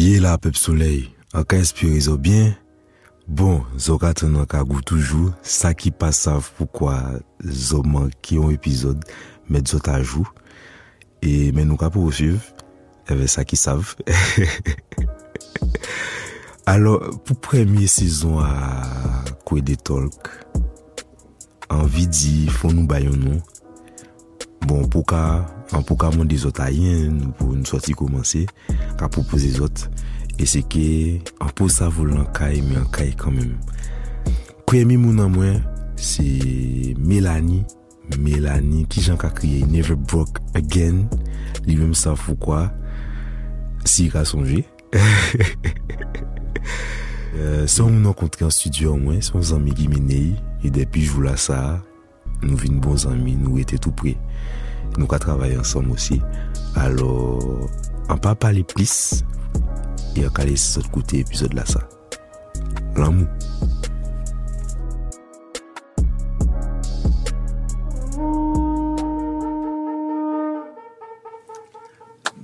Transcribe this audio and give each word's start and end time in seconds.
Ye 0.00 0.16
la 0.16 0.38
pep 0.40 0.56
soley, 0.56 1.02
an 1.36 1.42
ka 1.44 1.58
espiri 1.60 1.98
zo 2.00 2.14
bien, 2.16 2.54
bon, 3.28 3.58
zo 3.76 3.98
katen 4.00 4.38
an 4.40 4.46
ka 4.48 4.62
gou 4.64 4.80
toujou, 4.86 5.28
sa 5.44 5.74
ki 5.76 5.90
pa 5.92 6.08
sav 6.16 6.46
poukwa 6.56 6.94
zo 7.44 7.82
man 7.84 8.06
ki 8.24 8.38
yon 8.38 8.54
epizod 8.54 9.04
met 9.52 9.68
zo 9.68 9.76
ta 9.84 9.98
jou, 9.98 10.24
e 11.20 11.50
men 11.52 11.68
nou 11.68 11.76
ka 11.76 11.90
pou 11.92 12.08
wosiv, 12.08 12.48
eve 13.12 13.28
sa 13.28 13.44
ki 13.44 13.60
sav. 13.60 13.92
Alo, 16.72 16.96
pou 17.26 17.36
premye 17.50 17.90
sezon 17.90 18.40
a 18.40 18.54
kwe 19.44 19.60
Kwede 19.60 19.76
Talk, 19.84 20.32
anvi 21.76 22.06
di, 22.08 22.34
fon 22.48 22.78
nou 22.78 22.88
bayon 22.88 23.20
nou, 23.20 23.44
Bon, 24.68 24.84
pou 24.92 25.00
ka, 25.08 25.46
an 25.72 25.84
pou 25.86 25.96
ka 25.96 26.10
moun 26.12 26.28
de 26.28 26.36
zot 26.40 26.58
a 26.60 26.68
yen, 26.72 27.30
pou 27.38 27.54
nou 27.56 27.68
soti 27.68 27.94
komanse, 27.96 28.42
ka 29.00 29.08
pou 29.08 29.24
pou 29.24 29.40
de 29.40 29.48
zot, 29.54 29.86
e 30.36 30.44
se 30.48 30.60
ke, 30.68 30.84
an 31.40 31.48
pou 31.56 31.72
sa 31.72 31.88
vou 31.88 32.04
lan 32.08 32.26
kay, 32.36 32.60
mi 32.66 32.76
an 32.76 32.88
kay 32.92 33.14
e 33.14 33.16
kanmem. 33.18 33.54
Kwe 34.68 34.84
mi 34.86 34.98
moun 35.00 35.22
an 35.24 35.32
mwen, 35.32 35.62
se 35.96 36.26
Melanie, 37.00 37.64
Melanie 38.20 38.84
ki 38.90 39.06
jan 39.08 39.18
ka 39.20 39.32
kriye, 39.32 39.64
never 39.70 39.96
broke 39.96 40.42
again, 40.58 41.06
li 41.64 41.80
mèm 41.80 41.96
sa 41.96 42.12
fou 42.18 42.36
kwa, 42.36 42.66
si 43.88 44.10
ka 44.12 44.26
sonje. 44.28 44.62
euh, 47.40 47.64
son 47.64 47.94
moun 47.94 48.10
an 48.12 48.16
kontre 48.18 48.44
an 48.44 48.52
studio 48.52 48.92
an 48.98 49.06
mwen, 49.08 49.24
son 49.24 49.40
zan 49.40 49.64
mi 49.64 49.72
gimeneyi, 49.76 50.36
e 50.60 50.68
depi 50.74 51.08
jvou 51.08 51.24
la 51.24 51.38
sa, 51.40 51.80
nou 52.42 52.56
vin 52.60 52.80
bon 52.82 52.96
zanmi, 52.96 53.36
nou 53.38 53.60
ete 53.60 53.78
tout 53.80 53.94
pre. 53.96 54.16
Nou 54.96 55.08
ka 55.10 55.20
travaye 55.22 55.58
ansom 55.60 55.92
osi. 55.94 56.20
Alors, 56.80 57.68
an 58.10 58.20
pa 58.22 58.34
pale 58.38 58.64
plis, 58.66 59.22
e 60.16 60.26
an 60.26 60.34
ka 60.34 60.46
lese 60.48 60.76
sot 60.76 60.90
koute 60.94 61.20
epizod 61.20 61.54
la 61.58 61.66
sa. 61.68 61.84
L'amou. 62.96 63.26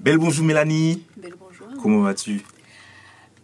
Bel 0.06 0.18
bonjour 0.18 0.44
Mélanie. 0.44 1.02
Bel 1.16 1.34
bonjour. 1.36 1.66
Comment 1.82 2.02
vas-tu? 2.02 2.40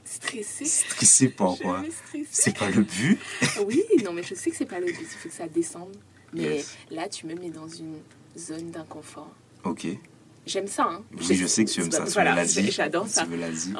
Stressée. 0.04 0.64
Stressée 0.64 1.28
par 1.28 1.56
Je 1.56 1.62
quoi 1.62 1.80
vais 1.80 1.90
stresser. 1.90 2.28
C'est 2.30 2.56
pas 2.56 2.70
le 2.70 2.82
but. 2.82 3.18
Oui, 3.66 3.82
non, 4.04 4.12
mais 4.12 4.22
je 4.22 4.36
sais 4.36 4.50
que 4.50 4.56
c'est 4.56 4.66
pas 4.66 4.78
le 4.78 4.86
but, 4.86 5.00
il 5.00 5.06
faut 5.06 5.28
que 5.28 5.34
ça 5.34 5.48
descende. 5.48 5.96
Mais 6.32 6.42
Yes. 6.56 6.76
là, 6.90 7.08
tu 7.08 7.26
me 7.26 7.34
mets 7.34 7.50
dans 7.50 7.68
une 7.68 7.98
zone 8.38 8.70
d'inconfort. 8.70 9.30
Ok. 9.64 9.86
J'aime 10.44 10.66
ça, 10.66 10.88
hein. 10.90 11.02
Oui, 11.16 11.36
je 11.36 11.46
sais 11.46 11.64
que 11.64 11.70
tu 11.70 11.80
aimes 11.82 11.92
ça. 11.92 12.04
Tu 12.04 12.10
Voilà, 12.14 12.32
me 12.32 12.36
l'as 12.38 12.46
dit. 12.46 12.68
j'adore 12.72 13.06
ça. 13.06 13.22
Tu 13.22 13.28
me 13.30 13.36
l'as 13.36 13.50
dit. 13.50 13.72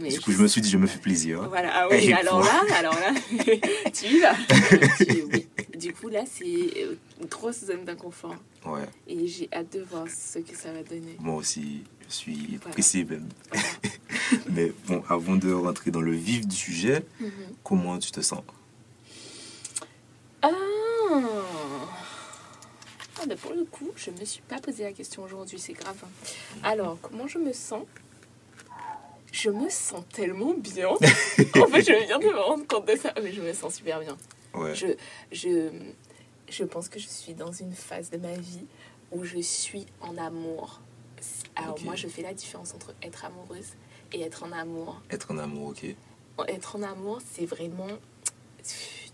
Mais 0.00 0.08
Du 0.08 0.20
coup, 0.20 0.32
je 0.32 0.38
me 0.42 0.48
suis 0.48 0.60
dit, 0.60 0.68
je 0.68 0.76
me 0.76 0.88
fais 0.88 0.98
plaisir. 0.98 1.48
Voilà, 1.48 1.70
ah 1.72 1.88
oui, 1.88 2.12
alors 2.12 2.40
là, 2.40 2.60
alors 2.74 2.94
là, 2.98 3.12
tu 3.92 4.06
y 4.06 4.18
vas. 4.18 4.34
Tu- 4.98 5.22
oui. 5.32 5.46
Du 5.78 5.92
coup, 5.92 6.08
là, 6.08 6.24
c'est 6.26 6.44
euh, 6.44 6.96
une 7.20 7.26
grosse 7.28 7.64
zone 7.66 7.84
d'inconfort. 7.84 8.34
Ouais. 8.66 8.82
Et 9.06 9.28
j'ai 9.28 9.48
hâte 9.52 9.72
de 9.74 9.80
voir 9.82 10.06
ce 10.08 10.40
que 10.40 10.56
ça 10.56 10.72
va 10.72 10.82
donner. 10.82 11.14
Moi 11.20 11.36
aussi, 11.36 11.84
je 12.08 12.12
suis 12.14 12.56
Voilà. 12.60 12.72
pressé 12.72 13.04
même. 13.04 13.28
Voilà. 13.52 13.66
Mais 14.50 14.72
bon, 14.88 15.04
avant 15.08 15.36
de 15.36 15.52
rentrer 15.52 15.92
dans 15.92 16.00
le 16.00 16.10
vif 16.12 16.48
du 16.48 16.56
sujet, 16.56 17.04
Mhm. 17.20 17.30
comment 17.62 17.96
tu 17.98 18.10
te 18.10 18.20
sens 18.22 18.42
Ah. 20.42 20.48
Ah, 23.17 23.17
ben 23.28 23.36
pour 23.38 23.52
le 23.52 23.64
coup, 23.64 23.90
je 23.96 24.10
me 24.10 24.24
suis 24.24 24.42
pas 24.42 24.58
posé 24.58 24.84
la 24.84 24.92
question 24.92 25.22
aujourd'hui, 25.22 25.58
c'est 25.58 25.74
grave. 25.74 26.02
Alors, 26.62 26.98
comment 27.00 27.26
je 27.26 27.38
me 27.38 27.52
sens? 27.52 27.84
Je 29.30 29.50
me 29.50 29.68
sens 29.68 30.04
tellement 30.12 30.54
bien. 30.54 30.88
en 30.88 30.96
fait, 30.96 31.82
je 31.82 32.06
viens 32.06 32.18
de 32.18 32.26
me 32.26 32.40
rendre 32.40 32.66
compte 32.66 32.88
de 32.88 32.96
ça, 32.96 33.12
mais 33.22 33.32
je 33.32 33.42
me 33.42 33.52
sens 33.52 33.74
super 33.74 34.00
bien. 34.00 34.16
Ouais. 34.54 34.74
Je, 34.74 34.86
je, 35.30 35.70
je 36.48 36.64
pense 36.64 36.88
que 36.88 36.98
je 36.98 37.06
suis 37.06 37.34
dans 37.34 37.52
une 37.52 37.74
phase 37.74 38.10
de 38.10 38.16
ma 38.16 38.32
vie 38.32 38.66
où 39.12 39.24
je 39.24 39.38
suis 39.38 39.86
en 40.00 40.16
amour. 40.16 40.80
Alors, 41.56 41.78
moi, 41.82 41.94
je 41.94 42.08
fais 42.08 42.22
la 42.22 42.32
différence 42.32 42.74
entre 42.74 42.94
être 43.02 43.24
amoureuse 43.24 43.74
et 44.12 44.22
être 44.22 44.44
en 44.44 44.52
amour. 44.52 45.00
Être 45.10 45.30
en 45.32 45.38
amour, 45.38 45.68
ok. 45.68 45.84
Être 46.48 46.76
en 46.76 46.82
amour, 46.82 47.18
c'est 47.34 47.46
vraiment. 47.46 47.88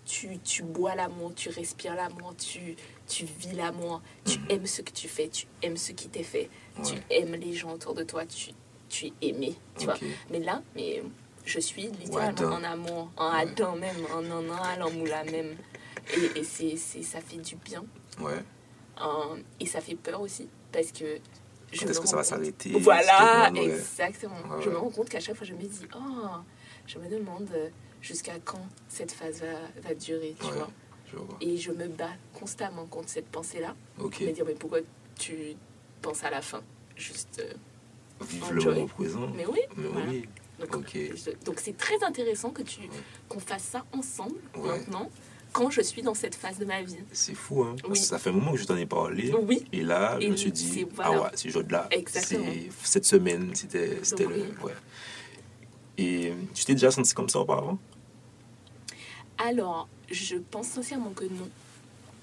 Tu, 0.06 0.38
tu 0.44 0.62
bois 0.62 0.94
l'amour, 0.94 1.32
tu 1.34 1.48
respires 1.48 1.94
l'amour, 1.94 2.34
tu, 2.36 2.76
tu 3.06 3.25
vis 3.25 3.53
l'amour, 3.53 4.00
tu 4.25 4.38
Mhm. 4.38 4.47
aimes 4.50 4.66
ce 4.66 4.82
que 4.82 4.91
tu 4.92 5.09
fais, 5.09 5.28
tu 5.28 5.47
aimes 5.62 5.76
ce 5.76 5.92
qui 5.92 6.09
t'est 6.09 6.22
fait, 6.22 6.48
tu 6.84 6.94
aimes 7.10 7.34
les 7.34 7.53
gens 7.53 7.72
autour 7.72 7.94
de 7.94 8.03
toi, 8.03 8.25
tu, 8.26 8.50
tu 8.88 9.06
es 9.06 9.12
aimé, 9.22 9.54
tu 9.78 9.84
vois. 9.84 9.97
Mais 10.31 10.38
là, 10.41 10.62
mais 10.75 11.03
je 11.44 11.60
suis 11.60 11.82
littéralement 11.88 12.56
en 12.56 12.65
amour, 12.65 13.10
en 13.16 13.31
Ouais. 13.32 13.41
Adam 13.41 13.76
même, 13.76 13.97
en 14.15 14.22
Nanal, 14.22 14.82
en 14.82 14.91
Moula 14.91 15.25
même. 15.25 15.56
Et, 16.16 16.38
et 16.41 16.44
c'est, 16.44 16.76
ça 16.76 17.20
fait 17.20 17.37
du 17.38 17.56
bien. 17.56 17.84
Ouais. 18.20 18.42
Euh, 19.03 19.36
et 19.60 19.66
ça 19.66 19.81
fait 19.81 19.94
peur 19.97 20.21
aussi, 20.21 20.48
parce 20.72 20.92
que. 20.92 21.19
je 21.72 21.84
est-ce 21.86 22.00
que 22.00 22.06
ça 22.06 22.16
va 22.16 22.22
s'arrêter 22.25 22.71
Voilà, 22.78 23.50
exactement. 23.56 24.36
Ouais, 24.50 24.62
Je 24.62 24.71
me 24.71 24.76
rends 24.78 24.91
compte 24.91 25.09
qu'à 25.09 25.21
chaque 25.21 25.34
fois, 25.36 25.47
je 25.47 25.54
me 25.54 25.62
dis, 25.62 25.86
oh, 25.97 25.98
je 26.86 26.98
me 26.98 27.09
demande 27.09 27.48
euh, 27.54 27.69
jusqu'à 28.00 28.38
quand 28.44 28.60
cette 28.88 29.10
phase 29.12 29.41
va, 29.41 29.81
va 29.88 29.94
durer, 29.94 30.34
tu 30.38 30.47
Ouais. 30.47 30.53
vois. 30.53 30.71
Je 31.10 31.16
vois. 31.16 31.37
Et 31.41 31.56
je 31.56 31.70
me 31.72 31.87
bats 31.88 32.10
constamment 32.32 32.87
contre 32.87 33.09
cette 33.09 33.28
pensée-là. 33.28 33.75
Ok. 34.00 34.20
Me 34.20 34.32
dire, 34.32 34.44
mais 34.47 34.54
pourquoi 34.54 34.81
tu 35.19 35.34
penses 36.03 36.25
à 36.25 36.31
la 36.31 36.42
fin? 36.42 36.62
Juste. 36.97 37.41
euh, 37.44 37.53
Vive 38.26 38.44
enjoy. 38.44 38.54
le 38.56 38.75
moment 38.75 38.87
présent. 38.87 39.28
Mais 39.37 39.47
oui, 39.47 39.60
Mais 39.76 39.88
voilà. 39.88 40.10
oui. 40.10 40.25
Donc, 40.70 40.87
je- 40.94 41.31
c'est 41.59 41.76
très 41.76 42.03
intéressant 42.04 42.50
que 42.50 42.62
tu 42.62 42.81
qu'on 43.28 43.41
fasse 43.41 43.65
ça 43.65 43.84
ensemble 43.92 44.37
Ouais. 44.56 44.69
maintenant, 44.78 45.10
quand 45.53 45.69
je 45.70 45.81
suis 45.82 46.00
dans 46.03 46.15
cette 46.15 46.37
phase 46.37 46.59
de 46.59 46.65
ma 46.65 46.81
vie. 46.82 46.97
C'est 47.12 47.34
fou, 47.34 47.65
hein. 47.65 47.75
Oui. 47.88 47.97
ça 47.97 48.19
fait 48.19 48.31
un 48.31 48.34
moment 48.34 48.53
que 48.53 48.59
je 48.59 48.65
t'en 48.65 48.76
ai 48.76 48.86
parlé. 48.86 49.32
Oui, 49.42 49.65
Et 49.72 49.82
là, 49.82 50.16
je 50.21 50.26
Et 50.26 50.31
me 50.31 50.36
suis 50.36 50.53
dit, 50.53 50.84
ah 50.84 50.92
voilà. 51.09 51.22
ouais, 51.22 51.28
c'est 51.34 51.50
jour 51.50 51.65
de 51.65 51.72
là. 51.72 51.88
Exactement. 51.91 52.44
C'est- 52.53 52.71
Cette 52.88 53.04
semaine, 53.04 53.50
c'était 53.54 53.98
le. 54.21 54.26
oui. 54.28 54.44
Ouais. 54.62 54.72
Et 55.98 56.32
tu 56.54 56.65
t'es 56.65 56.75
déjà 56.75 56.91
senti 56.92 57.12
comme 57.15 57.28
ça 57.28 57.41
auparavant? 57.41 57.78
Alors, 59.39 59.89
je 60.11 60.37
pense 60.37 60.69
sincèrement 60.69 61.11
que 61.11 61.25
non. 61.25 61.49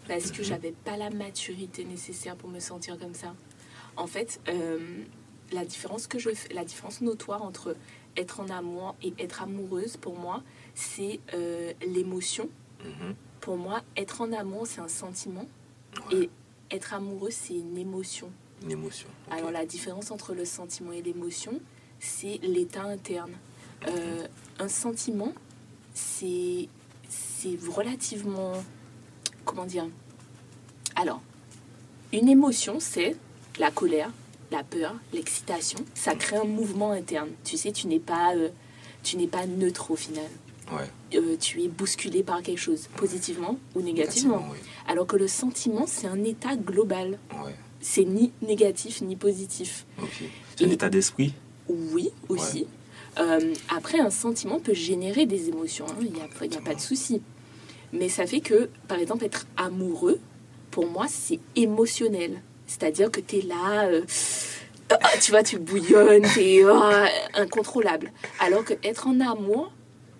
Parce 0.07 0.31
que 0.31 0.43
j'avais 0.43 0.71
pas 0.71 0.97
la 0.97 1.09
maturité 1.09 1.85
nécessaire 1.85 2.35
pour 2.35 2.49
me 2.49 2.59
sentir 2.59 2.97
comme 2.97 3.13
ça. 3.13 3.33
En 3.97 4.07
fait, 4.07 4.39
euh, 4.49 5.03
la, 5.51 5.65
différence 5.65 6.07
que 6.07 6.19
je 6.19 6.31
fais, 6.31 6.53
la 6.53 6.65
différence 6.65 7.01
notoire 7.01 7.43
entre 7.43 7.75
être 8.17 8.39
en 8.39 8.49
amour 8.49 8.95
et 9.03 9.13
être 9.19 9.43
amoureuse, 9.43 9.97
pour 9.97 10.17
moi, 10.17 10.43
c'est 10.73 11.19
euh, 11.33 11.73
l'émotion. 11.85 12.49
Mhm. 12.83 13.15
Pour 13.39 13.57
moi, 13.57 13.81
être 13.95 14.21
en 14.21 14.31
amour, 14.33 14.67
c'est 14.67 14.81
un 14.81 14.87
sentiment. 14.87 15.45
Ouais. 16.11 16.17
Et 16.17 16.29
être 16.71 16.93
amoureux, 16.93 17.31
c'est 17.31 17.55
une 17.55 17.77
émotion. 17.77 18.31
Une 18.63 18.71
émotion. 18.71 19.07
Alors 19.29 19.51
la 19.51 19.65
différence 19.65 20.11
entre 20.11 20.33
le 20.33 20.45
sentiment 20.45 20.91
et 20.91 21.01
l'émotion, 21.01 21.59
c'est 21.99 22.39
l'état 22.43 22.83
interne. 22.83 23.33
Euh, 23.87 24.27
un 24.59 24.67
sentiment, 24.67 25.33
c'est 25.93 26.67
c'est 27.11 27.57
relativement... 27.69 28.53
Comment 29.43 29.65
dire 29.65 29.87
Alors, 30.95 31.21
une 32.13 32.29
émotion, 32.29 32.77
c'est 32.79 33.15
la 33.59 33.71
colère, 33.71 34.11
la 34.51 34.63
peur, 34.63 34.95
l'excitation. 35.13 35.79
Ça 35.93 36.15
crée 36.15 36.37
un 36.37 36.45
mouvement 36.45 36.91
interne. 36.91 37.29
Tu 37.43 37.57
sais, 37.57 37.71
tu 37.71 37.87
n'es 37.87 37.99
pas, 37.99 38.35
euh, 38.35 38.49
tu 39.03 39.17
n'es 39.17 39.27
pas 39.27 39.45
neutre 39.45 39.91
au 39.91 39.95
final. 39.95 40.29
Ouais. 40.71 40.89
Euh, 41.15 41.35
tu 41.37 41.61
es 41.63 41.67
bousculé 41.67 42.23
par 42.23 42.41
quelque 42.41 42.59
chose, 42.59 42.87
positivement 42.95 43.57
ou 43.75 43.81
négativement. 43.81 44.37
Négativement, 44.37 44.65
Alors 44.87 45.07
que 45.07 45.17
le 45.17 45.27
sentiment, 45.27 45.85
c'est 45.87 46.07
un 46.07 46.23
état 46.23 46.55
global. 46.55 47.17
Ouais. 47.43 47.55
C'est 47.81 48.05
ni 48.05 48.31
négatif 48.41 49.01
ni 49.01 49.15
positif. 49.15 49.85
C'est 50.55 50.65
un 50.65 50.69
état 50.69 50.89
d'esprit? 50.89 51.33
Oui, 51.67 52.11
aussi. 52.29 52.67
Euh, 53.19 53.53
après, 53.69 53.99
un 53.99 54.09
sentiment 54.09 54.59
peut 54.59 54.73
générer 54.73 55.25
des 55.25 55.49
émotions, 55.49 55.85
hein, 55.89 55.95
il 56.01 56.11
n'y 56.13 56.21
a, 56.21 56.61
pas 56.61 56.73
de 56.73 56.79
souci. 56.79 57.21
Mais 57.93 58.09
ça 58.09 58.25
fait 58.25 58.39
que, 58.39 58.69
par 58.87 58.99
exemple, 58.99 59.25
être 59.25 59.45
amoureux, 59.57 60.19
pour 60.71 60.87
moi, 60.87 61.07
c'est 61.09 61.39
émotionnel. 61.55 62.41
C'est-à-dire 62.67 63.11
que 63.11 63.19
tu 63.19 63.39
es 63.39 63.41
là, 63.41 63.85
euh, 63.87 64.03
ah, 64.89 65.17
tu 65.21 65.31
vois, 65.31 65.43
tu 65.43 65.59
bouillonnes, 65.59 66.25
tu 66.33 66.39
es 66.39 66.63
incontrôlable. 67.33 68.11
Alors 68.39 68.63
que 68.63 68.73
être 68.83 69.07
en 69.07 69.19
amour, 69.19 69.73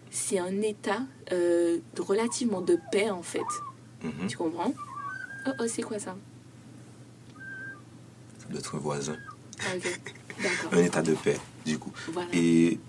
c'est 0.10 0.40
un 0.40 0.62
état 0.62 1.00
euh, 1.32 1.78
relativement 1.98 2.62
de 2.62 2.78
paix, 2.92 3.10
en 3.10 3.24
fait. 3.24 3.40
Mhm. 4.04 4.28
Tu 4.28 4.38
comprends? 4.38 4.74
Oh, 5.48 5.52
oh, 5.60 5.64
c'est 5.68 5.82
quoi 5.82 5.98
ça? 5.98 6.16
Notre 8.50 8.78
voisin. 8.78 9.18
Ah. 9.62 9.78
Un 10.74 10.78
état 10.84 11.02
de 11.02 11.14
paix, 11.14 11.38
du 11.66 11.78
coup. 11.78 11.92
Voilà. 12.12 12.30
Et. 12.34 12.80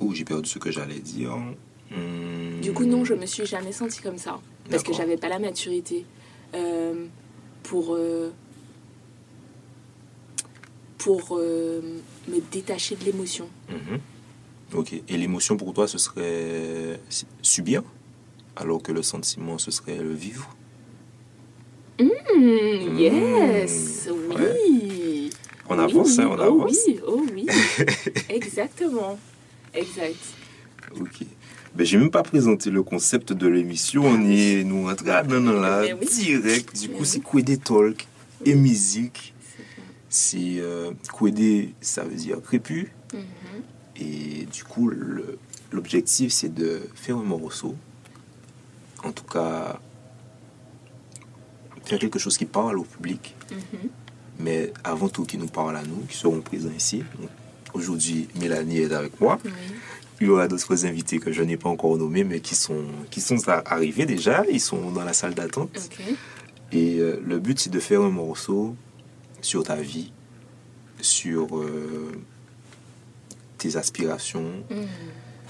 Oh, 0.00 0.12
j'ai 0.14 0.24
perdu 0.24 0.48
ce 0.48 0.58
que 0.58 0.70
j'allais 0.70 1.00
dire. 1.00 1.36
Hmm. 1.90 2.60
Du 2.60 2.72
coup, 2.72 2.84
non, 2.84 3.04
je 3.04 3.14
me 3.14 3.26
suis 3.26 3.46
jamais 3.46 3.72
sentie 3.72 4.00
comme 4.00 4.18
ça. 4.18 4.38
Parce 4.70 4.82
que 4.82 4.92
j'avais 4.92 5.16
pas 5.16 5.28
la 5.28 5.38
maturité 5.38 6.04
euh, 6.54 7.06
pour, 7.62 7.94
euh, 7.94 8.30
pour 10.98 11.38
euh, 11.38 11.80
me 12.28 12.40
détacher 12.52 12.96
de 12.96 13.04
l'émotion. 13.04 13.48
Mhm. 13.70 13.98
Ok. 14.74 14.92
Et 15.08 15.16
l'émotion 15.16 15.56
pour 15.56 15.72
toi, 15.72 15.88
ce 15.88 15.96
serait 15.98 17.00
subir, 17.40 17.82
alors 18.56 18.82
que 18.82 18.92
le 18.92 19.02
sentiment, 19.02 19.56
ce 19.58 19.70
serait 19.70 19.96
le 19.96 20.12
vivre? 20.12 20.54
Hmm, 21.98 22.98
yes, 22.98 24.08
Mmh, 24.08 24.34
oui. 24.36 24.77
On 25.68 25.78
avance, 25.78 26.16
Oui, 26.16 26.22
hein, 26.24 26.28
on 26.30 26.38
oh 26.38 26.42
avance. 26.42 26.76
oui, 26.86 27.00
oh 27.06 27.22
oui. 27.34 27.46
Exactement. 28.30 29.18
Exact. 29.74 30.16
Ok. 30.98 31.20
Ben, 31.74 31.84
j'ai 31.84 31.98
même 31.98 32.10
pas 32.10 32.22
présenté 32.22 32.70
le 32.70 32.82
concept 32.82 33.32
de 33.32 33.46
l'émission. 33.46 34.02
On 34.04 34.24
est, 34.28 34.64
nous, 34.64 34.84
non, 34.88 35.60
là, 35.60 35.82
Mais 35.82 35.92
oui. 35.92 36.06
direct. 36.06 36.74
Du 36.80 36.88
coup, 36.88 37.04
c'est 37.04 37.18
oui. 37.18 37.42
Kwede 37.44 37.62
Talk 37.62 38.06
et 38.44 38.54
musique. 38.54 39.34
C'est. 40.10 40.38
C'est 40.38 40.60
euh, 40.60 40.92
Kwede, 41.12 41.68
ça 41.82 42.04
veut 42.04 42.14
dire 42.16 42.40
crépus. 42.42 42.86
Mhm. 43.12 43.20
Et 44.00 44.46
du 44.46 44.64
coup, 44.64 44.90
l'objectif, 45.70 46.32
c'est 46.32 46.52
de 46.54 46.80
faire 46.94 47.18
un 47.18 47.22
morceau. 47.24 47.76
En 49.04 49.12
tout 49.12 49.24
cas, 49.24 49.78
faire 51.84 51.98
quelque 51.98 52.18
chose 52.18 52.36
qui 52.38 52.46
parle 52.46 52.78
au 52.78 52.84
public, 52.84 53.34
Mhm. 53.50 53.90
Mais 54.38 54.72
avant 54.84 55.08
tout 55.08 55.24
qui 55.24 55.38
nous 55.38 55.46
parle 55.48 55.76
à 55.76 55.82
nous, 55.82 56.00
qui 56.08 56.16
seront 56.16 56.40
présents 56.40 56.70
ici. 56.76 57.02
Aujourd'hui, 57.74 58.28
Mélanie 58.40 58.78
est 58.78 58.92
avec 58.92 59.20
moi. 59.20 59.38
Oui. 59.44 59.50
Il 60.20 60.26
y 60.26 60.30
aura 60.30 60.48
d'autres 60.48 60.84
invités 60.84 61.18
que 61.20 61.30
je 61.32 61.42
n'ai 61.42 61.56
pas 61.56 61.68
encore 61.68 61.96
nommés, 61.96 62.24
mais 62.24 62.40
qui 62.40 62.54
sont, 62.56 62.84
qui 63.10 63.20
sont 63.20 63.36
arrivés 63.48 64.04
déjà. 64.06 64.44
Ils 64.50 64.60
sont 64.60 64.90
dans 64.90 65.04
la 65.04 65.12
salle 65.12 65.34
d'attente. 65.34 65.90
Et 66.72 66.98
euh, 66.98 67.20
le 67.24 67.38
but, 67.38 67.58
c'est 67.60 67.70
de 67.70 67.78
faire 67.78 68.00
un 68.02 68.10
morceau 68.10 68.74
sur 69.40 69.62
ta 69.62 69.76
vie, 69.76 70.12
sur 71.00 71.56
euh, 71.56 72.10
tes 73.58 73.76
aspirations, 73.76 74.50
Mhm. 74.70 74.86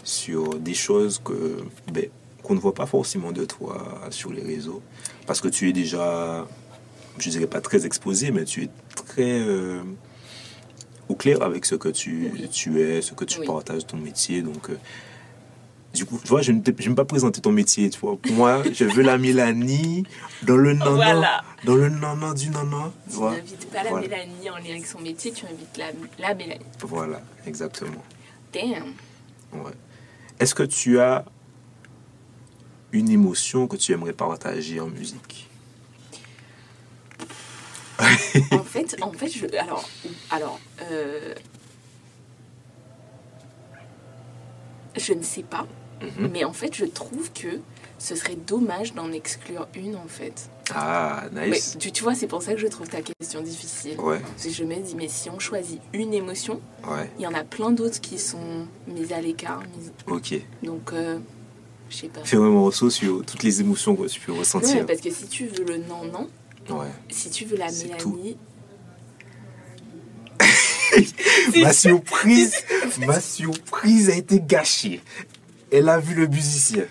sur 0.05 0.59
des 0.59 0.75
choses 0.75 1.21
que 1.25 1.59
ben, 1.93 2.07
qu'on 2.43 2.55
ne 2.55 2.61
voit 2.61 2.75
pas 2.75 2.87
forcément 2.87 3.33
de 3.33 3.45
toi 3.45 4.01
sur 4.11 4.33
les 4.33 4.43
réseaux. 4.43 4.83
Parce 5.27 5.41
que 5.41 5.49
tu 5.49 5.69
es 5.69 5.73
déjà, 5.73 6.47
je 7.23 7.31
dirais 7.31 7.47
pas 7.47 7.61
très 7.61 7.87
exposé, 7.87 8.31
mais 8.31 8.45
tu 8.45 8.65
es 8.65 8.69
très 8.95 9.41
euh, 9.41 9.81
au 11.09 11.15
clair 11.15 11.43
avec 11.43 11.65
ce 11.65 11.75
que 11.75 11.89
tu, 11.89 12.31
Oui. 12.33 12.49
tu 12.51 12.81
es, 12.81 13.03
ce 13.03 13.13
que 13.15 13.25
tu 13.25 13.41
Oui. 13.41 13.47
partages, 13.47 13.87
ton 13.87 13.97
métier. 13.97 14.43
Donc, 14.43 14.71
euh, 14.71 14.77
du 15.95 16.05
coup, 16.05 16.21
tu 16.23 16.29
vois, 16.29 16.43
je 16.43 16.53
ne 16.53 16.61
j'aime 16.79 16.95
pas 16.95 17.05
présenter 17.07 17.41
ton 17.41 17.51
métier. 17.53 17.89
Tu 17.91 17.99
vois. 17.99 18.17
Pour 18.17 18.33
moi, 18.33 18.63
je 18.73 18.85
veux 18.85 19.03
la 19.03 19.17
Mélanie 19.19 20.05
dans 20.43 20.57
le 20.57 20.75
nanan, 20.75 20.95
Voilà. 20.97 21.43
dans 21.65 21.75
le 21.77 21.89
nanan 21.89 22.35
du 22.35 22.51
nanan. 22.51 22.93
Tu 23.09 23.15
Tu 23.17 23.21
n'invites 23.23 23.71
pas 23.71 23.83
la 23.85 23.91
Voilà. 23.91 24.07
Mélanie 24.09 24.51
en 24.51 24.57
lien 24.59 24.71
avec 24.71 24.87
son 24.87 25.01
métier, 25.01 25.33
tu 25.33 25.47
invites 25.47 25.77
la, 25.79 25.87
la 26.19 26.35
Mélanie. 26.35 26.65
Voilà, 26.81 27.21
exactement. 27.47 28.05
Damn. 28.53 28.93
Ouais. 29.55 29.73
Est-ce 30.39 30.55
que 30.55 30.63
tu 30.63 31.01
as 31.01 31.25
une 32.93 33.09
émotion 33.11 33.67
que 33.67 33.77
tu 33.77 33.93
aimerais 33.93 34.13
partager 34.13 34.81
en 34.81 34.89
musique? 34.89 35.48
En 38.53 38.63
fait, 38.65 38.97
en 39.03 39.13
fait, 39.13 39.29
je, 39.29 39.47
alors, 39.59 39.89
alors, 40.31 40.61
euh, 40.91 41.35
je 44.97 45.13
ne 45.13 45.23
sais 45.23 45.43
pas, 45.43 45.67
Mhm. 46.03 46.31
mais 46.33 46.45
en 46.45 46.53
fait, 46.53 46.75
je 46.75 46.85
trouve 46.85 47.33
que 47.33 47.61
ce 47.99 48.15
serait 48.15 48.37
dommage 48.37 48.95
d'en 48.95 49.11
exclure 49.13 49.67
une, 49.75 49.97
en 49.97 50.07
fait. 50.07 50.49
Ah, 50.75 51.25
Mais 51.33 51.49
nice. 51.51 51.77
tu, 51.79 51.91
tu 51.91 52.03
vois, 52.03 52.15
c'est 52.15 52.27
pour 52.29 52.43
ça 52.43 52.53
que 52.55 52.61
je 52.61 52.67
trouve 52.69 52.89
ta 52.89 53.01
question 53.01 53.41
difficile. 53.43 53.99
Ouais, 53.99 54.21
Parce 54.21 54.45
que 54.45 54.51
je 54.51 54.65
me 54.65 54.77
dis, 54.77 54.95
mais 54.95 55.09
si 55.09 55.31
on 55.31 55.39
choisit 55.39 55.81
une 55.93 56.13
émotion, 56.15 56.61
ouais, 56.87 57.11
il 57.19 57.23
y 57.23 57.27
en 57.27 57.35
a 57.35 57.43
plein 57.43 57.71
d'autres 57.71 58.01
qui 58.01 58.19
sont 58.19 58.67
mises 58.87 59.13
à 59.13 59.21
l'écart. 59.21 59.63
mises- 59.77 59.93
ok. 60.07 60.41
Donc, 60.63 60.93
euh, 60.93 61.19
je 61.91 61.97
sais 61.97 62.09
pas. 62.09 62.23
Faire 62.23 62.43
un 62.43 62.51
morceau 62.51 62.91
sur 62.91 63.25
toutes 63.25 63.43
les 63.43 63.61
émotions 63.61 63.97
que 63.97 64.07
tu 64.07 64.21
peux 64.21 64.33
ressentir. 64.33 64.85
parce 64.87 65.01
que 65.01 65.11
si 65.11 65.27
tu 65.27 65.47
veux 65.47 65.65
le 65.65 65.79
non-non, 65.79 66.29
Ouais. 66.71 66.87
si 67.09 67.31
tu 67.31 67.45
veux 67.45 67.57
la 67.57 67.71
Mélanie, 67.71 68.37
Ma 71.63 71.73
surprise, 71.73 72.65
ma 72.99 73.21
surprise 73.21 74.11
a 74.11 74.17
été 74.17 74.41
gâchée. 74.41 75.01
Elle 75.71 75.89
a 75.89 75.99
vu 75.99 76.15
le 76.15 76.27
musicien. 76.27 76.85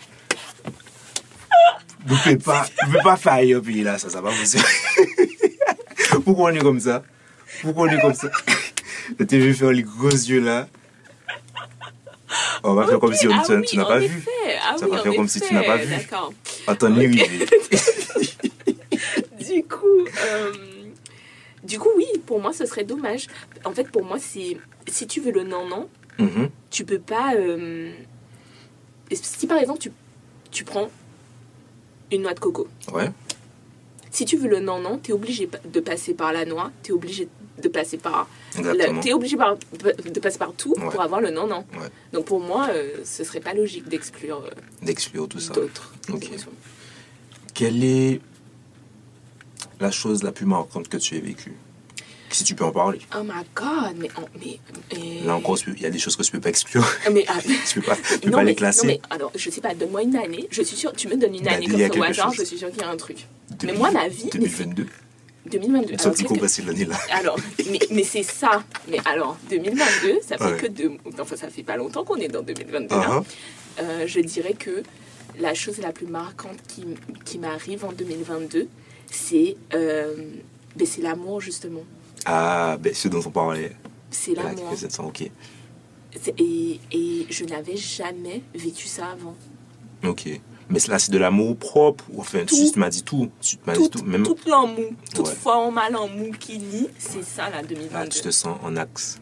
Vous 2.06 2.16
ne 2.16 2.20
pouvez 2.20 2.38
pas, 2.38 2.64
vous 2.64 2.92
pouvez 2.92 3.04
pas 3.04 3.18
faire 3.18 3.62
pays 3.62 3.84
là, 3.84 3.98
ça, 3.98 4.10
ça 4.10 4.22
va 4.22 4.30
vous 4.30 6.22
Pourquoi 6.24 6.52
on 6.52 6.56
est 6.56 6.60
comme 6.60 6.80
ça? 6.80 7.04
Pourquoi 7.62 7.88
on 7.88 7.92
est 7.92 8.00
comme 8.00 8.14
ça? 8.14 8.30
Je 9.20 9.24
t'ai 9.26 9.40
vu 9.40 9.54
faire 9.54 9.72
les 9.72 9.84
gros 9.84 10.10
yeux 10.10 10.42
là. 10.42 10.68
On 12.64 12.74
va 12.74 12.88
faire 12.88 13.00
comme 13.00 13.14
si 13.14 13.28
on, 13.28 13.32
ah 13.34 13.44
tu, 13.46 13.54
oui, 13.54 13.66
tu 13.66 13.78
n'as 13.78 13.86
pas 13.86 14.00
vu. 14.00 14.24
Ah 14.62 14.76
Ça 14.78 14.86
oui, 14.86 14.92
va 14.92 15.04
faire 15.04 15.16
comme 15.16 15.28
si 15.28 15.42
tu 15.42 15.54
n'as 15.54 15.64
pas 15.64 15.78
vu. 15.78 15.94
Attends. 16.68 16.90
Du 16.90 17.22
coup, 19.68 20.06
euh, 20.26 20.54
du 21.64 21.80
coup, 21.80 21.90
oui, 21.98 22.06
pour 22.26 22.40
moi, 22.42 22.54
ce 22.54 22.66
serait 22.66 22.84
dommage. 22.84 23.28
En 23.66 23.72
fait, 23.74 23.90
pour 23.92 24.04
moi, 24.04 24.18
c'est 24.20 24.58
si 24.88 25.08
tu 25.08 25.20
veux 25.22 25.32
le 25.32 25.44
non-non, 25.44 25.90
Mhm. 26.20 26.50
tu 26.72 26.86
peux 26.86 27.00
pas. 27.00 27.36
euh, 27.36 27.92
si 29.12 29.48
par 29.48 29.58
exemple, 29.58 29.80
tu, 29.80 29.92
tu 30.52 30.64
prends 30.64 30.90
une 32.12 32.22
noix 32.24 32.34
de 32.34 32.40
coco, 32.40 32.68
Ouais, 32.94 33.12
si 34.12 34.26
tu 34.26 34.38
veux 34.38 34.48
le 34.50 34.60
non-non, 34.60 34.98
tu 35.02 35.12
es 35.12 35.14
obligé 35.14 35.50
de 35.66 35.80
passer 35.80 36.14
par 36.14 36.32
la 36.34 36.46
noix, 36.46 36.72
tu 36.84 36.92
es 36.92 36.94
obligé 36.96 37.28
de 37.62 37.68
passer 37.70 37.98
par. 37.98 38.28
Tu 38.54 38.62
es 39.10 39.14
obligé 39.14 39.36
par- 39.38 39.58
de 39.58 40.20
passer 40.20 40.38
par 40.40 40.54
tout 40.54 40.74
Ouais. 40.78 40.90
pour 40.90 41.02
avoir 41.02 41.22
le 41.22 41.30
non-non. 41.32 41.66
Ouais. 41.74 41.88
Donc 42.14 42.26
pour 42.26 42.40
moi, 42.40 42.68
euh, 42.72 42.92
ce 43.04 43.24
serait 43.24 43.40
pas 43.42 43.54
logique 43.54 43.88
d'exclure 43.90 44.44
euh, 44.46 44.50
D'exclure 44.82 45.28
tout 45.28 45.40
ça. 45.40 45.54
d'autres 45.54 45.94
Ok. 46.12 46.30
Quelle 47.54 47.84
est 47.84 48.22
la 49.80 49.92
chose 49.92 50.24
la 50.24 50.32
plus 50.32 50.46
marquante 50.46 50.88
que 50.90 50.98
tu 50.98 51.16
aies 51.16 51.20
vécue 51.22 51.54
Si 52.30 52.44
tu 52.44 52.56
peux 52.56 52.66
en 52.66 52.72
parler. 52.72 53.00
Oh 53.16 53.24
my 53.24 53.44
god, 53.56 53.96
mais. 53.98 54.10
mais, 54.44 54.60
mais- 54.94 55.22
Là 55.26 55.36
encore, 55.36 55.58
il 55.68 55.82
y 55.82 55.86
a 55.86 55.90
des 55.90 56.00
choses 56.00 56.16
que 56.16 56.24
tu 56.24 56.32
peux 56.32 56.40
pas 56.42 56.50
exclure. 56.50 56.86
Ah, 57.06 57.10
mais, 57.10 57.24
ah, 57.30 57.38
tu 57.68 57.80
peux 57.80 57.86
pas, 57.88 57.96
tu 57.96 58.20
peux 58.20 58.30
non, 58.30 58.38
pas 58.38 58.44
mais, 58.44 58.50
les 58.52 58.56
classer. 58.56 58.86
non, 58.88 58.94
mais 58.94 59.02
alors, 59.10 59.32
je 59.36 59.50
sais 59.50 59.62
pas, 59.62 59.74
donne-moi 59.74 60.04
une 60.04 60.16
année. 60.18 60.48
Je 60.52 60.62
suis 60.62 60.76
sûre, 60.76 60.92
tu 60.94 61.08
me 61.08 61.16
donnes 61.16 61.36
une 61.36 61.44
Bah, 61.44 61.54
année 61.54 61.68
comme 61.68 61.80
ça 61.80 62.00
au 62.00 62.04
hasard, 62.04 62.34
je 62.34 62.44
suis 62.44 62.58
sûre 62.58 62.70
qu'il 62.72 62.82
y 62.82 62.84
a 62.84 62.90
un 62.90 62.98
truc. 62.98 63.28
Mais 63.52 63.56
2000 63.58 63.78
moi, 63.78 63.92
ma 63.92 64.08
vie, 64.10 64.24
mais 64.26 64.30
2022. 64.32 64.88
c'est 65.44 65.50
2022. 65.52 65.94
Une 65.94 66.00
Alors, 66.02 66.16
que- 66.16 66.24
compressée 66.24 66.62
de 66.64 66.68
l'année 66.68 66.86
là. 66.86 66.98
alors, 67.12 67.38
mais, 67.72 67.80
mais 67.92 68.04
c'est 68.04 68.24
ça. 68.24 68.64
Mais 68.90 68.98
alors, 69.06 69.38
2022, 69.50 70.20
ça 70.22 70.38
fait 70.38 70.44
Ouais. 70.44 70.58
que 70.58 70.68
deux. 70.68 70.92
Enfin, 71.20 71.38
ça 71.38 71.50
fait 71.50 71.64
pas 71.64 71.78
longtemps 71.78 72.04
qu'on 72.04 72.18
est 72.18 72.28
dans 72.28 72.42
2022. 72.42 72.88
Ah, 72.92 73.08
hein. 73.10 73.24
Euh, 73.80 74.04
je 74.06 74.20
dirais 74.20 74.54
que 74.54 74.84
la 75.40 75.54
chose 75.54 75.78
la 75.78 75.94
plus 75.94 76.08
marquante 76.08 76.58
qui, 76.68 76.84
qui 77.24 77.38
m'arrive 77.40 77.86
en 77.86 77.94
2022, 77.94 78.68
c'est 79.12 79.56
euh, 79.74 80.16
ben, 80.76 80.86
c'est 80.88 81.02
l'amour, 81.02 81.42
justement. 81.42 81.84
Ah, 82.26 82.78
ben 82.80 82.94
ce 82.94 83.08
dont 83.08 83.22
on 83.26 83.32
parlait. 83.32 83.76
C'est 84.10 84.34
l'amour. 84.34 84.74
ok. 85.06 85.30
Et, 86.38 86.80
et 86.92 87.26
je 87.30 87.44
n'avais 87.46 87.78
jamais 87.78 88.42
vécu 88.56 88.88
ça 88.88 89.08
avant. 89.08 89.36
Ok. 90.06 90.28
Mais 90.70 90.80
là, 90.88 91.00
c'est 91.00 91.12
de 91.12 91.18
l'amour 91.18 91.56
propre. 91.58 92.06
Enfin, 92.18 92.44
Tout. 92.46 92.56
tu, 92.74 92.80
m'as 92.80 92.90
dit 92.90 93.04
tout. 93.04 93.30
Tu 93.42 93.58
m'as 93.66 93.76
dit 93.78 93.90
tout. 93.90 94.04
Même 94.04 94.24
toute 94.24 94.46
l'amour, 94.48 94.92
toute 95.14 95.28
Ouais. 95.28 95.34
forme 95.34 95.78
à 95.78 95.90
l'amour 95.90 96.38
qui 96.40 96.58
lie, 96.58 96.88
c'est 96.98 97.24
ça, 97.24 97.50
là, 97.50 97.62
là, 97.62 97.64
2022. 97.68 98.10
tu 98.10 98.22
te 98.22 98.32
sens 98.32 98.58
en 98.64 98.76
axe. 98.76 99.20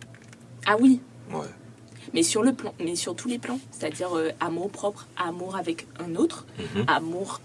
Ah 0.65 0.75
oui, 0.79 1.01
Ouais. 1.31 1.45
mais 2.13 2.23
sur 2.23 2.41
le 2.41 2.53
plan, 2.53 2.73
mais 2.79 2.95
sur 2.95 3.15
tous 3.15 3.27
les 3.27 3.37
plans, 3.37 3.59
c'est-à-dire 3.71 4.15
euh, 4.17 4.31
amour 4.39 4.71
propre, 4.71 5.07
amour 5.17 5.55
avec 5.55 5.85
un 5.99 6.15
autre, 6.15 6.47
Mhm. 6.75 6.85
amour 6.87 7.41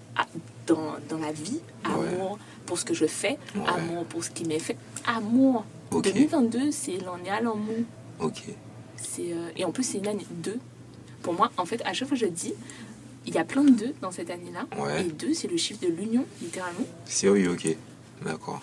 dans, 0.74 0.94
dans 1.08 1.18
la 1.18 1.32
vie, 1.32 1.60
Ouais. 1.84 2.08
amour 2.08 2.38
pour 2.66 2.78
ce 2.78 2.84
que 2.84 2.94
je 2.94 3.06
fais, 3.06 3.38
Ouais. 3.56 3.62
amour 3.68 4.04
pour 4.04 4.22
ce 4.24 4.30
qui 4.30 4.44
m'est 4.44 4.58
fait, 4.58 4.76
amour. 5.06 5.64
Ok. 5.90 6.04
2022, 6.04 6.70
c'est 6.70 6.98
l'an 6.98 7.18
est 7.24 7.30
à 7.30 7.40
l'amour. 7.40 7.84
Ok. 8.20 8.42
C'est 8.96 9.32
euh, 9.32 9.50
et 9.56 9.64
en 9.64 9.72
plus 9.72 9.82
c'est 9.84 9.98
une 9.98 10.06
année 10.08 10.26
2. 10.30 10.56
Pour 11.22 11.34
moi, 11.34 11.50
en 11.56 11.64
fait, 11.64 11.82
à 11.84 11.92
chaque 11.92 12.08
fois 12.08 12.16
je 12.16 12.26
dis, 12.26 12.54
il 13.26 13.34
y 13.34 13.38
a 13.38 13.44
plein 13.44 13.64
de 13.64 13.70
2 13.70 13.94
dans 14.00 14.10
cette 14.10 14.30
année-là. 14.30 14.66
Ouais. 14.82 15.02
Et 15.06 15.10
2, 15.10 15.34
c'est 15.34 15.48
le 15.48 15.56
chiffre 15.56 15.80
de 15.80 15.88
l'union, 15.88 16.24
littéralement. 16.42 16.86
Sérieux, 17.06 17.50
ok. 17.52 17.76
D'accord. 18.24 18.60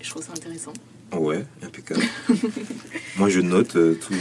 Je 0.00 0.10
trouve 0.10 0.22
ça 0.24 0.32
intéressant. 0.32 0.72
Ouais, 1.12 1.44
impeccable. 1.62 2.02
Moi, 3.16 3.28
je 3.28 3.40
note 3.40 3.76
euh, 3.76 3.94
tout. 3.94 4.14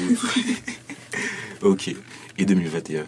ok. 1.62 1.96
Et 2.38 2.46
2021 2.46 3.06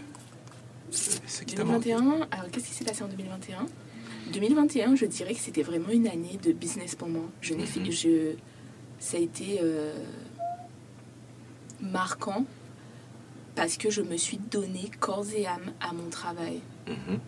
C'est 0.91 1.19
ce 1.27 1.43
qui 1.43 1.55
t'a 1.55 1.63
marqué? 1.63 1.91
2021, 1.93 2.27
alors 2.31 2.51
qu'est-ce 2.51 2.65
qui 2.67 2.73
s'est 2.73 2.83
passé 2.85 3.03
en 3.03 3.07
2021 3.07 3.65
2021, 4.31 4.95
je 4.95 5.05
dirais 5.05 5.33
que 5.33 5.39
c'était 5.39 5.61
vraiment 5.63 5.89
une 5.89 6.07
année 6.07 6.39
de 6.41 6.51
business 6.51 6.95
pour 6.95 7.07
moi. 7.09 7.23
Je 7.41 7.53
n'ai 7.53 7.65
fait, 7.65 7.79
Mhm. 7.79 7.91
je, 7.91 8.31
ça 8.99 9.17
a 9.17 9.19
été 9.19 9.59
euh, 9.61 9.93
marquant 11.81 12.45
parce 13.55 13.77
que 13.77 13.89
je 13.89 14.01
me 14.01 14.17
suis 14.17 14.37
donné 14.37 14.89
corps 14.99 15.25
et 15.35 15.45
âme 15.45 15.71
à 15.79 15.93
mon 15.93 16.09
travail. 16.09 16.61
Mhm. 16.87 17.19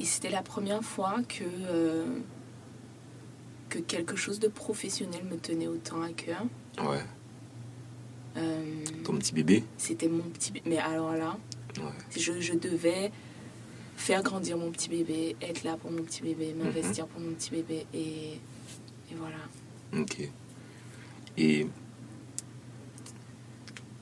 Et 0.00 0.04
c'était 0.04 0.30
la 0.30 0.42
première 0.42 0.82
fois 0.82 1.16
que, 1.28 1.44
euh, 1.68 2.04
que 3.68 3.78
quelque 3.78 4.16
chose 4.16 4.40
de 4.40 4.48
professionnel 4.48 5.22
me 5.30 5.36
tenait 5.36 5.68
autant 5.68 6.02
à 6.02 6.10
cœur. 6.10 6.42
Ouais. 6.82 7.04
Euh, 8.36 8.64
Ton 9.04 9.12
ton 9.12 9.18
petit 9.18 9.32
bébé? 9.32 9.62
C'était 9.78 10.08
mon 10.08 10.24
petit 10.24 10.50
bébé. 10.50 10.68
Mais 10.70 10.78
alors 10.78 11.12
là, 11.14 11.36
Ouais. 11.78 11.90
je, 12.16 12.40
je 12.40 12.54
devais 12.54 13.12
faire 13.96 14.22
grandir 14.22 14.56
mon 14.58 14.70
petit 14.70 14.88
bébé, 14.88 15.36
être 15.40 15.62
là 15.64 15.76
pour 15.76 15.90
mon 15.90 16.02
petit 16.02 16.22
bébé, 16.22 16.52
Mhm. 16.54 16.64
m'investir 16.64 17.06
pour 17.06 17.20
mon 17.20 17.32
petit 17.32 17.50
bébé. 17.50 17.86
Et, 17.94 18.34
et 19.10 19.14
voilà. 19.16 19.36
Ok. 19.96 20.28
Et 21.38 21.66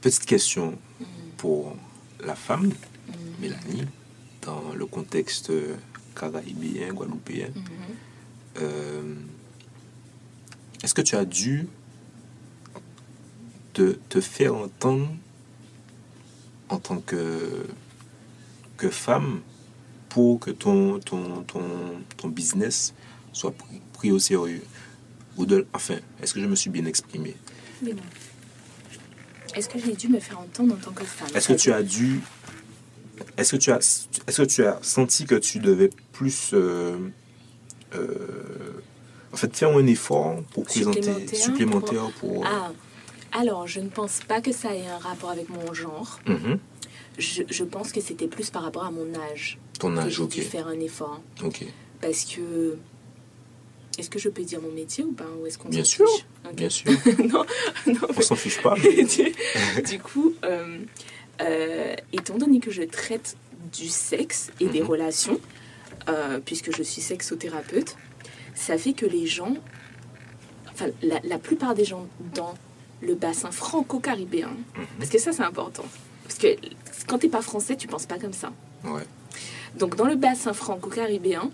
petite 0.01 0.25
question 0.27 0.79
Mhm. 1.01 1.07
pour 1.37 1.77
la 2.21 2.35
femme, 2.35 2.67
Mhm. 3.09 3.15
Mélanie, 3.41 3.85
dans 4.43 4.73
le 4.75 4.87
contexte 4.87 5.53
caraïbien, 6.15 6.93
guadeloupéen. 6.93 7.51
Euh, 8.59 9.15
Est-ce 10.83 10.95
que 10.95 11.03
tu 11.03 11.15
as 11.15 11.25
dû 11.25 11.69
te, 13.73 13.93
te 14.09 14.21
faire 14.21 14.55
entendre 14.57 15.09
en 16.69 16.79
tant 16.81 16.99
que, 16.99 17.65
que 18.77 18.91
femme 18.91 19.43
pour 20.13 20.41
que 20.41 20.51
ton, 20.51 20.99
ton, 21.01 21.43
ton, 21.45 21.63
ton 22.19 22.29
business 22.29 22.93
soit 23.33 23.53
pris, 23.53 23.81
pris 23.95 24.13
au 24.13 24.19
sérieux 24.19 24.63
Ou 25.39 25.47
de, 25.47 25.67
Enfin, 25.73 25.97
est-ce 26.23 26.35
que 26.35 26.41
je 26.41 26.47
me 26.47 26.55
suis 26.55 26.69
bien 26.69 26.85
exprimé? 26.85 27.35
Mais. 27.81 27.95
Est-ce 29.55 29.71
que 29.71 29.79
j'ai 29.79 29.95
dû 29.95 30.09
me 30.09 30.21
faire 30.21 30.39
entendre 30.39 30.75
en 30.75 30.77
tant 30.77 30.93
que 30.93 31.05
femme? 31.05 31.29
Est-ce 31.35 31.49
que 31.49 31.55
tu 31.55 31.73
as 31.73 31.83
dû. 31.83 32.21
Est-ce 33.39 33.53
que 33.53 33.57
tu 33.57 33.73
as, 33.73 33.79
est-ce 34.27 34.43
que 34.43 34.47
tu 34.47 34.65
as 34.67 34.79
senti 34.83 35.25
que 35.25 35.35
tu 35.35 35.59
devais 35.59 35.89
plus. 36.13 36.51
euh, 36.53 36.99
euh, 37.95 38.83
en 39.33 39.37
fait, 39.37 39.57
faire 39.57 39.75
un 39.75 39.87
effort 39.87 40.43
pour 40.53 40.65
présenter 40.65 41.27
Supplémentaire 41.35 42.11
pour. 42.21 42.45
Ah, 42.47 42.71
alors 43.33 43.67
je 43.67 43.81
ne 43.81 43.89
pense 43.89 44.21
pas 44.29 44.43
que 44.43 44.53
ça 44.53 44.75
ait 44.75 44.87
un 44.87 44.99
rapport 44.99 45.31
avec 45.31 45.49
mon 45.49 45.73
genre. 45.73 46.21
Mhm. 46.27 46.59
Je, 47.19 47.43
je 47.49 47.65
pense 47.65 47.93
que 47.93 48.01
c'était 48.01 48.27
plus 48.29 48.51
par 48.51 48.63
rapport 48.63 48.85
à 48.85 48.91
mon 48.91 49.15
âge 49.15 49.59
Ton 49.79 49.97
âge, 49.97 50.19
ok. 50.21 50.41
faire 50.41 50.67
un 50.69 50.81
effort. 50.81 51.21
Ok. 51.45 51.65
Parce 52.01 52.25
que. 52.25 52.77
Est-ce 53.99 54.09
que 54.09 54.19
je 54.19 54.31
peux 54.31 54.43
dire 54.43 54.61
mon 54.63 54.71
métier 54.73 55.05
ou 55.05 55.13
pas 55.13 55.27
Ou 55.41 55.47
est-ce 55.47 55.59
qu'on 55.59 55.69
Bien 55.69 55.85
sûr, 55.85 56.09
fiche? 56.09 56.25
Bien 56.55 56.71
sûr. 56.79 56.91
non, 57.31 57.45
non, 57.87 58.01
On 58.17 58.21
s'en 58.23 58.37
fiche 58.37 58.63
pas. 58.63 58.75
mais- 58.83 59.05
du, 59.05 59.33
du 59.83 59.99
coup, 60.01 60.33
euh, 60.45 60.79
euh, 61.43 61.95
étant 62.15 62.39
donné 62.39 62.59
que 62.61 62.71
je 62.71 62.83
traite 62.85 63.37
du 63.73 63.89
sexe 63.91 64.51
et 64.61 64.67
des 64.69 64.81
Mhm. 64.81 64.87
relations, 64.87 65.41
euh, 66.09 66.41
puisque 66.45 66.75
je 66.75 66.83
suis 66.83 67.03
sexothérapeute, 67.03 67.97
ça 68.55 68.79
fait 68.79 68.95
que 68.95 69.05
les 69.05 69.27
gens, 69.27 69.55
enfin 70.71 70.87
la, 71.03 71.21
la 71.23 71.39
plupart 71.39 71.75
des 71.75 71.85
gens 71.85 72.09
dans 72.35 72.55
le 73.03 73.15
bassin 73.15 73.51
franco-caribéen, 73.51 74.49
Mhm. 74.77 74.87
parce 74.99 75.11
que 75.11 75.19
ça 75.19 75.33
c'est 75.33 75.43
important, 75.43 75.85
parce 76.25 76.39
que 76.39 76.47
quand 77.07 77.19
t'es 77.19 77.29
pas 77.29 77.43
français, 77.43 77.77
tu 77.77 77.89
penses 77.89 78.07
pas 78.07 78.19
comme 78.19 78.33
ça. 78.33 78.53
Ouais. 78.85 79.03
Donc 79.79 79.97
dans 79.97 80.07
le 80.07 80.17
bassin 80.17 80.53
franco-caribéen, 80.53 81.51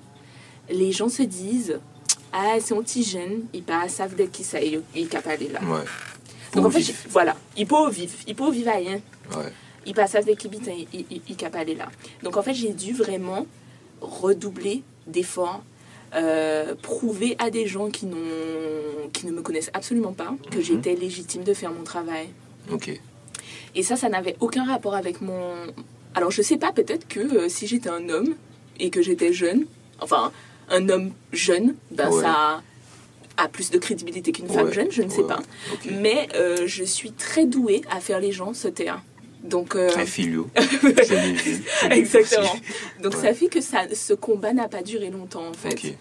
les 0.71 0.93
gens 0.93 1.09
se 1.09 1.23
disent 1.23 1.79
ah 2.33 2.57
c'est 2.61 2.75
un 2.75 2.83
petit 2.83 3.05
jeune, 3.05 3.43
il 3.55 3.63
pas 3.63 3.89
savent 3.89 4.15
de 4.17 4.25
qui 4.25 4.45
ça 4.45 4.61
est, 4.61 4.79
il 4.95 5.03
est 5.03 5.07
capable 5.07 5.45
là. 5.53 5.61
Ouais. 5.63 5.85
Donc 6.55 6.67
en 6.67 6.71
fait, 6.71 6.95
voilà, 7.11 7.37
il 7.57 7.67
peut 7.67 7.89
vivre, 7.91 8.13
il 8.27 8.35
peut 8.35 8.51
vivre 8.51 8.71
à 8.71 8.77
rien. 8.77 9.01
Ouais. 9.37 9.53
Il 9.87 9.95
passe 9.95 10.15
avec 10.15 10.39
qui 10.39 10.49
il, 10.49 10.87
il, 10.93 11.07
il, 11.11 11.23
il 11.29 11.37
capable 11.37 11.67
d'aller 11.67 11.75
là. 11.77 11.89
Donc 12.23 12.37
en 12.37 12.43
fait, 12.43 12.55
j'ai 12.55 12.73
dû 12.73 12.93
vraiment 12.93 13.47
redoubler 14.01 14.83
d'efforts, 15.07 15.63
euh, 16.15 16.75
prouver 16.83 17.37
à 17.39 17.51
des 17.51 17.67
gens 17.67 17.89
qui, 17.91 18.07
qui 19.13 19.27
ne 19.27 19.33
me 19.33 19.43
connaissent 19.43 19.71
absolument 19.75 20.13
pas 20.13 20.35
que 20.51 20.59
Mhm. 20.59 20.63
j'étais 20.63 20.95
légitime 20.95 21.43
de 21.45 21.55
faire 21.55 21.73
mon 21.73 21.85
travail. 21.85 22.29
Ok. 22.71 23.01
Et 23.79 23.83
ça, 23.85 23.95
ça 23.97 24.09
n'avait 24.09 24.35
aucun 24.41 24.65
rapport 24.65 24.95
avec 24.97 25.21
mon... 25.21 25.55
Alors 26.15 26.33
je 26.33 26.43
sais 26.43 26.57
pas, 26.57 26.73
peut-être 26.73 27.07
que 27.07 27.21
euh, 27.21 27.49
si 27.49 27.67
j'étais 27.69 27.89
un 27.91 28.09
homme 28.09 28.35
et 28.81 28.91
que 28.91 29.03
j'étais 29.03 29.33
jeune, 29.33 29.67
enfin 30.01 30.33
un 30.69 30.89
homme 30.89 31.13
jeune, 31.33 31.77
ben 31.93 32.11
Ouais. 32.11 32.23
ça 32.23 32.61
a 33.37 33.49
plus 33.49 33.71
de 33.71 33.79
crédibilité 33.79 34.33
qu'une 34.33 34.49
femme 34.49 34.67
Ouais. 34.67 34.73
jeune, 34.73 34.91
je 34.91 35.03
ne 35.03 35.09
sais 35.09 35.21
Ouais. 35.21 35.29
pas. 35.29 35.39
Mais 35.93 36.29
euh, 36.35 36.67
je 36.67 36.83
suis 36.83 37.13
très 37.13 37.47
douée 37.47 37.83
à 37.89 38.01
faire 38.01 38.19
les 38.19 38.33
gens 38.33 38.53
se 38.53 38.67
taire. 38.67 39.01
Donc, 39.45 39.77
euh, 39.77 39.89
Un 39.97 40.07
filio. 40.07 40.49
Exactement. 41.91 42.57
Donc 43.03 43.15
ça 43.15 43.33
fait 43.35 43.47
que 43.49 43.61
ça, 43.61 43.83
ce 43.95 44.13
combat 44.15 44.53
n'a 44.53 44.69
pas 44.69 44.83
duré 44.83 45.11
longtemps 45.11 45.47
en 45.49 45.53
fait. 45.55 45.95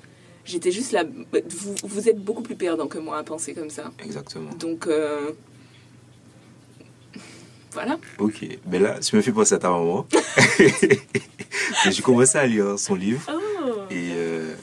J'étais 0.46 0.72
juste 0.72 0.94
là. 0.94 1.04
Vous, 1.50 1.76
vous 1.84 2.10
êtes 2.10 2.18
beaucoup 2.20 2.42
plus 2.42 2.56
perdant 2.56 2.88
que 2.88 2.98
moi 2.98 3.18
à 3.18 3.24
penser 3.24 3.54
comme 3.54 3.70
ça. 3.70 3.92
Exactement. 4.04 4.50
Donc 4.60 4.88
euh, 4.88 5.32
voilà. 7.78 8.00
Ok. 8.18 8.44
Mais 8.66 8.80
là, 8.80 9.00
tu 9.00 9.16
me 9.16 9.22
fais 9.22 9.32
penser 9.32 9.54
à 9.54 9.60
ta 9.60 9.70
maman. 9.70 10.08
J'ai 11.92 12.02
commencé 12.02 12.36
à 12.36 12.48
lire 12.48 12.80
son 12.80 12.96
livre. 12.96 13.22
Oh. 13.32 13.72
Et 13.92 14.14
euh, 14.16 14.56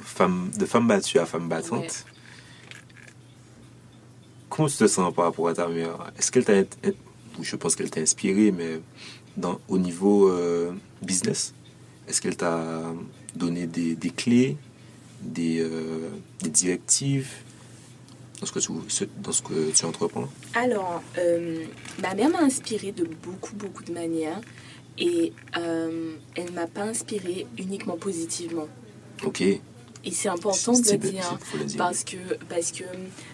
femme, 0.00 0.50
de 0.58 0.66
femme 0.66 0.88
battue 0.88 1.20
à 1.20 1.24
femme 1.24 1.48
battante. 1.48 1.82
Ouais. 1.82 2.12
Comment 4.48 4.66
tu 4.66 4.76
te 4.76 4.88
sens 4.88 5.14
par 5.14 5.26
rapport 5.26 5.46
à 5.48 5.54
ta 5.54 5.68
mère? 5.68 6.10
Est-ce 6.18 6.32
qu'elle 6.32 6.44
t'a. 6.44 6.54
Je 7.40 7.56
pense 7.56 7.76
qu'elle 7.76 7.90
t'a 7.90 8.00
inspiré, 8.00 8.50
mais 8.50 8.80
dans, 9.36 9.60
au 9.68 9.78
niveau 9.78 10.30
euh, 10.30 10.72
business, 11.00 11.54
est-ce 12.08 12.20
qu'elle 12.20 12.36
t'a 12.36 12.92
donné 13.36 13.68
des, 13.68 13.94
des 13.94 14.10
clés, 14.10 14.56
des, 15.22 15.60
euh, 15.60 16.10
des 16.42 16.50
directives? 16.50 17.30
Dans 18.42 18.46
ce, 18.46 18.52
que 18.52 18.58
tu, 18.58 19.08
dans 19.22 19.30
ce 19.30 19.42
que 19.42 19.70
tu 19.70 19.84
entreprends 19.84 20.28
Alors, 20.54 21.00
euh, 21.16 21.64
ma 22.02 22.12
mère 22.14 22.28
m'a 22.28 22.40
inspirée 22.40 22.90
de 22.90 23.04
beaucoup, 23.04 23.54
beaucoup 23.54 23.84
de 23.84 23.92
manières. 23.92 24.40
Et 24.98 25.32
euh, 25.56 26.14
elle 26.34 26.46
ne 26.46 26.50
m'a 26.50 26.66
pas 26.66 26.82
inspirée 26.82 27.46
uniquement 27.56 27.96
positivement. 27.96 28.66
Ok. 29.24 29.42
Et 29.42 30.10
c'est 30.10 30.28
important 30.28 30.72
de 30.72 30.90
le 30.90 30.98
dire. 30.98 31.38
Parce 31.78 32.02
que, 32.02 32.16
parce 32.48 32.72
que 32.72 32.82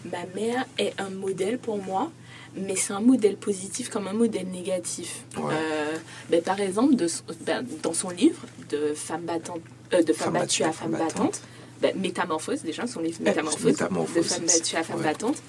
ma 0.05 0.27
mère 0.39 0.67
est 0.77 0.93
un 1.01 1.09
modèle 1.09 1.59
pour 1.59 1.83
moi, 1.83 2.13
mais 2.55 2.77
c'est 2.77 2.93
un 2.93 3.01
modèle 3.01 3.39
positif 3.39 3.89
comme 3.89 4.09
un 4.09 4.13
modèle 4.13 4.49
négatif. 4.49 5.25
Ouais. 5.39 5.55
Euh, 5.55 5.97
ben, 6.29 6.43
par 6.43 6.61
exemple, 6.61 6.97
de, 6.97 7.07
ben, 7.47 7.65
dans 7.83 7.95
son 7.95 8.11
livre 8.11 8.43
de 8.69 8.93
femme 8.95 9.23
battante, 9.23 9.63
euh, 9.95 10.03
de 10.03 10.13
femme, 10.13 10.35
battue 10.35 10.65
à 10.65 10.73
femme 10.73 10.93
battante, 10.93 11.41
ben, 11.81 11.97
Métamorphose 11.99 12.63
déjà, 12.63 12.87
son 12.87 13.01
livre 13.01 13.19
Eh, 13.21 13.25
Métamorphose, 13.25 13.65
Métamorphose, 13.65 14.17
de 14.17 14.23
femme 14.23 14.47
battue 14.47 14.77
à 14.77 14.83
femme 14.83 14.97
ouais. 14.99 15.03
battante, 15.05 15.43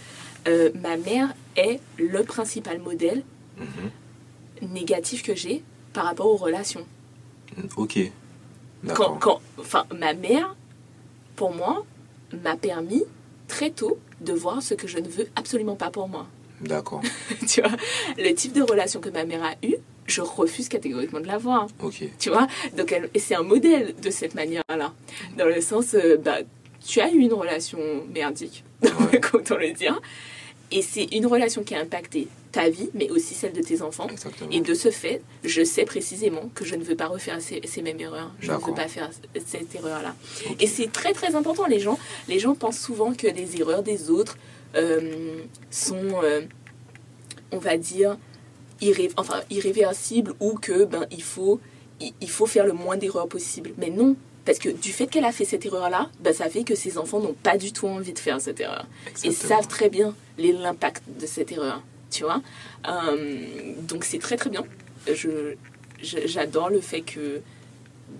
euh, 0.47 0.71
ma 0.75 0.97
mère 0.97 1.33
est 1.55 1.79
le 1.97 2.23
principal 2.23 2.79
modèle 2.79 3.23
Mhm. 3.57 4.69
négatif 4.69 5.23
que 5.23 5.35
j'ai 5.35 5.63
par 5.93 6.05
rapport 6.05 6.27
aux 6.27 6.37
relations. 6.37 6.85
Ok. 7.77 7.97
quand, 7.97 8.87
D'accord. 8.87 9.19
quand, 9.19 9.41
enfin, 9.59 9.85
ma 9.97 10.13
mère, 10.13 10.55
pour 11.35 11.53
moi, 11.53 11.83
m'a 12.43 12.55
permis 12.55 13.03
très 13.47 13.71
tôt 13.71 13.97
de 14.21 14.33
voir 14.33 14.61
ce 14.61 14.73
que 14.75 14.87
je 14.87 14.99
ne 14.99 15.07
veux 15.09 15.27
absolument 15.35 15.75
pas 15.75 15.89
pour 15.89 16.07
moi. 16.07 16.27
D'accord. 16.61 17.01
tu 17.47 17.61
vois, 17.61 17.71
le 18.17 18.33
type 18.33 18.53
de 18.53 18.61
relation 18.61 18.99
que 18.99 19.09
ma 19.09 19.25
mère 19.25 19.43
a 19.43 19.53
eu, 19.65 19.75
je 20.07 20.21
refuse 20.21 20.69
catégoriquement 20.69 21.19
de 21.19 21.27
l'avoir. 21.27 21.67
Ok. 21.81 22.03
Tu 22.19 22.29
vois, 22.29 22.47
donc 22.75 22.93
c'est 23.15 23.35
un 23.35 23.43
modèle 23.43 23.95
de 24.01 24.09
cette 24.09 24.35
manière-là, 24.35 24.93
dans 25.37 25.45
le 25.45 25.61
sens, 25.61 25.93
euh, 25.93 26.17
bah, 26.17 26.39
tu 26.85 26.99
as 27.01 27.11
eu 27.11 27.19
une 27.19 27.33
relation 27.33 27.79
merdique, 28.13 28.63
Ouais. 28.83 29.21
autant 29.33 29.57
le 29.57 29.71
dire, 29.71 29.99
et 30.71 30.81
c'est 30.81 31.05
une 31.15 31.25
relation 31.25 31.63
qui 31.63 31.75
a 31.75 31.79
impacté 31.79 32.27
ta 32.51 32.69
vie, 32.69 32.89
mais 32.93 33.09
aussi 33.09 33.33
celle 33.33 33.53
de 33.53 33.61
tes 33.61 33.81
enfants. 33.81 34.07
Exactement. 34.09 34.49
Et 34.51 34.61
de 34.61 34.73
ce 34.73 34.89
fait, 34.89 35.21
je 35.43 35.63
sais 35.63 35.85
précisément 35.85 36.49
que 36.55 36.65
je 36.65 36.75
ne 36.75 36.83
veux 36.83 36.95
pas 36.95 37.07
refaire 37.07 37.41
ces, 37.41 37.61
ces 37.65 37.81
mêmes 37.81 37.99
erreurs. 37.99 38.31
Je 38.39 38.51
ne 38.51 38.57
veux 38.57 38.73
pas 38.73 38.87
faire 38.87 39.09
cette 39.45 39.75
erreur-là. 39.75 40.15
Et 40.59 40.67
c'est 40.67 40.91
très 40.91 41.13
très 41.13 41.35
important. 41.35 41.65
Les 41.67 41.79
gens, 41.79 41.99
les 42.27 42.39
gens 42.39 42.55
pensent 42.55 42.79
souvent 42.79 43.13
que 43.13 43.27
les 43.27 43.59
erreurs 43.59 43.83
des 43.83 44.09
autres 44.09 44.37
sont, 45.71 46.21
euh, 46.23 46.41
on 47.51 47.57
va 47.57 47.77
dire, 47.77 48.17
irré- 48.81 49.11
enfin, 49.17 49.41
irréversibles 49.49 50.33
ou 50.39 50.53
que 50.55 50.85
ben 50.85 51.05
il 51.11 51.23
faut, 51.23 51.59
il, 51.99 52.13
il 52.21 52.29
faut 52.29 52.45
faire 52.45 52.65
le 52.65 52.73
moins 52.73 52.97
d'erreurs 52.97 53.27
possible. 53.27 53.71
Mais 53.77 53.89
non. 53.89 54.15
Parce 54.45 54.57
que 54.57 54.69
du 54.69 54.91
fait 54.91 55.05
qu'elle 55.07 55.25
a 55.25 55.31
fait 55.31 55.45
cette 55.45 55.65
erreur-là, 55.65 56.09
ben, 56.21 56.33
ça 56.33 56.49
fait 56.49 56.63
que 56.63 56.73
ses 56.73 56.97
enfants 56.97 57.19
n'ont 57.19 57.33
pas 57.33 57.57
du 57.57 57.71
tout 57.71 57.87
envie 57.87 58.13
de 58.13 58.19
faire 58.19 58.41
cette 58.41 58.59
erreur 58.59 58.87
et 59.05 59.09
Exactement. 59.27 59.47
savent 59.61 59.67
très 59.67 59.89
bien 59.89 60.15
l'impact 60.39 61.03
de 61.19 61.25
cette 61.27 61.51
erreur. 61.51 61.83
Tu 62.09 62.23
vois 62.23 62.41
Euh, 62.87 63.73
Donc 63.81 64.03
c'est 64.05 64.17
très 64.19 64.37
très 64.37 64.49
bien. 64.49 64.63
Je, 65.07 65.53
je- 66.01 66.25
j'adore 66.25 66.69
le 66.69 66.81
fait 66.81 67.01
que 67.01 67.41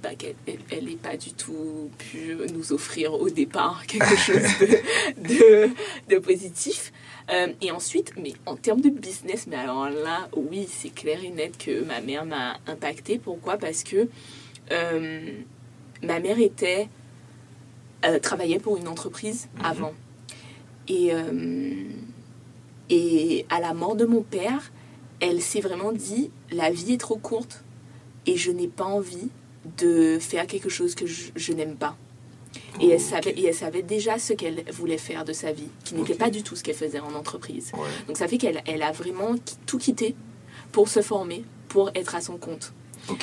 bah, 0.04 0.16
qu'elle 0.18 0.36
elle, 0.72 0.86
n'ait 0.86 0.96
pas 0.96 1.18
du 1.18 1.32
tout 1.34 1.90
pu 1.98 2.38
nous 2.54 2.72
offrir 2.74 3.14
au 3.14 3.30
départ 3.30 3.86
quelque 3.88 4.16
chose 4.28 4.42
de, 4.60 5.28
de, 5.28 5.70
de 6.10 6.20
positif. 6.20 6.92
Euh, 7.32 7.48
et 7.62 7.72
ensuite, 7.72 8.14
mais 8.18 8.34
en 8.46 8.56
termes 8.56 8.82
de 8.82 8.90
business, 8.90 9.46
mais 9.48 9.56
alors 9.58 9.90
là, 9.90 10.30
oui, 10.36 10.68
c'est 10.70 10.90
clair 10.94 11.24
et 11.24 11.30
net 11.30 11.58
que 11.58 11.84
ma 11.84 12.02
mère 12.02 12.26
m'a 12.26 12.58
impacté. 12.68 13.20
Pourquoi? 13.20 13.58
Parce 13.58 13.84
que 13.84 14.08
euh, 14.72 15.32
ma 16.02 16.20
mère 16.20 16.40
était 16.40 16.88
euh, 18.06 18.18
travaillait 18.20 18.60
pour 18.60 18.78
une 18.78 18.88
entreprise 18.88 19.48
Mhm. 19.58 19.66
avant. 19.66 19.94
Et, 20.88 21.12
Et 22.90 23.46
à 23.52 23.60
la 23.60 23.76
mort 23.76 23.96
de 23.96 24.06
mon 24.06 24.24
père, 24.24 24.72
elle 25.20 25.42
s'est 25.42 25.62
vraiment 25.62 25.92
dit, 25.92 26.32
la 26.52 26.72
vie 26.72 26.94
est 26.94 26.98
trop 27.00 27.18
courte 27.18 27.64
et 28.26 28.36
je 28.38 28.52
n'ai 28.52 28.68
pas 28.68 28.86
envie 28.86 29.30
de 29.78 30.18
faire 30.20 30.48
quelque 30.48 30.70
chose 30.70 30.96
que 30.96 31.06
je, 31.06 31.30
je 31.36 31.54
n'aime 31.54 31.76
pas. 31.76 31.96
Et, 32.82 32.90
elle 32.90 33.00
savait, 33.02 33.32
et 33.32 33.46
elle 33.48 33.54
savait 33.54 33.82
déjà 33.84 34.18
ce 34.18 34.34
qu'elle 34.34 34.64
voulait 34.72 34.98
faire 34.98 35.24
de 35.26 35.34
sa 35.34 35.52
vie, 35.52 35.68
qui 35.84 35.96
n'était 35.96 36.16
pas 36.16 36.30
du 36.30 36.42
tout 36.44 36.56
ce 36.56 36.64
qu'elle 36.64 36.76
faisait 36.76 37.00
en 37.00 37.14
entreprise. 37.14 37.72
Ouais. 37.76 37.88
Donc 38.08 38.18
ça 38.18 38.28
fait 38.28 38.38
qu'elle 38.38 38.64
elle 38.66 38.82
a 38.82 38.92
vraiment 38.92 39.36
tout 39.66 39.78
quitté 39.78 40.16
pour 40.72 40.88
se 40.88 41.02
former, 41.02 41.44
pour 41.68 41.92
être 41.96 42.16
à 42.16 42.22
son 42.22 42.38
compte. 42.38 42.74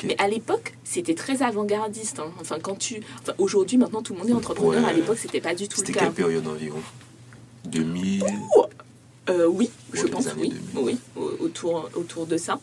Mais 0.03 0.15
à 0.19 0.27
l'époque, 0.27 0.73
c'était 0.83 1.15
très 1.15 1.41
avant-gardiste. 1.43 2.19
hein. 2.19 2.31
Enfin, 2.41 2.59
quand 2.59 2.77
tu, 2.77 3.01
enfin, 3.21 3.33
aujourd'hui, 3.37 3.77
maintenant, 3.77 4.01
tout 4.01 4.13
le 4.13 4.19
monde 4.19 4.29
est 4.29 4.33
entrepreneur. 4.33 4.83
Ouais. 4.83 4.89
À 4.89 4.93
l'époque, 4.93 5.17
c'était 5.17 5.39
pas 5.41 5.55
du 5.55 5.67
tout 5.67 5.79
le 5.81 5.85
C'était 5.87 5.99
cas. 5.99 6.05
quelle 6.05 6.13
période 6.13 6.45
environ? 6.47 6.81
2000 7.65 8.23
Euh, 9.29 9.45
oui, 9.47 9.69
je 9.93 10.03
Ouais, 10.03 10.09
pense, 10.09 10.25
oui, 10.37 10.49
2000. 10.49 10.61
oui, 10.75 10.97
au- 11.17 11.43
autour, 11.45 11.89
autour 11.95 12.25
de 12.27 12.37
ça. 12.37 12.59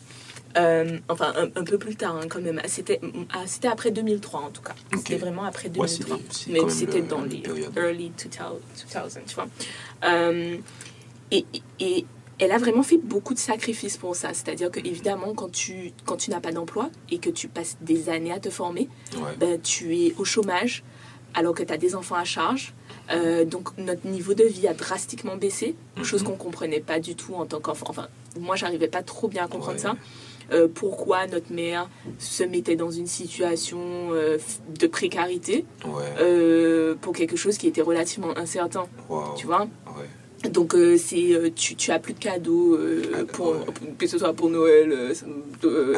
Euh, 0.56 0.99
enfin, 1.08 1.32
un, 1.37 1.46
un 1.61 1.64
peu 1.64 1.78
plus 1.78 1.96
tard, 1.96 2.16
hein, 2.16 2.26
quand 2.28 2.40
même. 2.40 2.61
C'était, 2.66 3.00
c'était 3.46 3.68
après 3.68 3.90
2003, 3.90 4.40
en 4.40 4.50
tout 4.50 4.62
cas. 4.62 4.75
C'était 4.96 5.16
vraiment 5.16 5.44
après 5.44 5.68
Ouais, 5.76 5.88
c'est 5.88 6.04
2003. 6.04 6.16
les- 6.16 6.23
c'est 6.30 6.50
Mais 6.52 6.70
c'était 6.70 7.00
le- 7.00 7.06
dans 7.08 7.23
les 7.23 7.38
période. 7.38 7.76
early 7.76 8.11
2000, 8.11 8.30
2000, 8.92 9.23
tu 9.26 9.34
vois. 9.34 9.46
Euh, 10.04 10.56
et, 11.32 11.44
et 11.80 12.06
elle 12.38 12.52
a 12.52 12.58
vraiment 12.58 12.82
fait 12.84 12.99
beaucoup 12.99 13.34
de 13.34 13.38
sacrifices 13.40 13.96
pour 13.96 14.14
ça. 14.14 14.28
C'est-à-dire 14.32 14.70
que, 14.70 14.78
évidemment, 14.80 15.34
quand 15.34 15.50
tu, 15.50 15.92
quand 16.04 16.16
tu 16.16 16.30
n'as 16.30 16.40
pas 16.40 16.52
d'emploi 16.52 16.90
et 17.11 17.18
que 17.18 17.30
tu 17.30 17.49
passes 17.49 17.76
des 17.80 18.08
années 18.08 18.32
à 18.32 18.38
te 18.38 18.50
former, 18.50 18.88
Ouais. 19.16 19.37
ben, 19.38 19.61
tu 19.61 19.96
es 19.96 20.14
au 20.18 20.25
chômage 20.25 20.84
alors 21.34 21.54
que 21.54 21.64
tu 21.64 21.73
as 21.73 21.78
des 21.78 21.96
enfants 21.96 22.14
à 22.14 22.25
charge. 22.25 22.75
Euh, 23.11 23.44
donc 23.44 23.76
notre 23.76 24.06
niveau 24.06 24.34
de 24.34 24.44
vie 24.44 24.68
a 24.68 24.73
drastiquement 24.75 25.37
baissé, 25.37 25.75
chose 26.04 26.23
Mhm. 26.23 26.28
qu'on 26.28 26.37
comprenait 26.37 26.80
pas 26.80 27.00
du 27.00 27.16
tout 27.16 27.34
en 27.34 27.44
tant 27.44 27.58
qu'enfant. 27.61 27.87
Enfin, 27.88 28.06
moi, 28.38 28.54
j'arrivais 28.56 28.88
pas 28.88 29.02
trop 29.02 29.26
bien 29.28 29.44
à 29.44 29.49
comprendre 29.49 29.73
Ouais. 29.76 29.78
ça. 29.82 29.96
Euh, 30.52 30.68
pourquoi 30.72 31.26
notre 31.26 31.52
mère 31.52 31.88
se 32.18 32.44
mettait 32.44 32.76
dans 32.76 32.90
une 32.90 33.06
situation 33.06 33.78
euh, 34.12 34.38
de 34.78 34.86
précarité 34.86 35.64
Ouais. 35.86 36.02
euh, 36.20 36.94
pour 37.00 37.14
quelque 37.14 37.36
chose 37.36 37.56
qui 37.58 37.66
était 37.66 37.80
relativement 37.82 38.36
incertain, 38.36 38.86
tu 39.36 39.46
vois? 39.46 39.62
Ouais. 39.86 40.08
Donc 40.50 40.74
euh, 40.74 40.96
c'est 40.98 41.32
euh, 41.32 41.50
tu, 41.54 41.74
tu 41.74 41.90
as 41.90 41.98
plus 41.98 42.12
de 42.14 42.18
cadeaux 42.18 42.74
euh, 42.76 43.02
Ah, 43.14 43.24
pour, 43.32 43.48
ouais. 43.52 43.64
pour- 43.64 43.96
que 43.96 44.06
ce 44.06 44.18
soit 44.18 44.32
pour 44.32 44.50
Noël, 44.50 45.12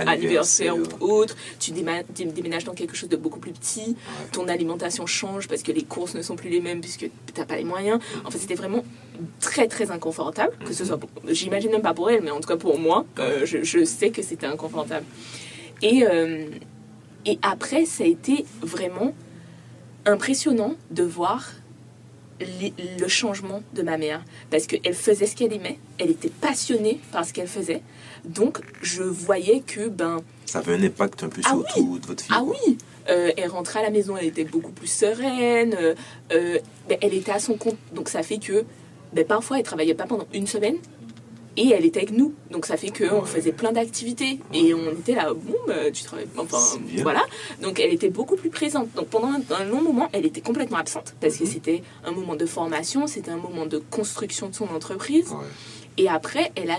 Anniversaire. 0.07 0.77
ou 0.77 0.83
autre. 1.01 1.37
Tu 1.59 1.73
déménages 1.73 2.65
dans 2.65 2.75
quelque 2.75 2.97
chose 2.97 3.09
de 3.09 3.17
beaucoup 3.17 3.39
plus 3.41 3.53
petit. 3.53 3.91
Ouais. 3.91 3.95
Ton 4.33 4.49
alimentation 4.49 5.07
change 5.07 5.49
parce 5.49 5.63
que 5.63 5.73
les 5.73 5.83
courses 5.83 6.15
ne 6.15 6.23
sont 6.23 6.37
plus 6.37 6.51
les 6.51 6.61
mêmes 6.61 6.81
puisque 6.81 7.11
t'as 7.35 7.45
pas 7.45 7.57
les 7.57 7.65
moyens. 7.65 7.99
Enfin 8.25 8.39
c'était 8.39 8.55
vraiment 8.55 8.85
très 9.41 9.67
très 9.69 9.91
inconfortable. 9.91 10.53
Que 10.65 10.73
ce 10.73 10.85
soit, 10.85 10.99
pour- 10.99 11.11
j'imagine 11.29 11.71
même 11.71 11.83
pas 11.83 11.95
pour 11.95 12.11
elle, 12.11 12.23
mais 12.23 12.31
en 12.31 12.41
tout 12.41 12.49
cas 12.49 12.57
pour 12.57 12.79
moi, 12.79 13.05
je, 13.45 13.63
je 13.63 13.85
sais 13.85 14.11
que 14.11 14.23
c'était 14.23 14.47
inconfortable. 14.47 15.07
Et 15.83 16.05
et 17.27 17.39
après 17.43 17.85
ça 17.85 18.05
a 18.05 18.07
été 18.07 18.45
vraiment 18.63 19.13
impressionnant 20.05 20.77
de 20.91 21.03
voir 21.03 21.51
le 22.41 23.09
changement 23.09 23.63
de 23.75 23.83
ma 23.83 23.97
mère. 23.99 24.25
Parce 24.51 24.67
qu'elle 24.67 24.95
faisait 24.95 25.27
ce 25.27 25.37
qu'elle 25.37 25.53
aimait, 25.53 25.79
elle 25.99 26.11
était 26.11 26.29
passionnée 26.31 27.01
par 27.13 27.25
ce 27.25 27.33
qu'elle 27.33 27.49
faisait. 27.49 27.83
Donc, 28.25 28.59
je 28.83 29.03
voyais 29.03 29.61
que, 29.61 29.89
ben, 29.89 30.23
Ça 30.47 30.59
avait 30.59 30.75
un 30.75 30.83
impact 30.83 31.23
un 31.23 31.29
peu 31.29 31.41
Ah 31.45 31.51
sur 31.51 31.59
oui. 31.59 31.65
tout 31.75 32.01
votre 32.07 32.23
vie. 32.25 32.31
ah 32.33 32.41
quoi. 32.45 32.55
oui, 32.67 32.79
euh, 33.09 33.31
elle 33.37 33.49
rentrait 33.51 33.81
à 33.81 33.83
la 33.83 33.91
maison, 33.91 34.17
elle 34.17 34.27
était 34.27 34.45
beaucoup 34.45 34.73
plus 34.73 34.89
sereine, 34.91 35.77
euh, 35.81 35.95
euh, 36.33 36.59
ben, 36.89 36.99
elle 37.01 37.15
était 37.15 37.33
à 37.33 37.39
son 37.39 37.55
compte. 37.55 37.77
Donc, 37.93 38.09
ça 38.09 38.23
fait 38.23 38.39
que, 38.39 38.65
ben, 39.13 39.25
parfois, 39.25 39.59
elle 39.59 39.65
travaillait 39.65 39.95
pas 39.95 40.07
pendant 40.07 40.27
une 40.35 40.47
semaine. 40.47 40.77
Et 41.59 41.71
elle 41.71 41.87
était 41.87 42.01
avec 42.01 42.13
nous, 42.13 42.35
donc 42.51 42.67
ça 42.67 42.77
fait 42.77 42.91
qu'on 42.91 43.23
faisait 43.23 43.53
plein 43.53 43.73
d'activités 43.73 44.41
et 44.53 44.75
on 44.75 44.91
était 44.91 45.15
là, 45.15 45.33
bon, 45.33 45.55
bah, 45.67 45.91
tu 45.91 46.05
travailles, 46.05 46.27
enfin 46.37 46.59
voilà. 46.99 47.25
Donc 47.63 47.81
elle 47.81 47.93
était 47.95 48.11
beaucoup 48.11 48.37
plus 48.37 48.51
présente. 48.51 48.93
Donc 48.95 49.07
pendant 49.07 49.29
un, 49.29 49.65
long 49.65 49.81
moment, 49.81 50.09
elle 50.13 50.27
était 50.27 50.43
complètement 50.43 50.77
absente 50.77 51.15
parce 51.21 51.37
que 51.37 51.45
Mhm. 51.45 51.51
c'était 51.51 51.83
un 52.05 52.11
moment 52.13 52.37
de 52.37 52.45
formation, 52.45 53.07
c'était 53.07 53.31
un 53.31 53.39
moment 53.39 53.65
de 53.65 53.79
construction 53.79 54.49
de 54.51 54.55
son 54.55 54.67
entreprise. 54.67 55.31
Ouais. 55.31 55.47
Et 55.99 56.09
après, 56.11 56.53
elle 56.57 56.71
a, 56.71 56.77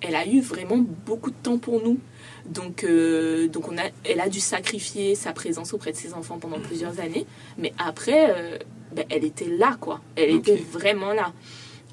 elle 0.00 0.16
a 0.16 0.26
eu 0.26 0.40
vraiment 0.40 0.78
beaucoup 1.06 1.30
de 1.30 1.36
temps 1.40 1.58
pour 1.58 1.80
nous. 1.82 1.98
Donc, 2.46 2.82
euh, 2.82 3.46
donc 3.48 3.68
on 3.68 3.78
a, 3.78 3.82
elle 4.04 4.20
a 4.20 4.28
dû 4.28 4.40
sacrifier 4.40 5.14
sa 5.14 5.32
présence 5.32 5.72
auprès 5.72 5.92
de 5.92 5.96
ses 5.96 6.14
enfants 6.14 6.38
pendant 6.38 6.58
plusieurs 6.58 6.98
années. 6.98 7.26
Mais 7.58 7.72
après, 7.78 8.30
euh, 8.30 8.58
ben, 8.92 9.04
elle 9.08 9.24
était 9.24 9.48
là, 9.48 9.76
quoi. 9.80 10.00
Elle 10.16 10.30
était 10.30 10.56
vraiment 10.56 11.12
là. 11.12 11.32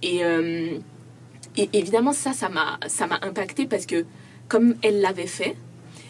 Et, 0.02 0.26
euh, 0.26 0.80
et 1.58 1.70
évidemment, 1.74 2.14
ça, 2.14 2.34
ça 2.34 2.50
m'a, 2.50 2.80
ça 2.88 3.08
m'a 3.08 3.20
impacté 3.22 3.66
parce 3.66 3.86
que 3.86 4.06
comme 4.48 4.76
elle 4.82 5.02
l'avait 5.02 5.28
fait, 5.28 5.56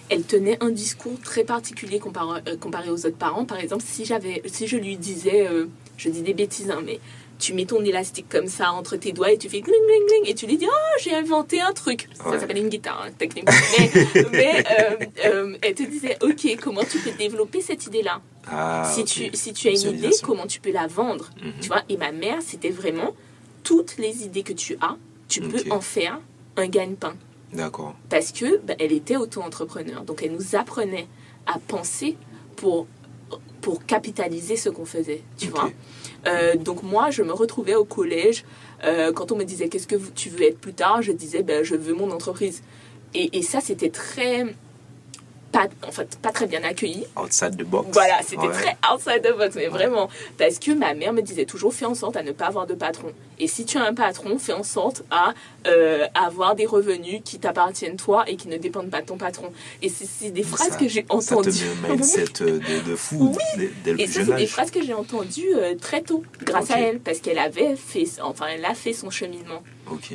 elle 0.10 0.24
tenait 0.24 0.58
un 0.64 0.70
discours 0.70 1.20
très 1.22 1.44
particulier 1.44 2.00
comparé, 2.00 2.42
euh, 2.48 2.58
comparé 2.58 2.90
aux 2.90 3.06
autres 3.06 3.18
parents. 3.18 3.46
Par 3.46 3.60
exemple, 3.60 3.84
si, 3.86 4.06
j'avais, 4.06 4.42
si 4.46 4.68
je 4.68 4.78
lui 4.78 4.98
disais, 4.98 5.48
euh, 5.48 5.66
je 5.98 6.10
dis 6.10 6.22
des 6.22 6.34
bêtises, 6.34 6.70
hein, 6.70 6.82
mais 6.86 7.00
tu 7.40 7.54
mets 7.54 7.66
ton 7.66 7.84
élastique 7.84 8.28
comme 8.30 8.48
ça 8.48 8.72
entre 8.72 8.96
tes 8.96 9.12
doigts 9.12 9.32
et 9.32 9.38
tu 9.38 9.50
fais 9.50 9.60
gling 9.60 9.74
gling 9.88 10.08
gling 10.08 10.32
et 10.32 10.36
tu 10.36 10.46
lui 10.46 10.56
dis 10.56 10.68
oh 10.70 11.00
j'ai 11.02 11.14
inventé 11.14 11.60
un 11.60 11.74
truc. 11.74 12.08
Ça 12.16 12.40
s'appelle 12.40 12.58
une 12.58 12.70
guitare 12.70 13.06
hein, 13.06 13.12
techniquement. 13.18 13.52
Mais, 14.32 14.32
mais, 14.32 14.64
euh, 15.26 15.58
elle 15.62 15.74
te 15.74 15.84
disait 15.84 16.18
ok 16.22 16.58
comment 16.62 16.84
tu 16.84 17.00
peux 17.00 17.12
développer 17.18 17.60
cette 17.60 17.86
idée 17.88 18.02
là 18.02 18.22
Ah, 18.48 18.90
si 18.94 19.04
tu 19.04 19.30
si 19.34 19.52
tu 19.52 19.68
as 19.68 19.72
une 19.72 19.98
idée 19.98 20.12
comment 20.22 20.48
tu 20.48 20.62
peux 20.62 20.72
la 20.72 20.88
vendre? 20.88 21.32
Mhm. 21.44 21.52
tu 21.60 21.68
vois? 21.68 21.82
Et 21.90 21.98
ma 21.98 22.12
mère 22.14 22.38
c'était 22.42 22.70
vraiment 22.70 23.14
toutes 23.64 23.98
les 23.98 24.24
idées 24.24 24.44
que 24.44 24.54
tu 24.54 24.78
as 24.80 24.96
tu 25.28 25.42
peux 25.42 25.64
en 25.72 25.82
faire 25.82 26.20
un 26.58 26.68
gagne-pain 26.68 27.16
D'accord. 27.54 27.96
parce 28.10 28.32
que 28.32 28.58
ben, 28.60 28.76
elle 28.80 28.92
était 28.92 29.16
auto-entrepreneur. 29.16 30.04
Donc 30.04 30.24
elle 30.24 30.34
nous 30.34 30.56
apprenait 30.56 31.08
à 31.46 31.60
penser 31.60 32.18
pour, 32.56 32.88
pour 33.62 33.86
capitaliser 33.86 34.56
ce 34.56 34.70
qu'on 34.70 34.86
faisait, 34.86 35.22
tu 35.38 35.48
vois. 35.48 35.72
Euh, 36.28 36.56
donc 36.56 36.84
moi, 36.84 37.10
je 37.12 37.22
me 37.22 37.34
retrouvais 37.34 37.76
au 37.76 37.86
collège, 37.86 38.46
euh, 38.84 39.12
quand 39.12 39.32
on 39.32 39.36
me 39.36 39.44
disait 39.44 39.68
qu'est-ce 39.70 39.88
que 39.88 39.96
tu 39.96 40.30
veux 40.30 40.44
être 40.44 40.60
plus 40.60 40.74
tard, 40.74 41.02
je 41.02 41.12
disais 41.12 41.44
ben, 41.44 41.64
je 41.64 41.76
veux 41.76 41.94
mon 41.94 42.12
entreprise. 42.12 42.64
Et, 43.14 43.38
et 43.38 43.42
ça, 43.42 43.60
c'était 43.62 43.90
très... 43.90 44.56
Pas, 45.54 45.68
en 45.88 45.92
fait, 45.92 46.18
pas 46.20 46.32
très 46.32 46.48
bien 46.48 46.64
accueilli. 46.64 47.06
Outside 47.16 47.56
the 47.58 47.64
box. 47.64 47.88
Voilà, 47.94 48.16
c'était 48.28 48.48
Ouais. 48.48 48.52
très 48.54 48.76
outside 48.94 49.22
the 49.22 49.38
box, 49.38 49.56
mais 49.56 49.68
vraiment. 49.68 50.10
Parce 50.38 50.58
que 50.60 50.72
ma 50.72 50.94
mère 50.96 51.14
me 51.14 51.22
disait 51.22 51.46
toujours, 51.46 51.74
fais 51.74 51.86
en 51.86 51.94
sorte 51.96 52.18
à 52.18 52.24
ne 52.24 52.32
pas 52.32 52.48
avoir 52.48 52.66
de 52.68 52.74
patron. 52.74 53.14
Et 53.40 53.48
si 53.48 53.64
tu 53.64 53.78
as 53.78 53.84
un 53.84 53.94
patron, 53.94 54.40
fais 54.40 54.54
en 54.54 54.64
sorte 54.64 55.04
à 55.12 55.34
euh, 55.68 56.08
avoir 56.16 56.56
des 56.56 56.66
revenus 56.66 57.22
qui 57.24 57.38
t'appartiennent 57.40 57.98
toi 57.98 58.26
et 58.28 58.36
qui 58.36 58.48
ne 58.48 58.58
dépendent 58.58 58.90
pas 58.90 59.02
de 59.02 59.06
ton 59.06 59.18
patron. 59.18 59.52
Et 59.84 59.90
c'est 59.90 60.32
des 60.32 60.42
phrases 60.44 60.70
Ça- 60.72 60.76
que 60.78 60.88
j'ai 60.88 61.02
Ça 61.02 61.08
te 61.08 61.34
entendues. 61.36 61.50
met 61.84 61.90
un 61.90 61.94
mindset 61.94 62.26
euh, 62.42 62.60
de, 62.60 62.90
de 62.90 62.96
fou 62.96 63.36
dès, 63.56 63.70
dès 63.86 63.94
le 63.94 64.02
Et 64.02 64.08
ça, 64.08 64.26
c'est 64.26 64.36
des 64.36 64.48
phrases 64.48 64.72
que 64.72 64.84
j'ai 64.84 64.94
entendues 64.96 65.54
euh, 65.56 65.76
très 65.80 66.02
tôt, 66.02 66.24
grâce 66.44 66.72
à 66.72 66.80
elle, 66.80 67.00
parce 67.00 67.20
qu'elle 67.20 67.38
avait 67.40 67.76
fait, 67.76 68.06
enfin, 68.24 68.48
elle 68.56 68.66
a 68.66 68.74
fait 68.74 68.94
son 68.94 69.10
cheminement. 69.12 69.62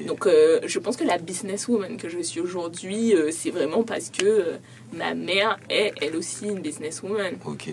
Donc, 0.07 0.27
euh, 0.27 0.59
je 0.67 0.79
pense 0.81 0.97
que 0.97 1.05
la 1.05 1.19
businesswoman 1.19 1.97
que 1.97 2.09
je 2.09 2.19
suis 2.21 2.41
aujourd'hui, 2.41 3.15
c'est 3.31 3.51
vraiment 3.51 3.85
parce 3.85 4.11
que 4.11 4.57
ma 4.93 5.15
mère 5.15 5.59
est, 5.69 5.93
elle 6.01 6.17
aussi, 6.17 6.47
une 6.47 6.61
businesswoman. 6.61 7.35
Ok. 7.45 7.71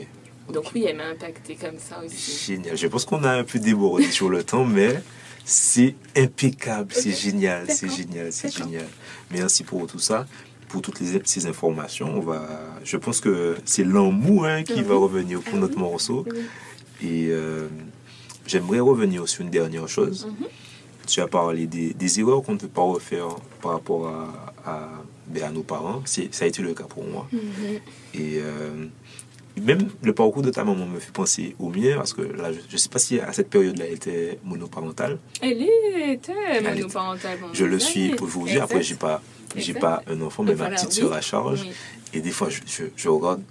Donc, 0.51 0.65
oui, 0.75 0.85
elle 0.87 0.97
m'a 0.97 1.07
impactée 1.07 1.55
comme 1.55 1.79
ça 1.79 2.01
aussi. 2.05 2.53
Génial. 2.53 2.77
Je 2.77 2.87
pense 2.87 3.05
qu'on 3.05 3.23
a 3.23 3.31
un 3.31 3.43
peu 3.43 3.57
débordé 3.59 4.11
sur 4.11 4.29
le 4.29 4.43
temps, 4.43 4.65
mais 4.65 5.01
c'est 5.43 5.95
impeccable. 6.15 6.93
C'est 6.93 7.11
génial. 7.11 7.65
C'est 7.69 7.89
génial. 7.89 8.31
C'est 8.31 8.55
génial. 8.55 8.87
Merci 9.31 9.63
pour 9.63 9.87
tout 9.87 9.99
ça. 9.99 10.27
Pour 10.67 10.81
toutes 10.81 10.99
les, 10.99 11.21
ces 11.25 11.45
informations, 11.45 12.17
on 12.17 12.19
va, 12.19 12.47
je 12.83 12.97
pense 12.97 13.21
que 13.21 13.55
c'est 13.65 13.83
l'amour 13.83 14.45
hein, 14.45 14.63
qui 14.63 14.81
va 14.81 14.95
revenir 14.95 15.39
pour 15.41 15.53
Ah 15.55 15.59
notre 15.61 15.77
morceau. 15.77 16.25
Et 17.01 17.27
euh, 17.29 17.67
j'aimerais 18.47 18.79
revenir 18.79 19.27
sur 19.27 19.41
une 19.43 19.51
dernière 19.51 19.87
chose. 19.87 20.25
Mhm. 20.25 20.47
Tu 21.07 21.21
as 21.21 21.27
parlé 21.27 21.67
des, 21.67 21.93
des 21.93 22.19
erreurs 22.19 22.41
qu'on 22.41 22.53
ne 22.53 22.57
peut 22.57 22.67
pas 22.67 22.81
refaire 22.81 23.27
par 23.61 23.73
rapport 23.73 24.07
à, 24.07 24.53
à, 24.65 24.94
à 25.43 25.51
nos 25.51 25.63
parents. 25.63 26.01
C'est- 26.05 26.33
Ça 26.33 26.45
a 26.45 26.47
été 26.47 26.61
le 26.61 26.73
cas 26.73 26.83
pour 26.85 27.03
moi. 27.05 27.27
Mhm. 27.31 27.39
Et 28.13 28.39
euh, 28.41 28.85
même 29.61 29.87
le 30.03 30.13
parcours 30.13 30.41
de 30.41 30.49
ta 30.49 30.63
maman 30.63 30.85
me 30.85 30.99
fait 30.99 31.11
penser 31.13 31.55
au 31.59 31.69
mien, 31.69 31.95
parce 31.95 32.13
que 32.13 32.21
là, 32.21 32.51
je 32.51 32.59
ne 32.73 32.77
sais 32.77 32.89
pas 32.89 32.99
si 32.99 33.19
à 33.19 33.31
cette 33.33 33.49
période-là, 33.49 33.85
elle 33.87 33.93
était 33.93 34.39
monoparentale. 34.43 35.17
Elle 35.41 35.61
était 35.61 36.13
était- 36.57 36.61
monoparentale. 36.75 37.37
Je 37.53 37.65
le 37.65 37.79
suis 37.79 38.05
années. 38.11 38.19
aujourd'hui. 38.19 38.59
Après, 38.59 38.83
j'ai 38.83 38.95
pas, 38.95 39.21
j'ai 39.55 39.73
pas 39.73 40.03
un 40.07 40.19
enfant, 40.21 40.43
mais 40.43 40.55
ma 40.55 40.69
petite 40.71 40.89
oui. 40.89 40.95
sœur 40.95 41.13
à 41.13 41.21
charge. 41.21 41.61
Oui. 41.63 41.71
Et 42.13 42.21
des 42.21 42.31
fois, 42.31 42.49
je, 42.49 42.59
je, 42.67 42.83
je 42.95 43.09
regarde 43.09 43.41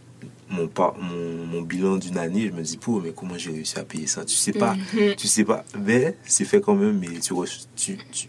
mon, 0.51 0.69
par- 0.69 0.95
mon, 0.99 1.47
mon 1.47 1.63
bilan 1.63 1.97
d'une 1.97 2.19
année, 2.19 2.49
je 2.49 2.53
me 2.53 2.63
dis, 2.63 2.77
pour 2.77 3.01
mais 3.01 3.13
comment 3.17 3.37
j'ai 3.39 3.51
réussi 3.51 3.79
à 3.79 3.85
payer 3.85 4.07
ça? 4.07 4.25
Tu 4.27 4.35
sais 4.37 4.53
pas, 4.53 4.75
Mhm. 4.95 5.15
tu 5.17 5.27
sais 5.27 5.45
pas. 5.45 5.65
Mais 5.79 6.17
c'est 6.27 6.45
fait 6.45 6.61
quand 6.61 6.75
même, 6.75 6.99
mais 6.99 7.19
tu, 7.19 7.33
tu, 7.77 7.97
tu, 8.13 8.29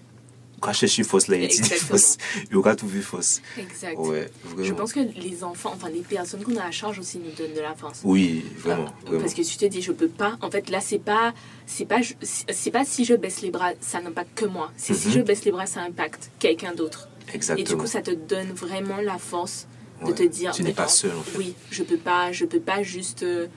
Quand 0.66 0.74
chercher 0.74 1.04
fausse 1.04 1.28
là, 1.28 1.38
il 1.38 1.48
dit 1.48 1.62
fausse. 1.62 2.18
Il 2.50 2.58
aura 2.58 2.76
trouvé 2.76 3.02
fausse. 3.02 3.42
Exact. 3.58 3.98
Ouais, 3.98 4.28
Je 4.62 4.74
pense 4.74 4.94
que 4.94 5.00
les 5.00 5.44
enfants, 5.44 5.72
enfin 5.76 5.90
les 5.90 6.02
personnes 6.02 6.44
qu'on 6.44 6.58
a 6.58 6.64
à 6.66 6.72
charge 6.72 7.00
aussi 7.00 7.20
nous 7.20 7.32
donnent 7.32 7.54
de 7.56 7.62
la 7.62 7.76
force. 7.76 8.00
Oui, 8.04 8.44
vraiment, 8.58 8.86
vraiment. 9.06 9.22
Parce 9.22 9.34
que 9.34 9.42
tu 9.44 9.58
te 9.58 9.66
dis, 9.66 9.82
je 9.82 9.92
peux 9.92 10.08
pas. 10.08 10.38
En 10.42 10.50
fait, 10.50 10.70
là, 10.70 10.82
c'est 10.82 11.00
pas, 11.00 11.34
c'est 11.66 11.86
pas, 11.86 12.02
je- 12.02 12.14
c'est 12.22 12.72
pas 12.72 12.84
si 12.86 13.06
je 13.06 13.14
baisse 13.14 13.42
les 13.42 13.52
bras, 13.52 13.72
ça 13.82 14.02
n'impacte 14.02 14.34
que 14.36 14.46
moi. 14.46 14.72
C'est 14.78 14.94
si 14.94 15.08
Mhm. 15.10 15.14
je 15.14 15.20
baisse 15.22 15.46
les 15.46 15.52
bras, 15.52 15.66
ça 15.68 15.82
impacte 15.82 16.32
quelqu'un 16.40 16.74
d'autre. 16.74 17.08
Et 17.32 17.36
Exactement. 17.36 17.68
du 17.70 17.76
coup, 17.78 17.88
ça 17.88 18.02
te 18.02 18.12
donne 18.12 18.52
vraiment 18.52 18.98
la 18.98 19.18
force 19.18 19.68
de 20.06 20.12
te 20.12 20.24
dire. 20.24 20.52
Tu 20.52 20.64
n'es 20.64 20.74
pas 20.74 20.88
seul, 20.88 21.12
en 21.18 21.22
fait. 21.24 21.38
Oui, 21.38 21.54
je 21.72 21.84
peux 21.84 21.98
pas, 21.98 22.32
je 22.32 22.46
peux 22.46 22.60
pas 22.60 22.84
juste 22.84 23.24
euh, 23.24 23.48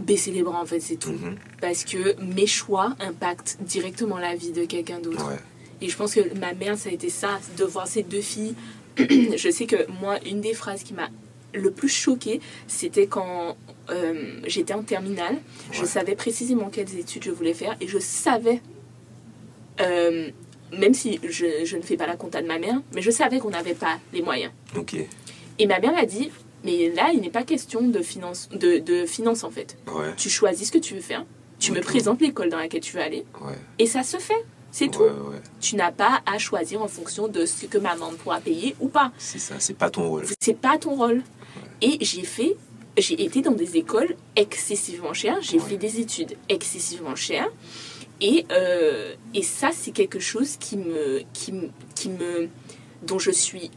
baisser 0.00 0.30
les 0.30 0.42
bras. 0.42 0.60
En 0.60 0.66
fait, 0.66 0.80
c'est 0.80 0.96
tout. 0.96 1.10
Mhm. 1.10 1.36
Parce 1.60 1.84
que 1.84 2.20
mes 2.22 2.46
choix 2.46 2.94
impactent 3.00 3.58
directement 3.60 4.18
la 4.18 4.34
vie 4.34 4.52
de 4.52 4.64
quelqu'un 4.64 4.98
d'autre. 4.98 5.28
Ouais. 5.28 5.38
Et 5.80 5.88
je 5.88 5.96
pense 5.96 6.14
que 6.14 6.34
ma 6.38 6.54
mère, 6.54 6.78
ça 6.78 6.88
a 6.88 6.92
été 6.92 7.10
ça, 7.10 7.38
de 7.58 7.64
voir 7.64 7.86
ces 7.86 8.02
deux 8.02 8.20
filles. 8.20 8.54
je 8.98 9.50
sais 9.50 9.66
que 9.66 9.90
moi, 10.00 10.18
une 10.24 10.40
des 10.40 10.54
phrases 10.54 10.82
qui 10.82 10.94
m'a 10.94 11.10
le 11.54 11.70
plus 11.70 11.88
choquée, 11.88 12.40
c'était 12.66 13.06
quand 13.06 13.56
euh, 13.90 14.40
j'étais 14.46 14.74
en 14.74 14.82
terminale. 14.82 15.36
Je 15.72 15.84
savais 15.84 16.14
précisément 16.14 16.70
quelles 16.70 16.98
études 16.98 17.24
je 17.24 17.30
voulais 17.30 17.54
faire 17.54 17.76
et 17.80 17.88
je 17.88 17.98
savais, 17.98 18.60
euh, 19.80 20.30
même 20.76 20.94
si 20.94 21.20
je, 21.22 21.64
je 21.64 21.76
ne 21.76 21.82
fais 21.82 21.96
pas 21.96 22.06
la 22.06 22.16
compta 22.16 22.42
de 22.42 22.46
ma 22.46 22.58
mère, 22.58 22.80
mais 22.94 23.02
je 23.02 23.10
savais 23.10 23.38
qu'on 23.38 23.50
n'avait 23.50 23.74
pas 23.74 23.98
les 24.12 24.22
moyens. 24.22 24.52
Ok. 24.76 24.96
Et 25.58 25.66
ma 25.66 25.78
mère 25.78 25.92
m'a 25.92 26.04
dit, 26.04 26.30
mais 26.66 26.90
là, 26.90 27.10
il 27.14 27.20
n'est 27.22 27.30
pas 27.30 27.44
question 27.44 27.80
de 27.96 28.00
finance, 28.02 28.48
de, 28.50 28.78
de 28.78 29.06
finance 29.06 29.42
en 29.44 29.50
fait. 29.50 29.78
Ouais. 29.86 30.12
Tu 30.16 30.28
choisis 30.28 30.68
ce 30.68 30.72
que 30.72 30.78
tu 30.86 30.94
veux 30.94 31.00
faire, 31.00 31.24
tu 31.58 31.72
me 31.72 31.80
présentes 31.80 32.20
l'école 32.20 32.50
dans 32.50 32.58
laquelle 32.58 32.82
tu 32.82 32.94
veux 32.96 33.02
aller 33.02 33.24
Ouais. 33.42 33.54
et 33.78 33.86
ça 33.86 34.02
se 34.02 34.18
fait. 34.18 34.42
C'est 34.72 34.88
tout 34.90 35.00
Ouais, 35.04 35.40
tu 35.60 35.76
n'as 35.76 35.92
pas 35.92 36.20
à 36.26 36.36
choisir 36.36 36.82
en 36.82 36.88
fonction 36.88 37.28
de 37.28 37.46
ce 37.46 37.64
que 37.64 37.78
maman 37.78 38.10
pourra 38.22 38.40
payer 38.40 38.76
ou 38.80 38.88
pas. 38.88 39.10
C'est 39.16 39.38
ça, 39.38 39.54
c'est 39.58 39.72
pas 39.82 39.88
ton 39.88 40.06
rôle. 40.10 40.24
C'est 40.40 40.58
pas 40.66 40.76
ton 40.76 40.94
rôle. 40.96 41.22
Et 41.80 41.96
j'ai 42.02 42.24
fait, 42.24 42.56
j'ai 42.98 43.22
été 43.24 43.40
dans 43.40 43.52
des 43.52 43.76
écoles 43.78 44.14
excessivement 44.34 45.14
chères, 45.14 45.38
j'ai 45.40 45.58
fait 45.58 45.78
des 45.78 45.98
études 46.00 46.36
excessivement 46.50 47.14
chères. 47.16 47.48
Et, 48.20 48.44
euh, 48.50 49.14
et 49.34 49.42
ça, 49.42 49.70
c'est 49.72 49.92
quelque 49.92 50.20
chose 50.20 50.56
qui 50.58 50.76
me, 50.76 51.22
qui, 51.32 51.52
qui 51.94 52.08
me, 52.10 52.48
dont 53.02 53.18
je 53.18 53.30
suis 53.30 53.70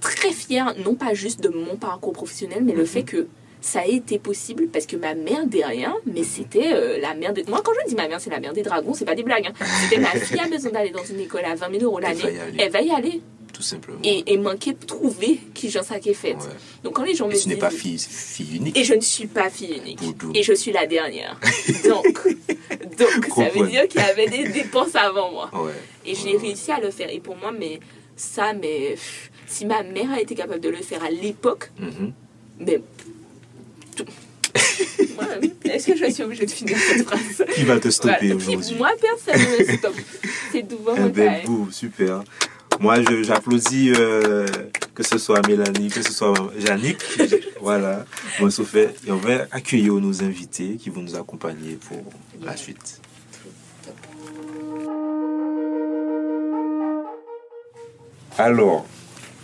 très 0.00 0.32
fière, 0.32 0.74
non 0.84 0.94
pas 0.94 1.14
juste 1.14 1.40
de 1.40 1.48
mon 1.48 1.76
parcours 1.76 2.12
professionnel, 2.12 2.62
mais 2.64 2.72
le 2.72 2.80
Mhm. 2.82 2.86
fait 2.86 3.02
que 3.02 3.26
ça 3.60 3.80
a 3.80 3.86
été 3.86 4.18
possible 4.18 4.68
parce 4.68 4.86
que 4.86 4.96
ma 4.96 5.14
mère 5.14 5.46
derrière, 5.46 5.94
mais 6.06 6.22
c'était 6.24 6.72
euh, 6.72 6.98
la 6.98 7.14
mère 7.14 7.34
des... 7.34 7.44
Moi, 7.44 7.60
quand 7.62 7.72
je 7.84 7.90
dis 7.90 7.94
ma 7.94 8.08
mère, 8.08 8.18
c'est 8.20 8.30
la 8.30 8.40
mère 8.40 8.54
des 8.54 8.62
dragons, 8.62 8.94
c'est 8.94 9.04
pas 9.04 9.14
des 9.14 9.22
blagues. 9.22 9.46
hein. 9.48 9.64
C'était 9.82 10.00
ma 10.00 10.08
fille 10.12 10.40
a 10.40 10.48
besoin 10.48 10.70
d'aller 10.72 10.90
dans 10.90 11.04
une 11.04 11.20
école 11.20 11.44
à 11.44 11.54
20 11.54 11.70
000 11.72 11.84
euros 11.84 12.00
l'année. 12.00 12.22
Elle 12.58 12.70
va 12.72 12.80
y 12.80 12.90
aller. 12.90 13.20
Tout 13.52 13.62
simplement. 13.62 13.98
Et, 14.04 14.32
et 14.32 14.38
manquer 14.38 14.72
de 14.72 14.86
trouver 14.86 15.38
qui 15.52 15.68
j'en 15.68 15.82
sais 15.82 16.00
qui 16.00 16.10
est 16.10 16.14
faite. 16.14 16.36
Ouais. 16.38 16.56
Donc 16.84 16.94
quand 16.94 17.02
les 17.02 17.14
gens 17.14 17.26
me 17.28 17.34
Et 17.34 17.38
tu 17.38 17.48
n'es 17.48 17.54
disent... 17.56 17.60
pas 17.60 17.68
fille, 17.70 17.98
fille 17.98 18.56
unique. 18.56 18.78
Et 18.78 18.84
je 18.84 18.94
ne 18.94 19.00
suis 19.00 19.26
pas 19.26 19.50
fille 19.50 19.76
unique. 19.76 19.98
Boudou. 20.00 20.32
Et 20.34 20.42
je 20.42 20.54
suis 20.54 20.72
la 20.72 20.86
dernière. 20.86 21.38
Donc, 21.86 22.06
donc 22.98 23.26
ça 23.34 23.48
veut 23.50 23.66
dire 23.66 23.86
qu'il 23.88 24.00
y 24.00 24.04
avait 24.04 24.28
des 24.28 24.48
dépenses 24.48 24.94
avant 24.94 25.30
moi. 25.32 25.50
Ouais. 25.52 25.72
Et 26.06 26.14
j'ai 26.14 26.36
réussi 26.38 26.70
à 26.72 26.80
le 26.80 26.90
faire. 26.90 27.10
Et 27.12 27.20
pour 27.20 27.36
moi, 27.36 27.52
mais 27.52 27.80
ça, 28.16 28.52
mais 28.54 28.90
pff, 28.92 29.29
si 29.50 29.66
ma 29.66 29.82
mère 29.82 30.10
a 30.12 30.20
été 30.20 30.34
capable 30.34 30.60
de 30.60 30.68
le 30.70 30.76
faire 30.76 31.02
à 31.04 31.10
l'époque, 31.10 31.70
Mhm. 31.78 32.12
mais 32.60 32.80
tout. 33.96 34.04
Est-ce 35.64 35.86
que 35.88 35.96
je 35.96 36.10
suis 36.10 36.22
obligée 36.22 36.46
de 36.46 36.50
finir 36.50 36.76
cette 36.78 37.06
phrase? 37.06 37.44
Qui 37.54 37.64
va 37.64 37.78
te 37.78 37.88
stopper 37.90 38.32
Voilà. 38.32 38.34
aujourd'hui? 38.36 38.76
Moi, 38.76 38.90
personne 39.00 39.40
ne 39.40 39.72
me 39.72 39.76
stoppe. 39.78 39.94
C'est 40.52 40.66
tout 40.68 40.78
Eh 40.80 41.00
bon, 41.00 41.06
ben, 41.08 41.44
boum, 41.44 41.70
super. 41.72 42.22
Moi, 42.80 42.96
je- 43.02 43.22
j'applaudis 43.22 43.92
euh, 43.96 44.46
que 44.94 45.02
ce 45.02 45.18
soit 45.18 45.46
Mélanie, 45.46 45.88
que 45.88 46.02
ce 46.02 46.12
soit 46.12 46.32
Yannick. 46.58 46.98
voilà. 47.60 48.06
Moi, 48.40 48.50
Sophie. 48.50 48.86
Et 49.06 49.10
on 49.10 49.16
va 49.16 49.46
accueillir 49.50 49.94
nos 49.94 50.22
invités 50.22 50.76
qui 50.76 50.88
vont 50.90 51.02
nous 51.02 51.14
accompagner 51.16 51.78
pour 51.88 52.02
la 52.42 52.56
suite. 52.56 53.00
Alors, 58.38 58.86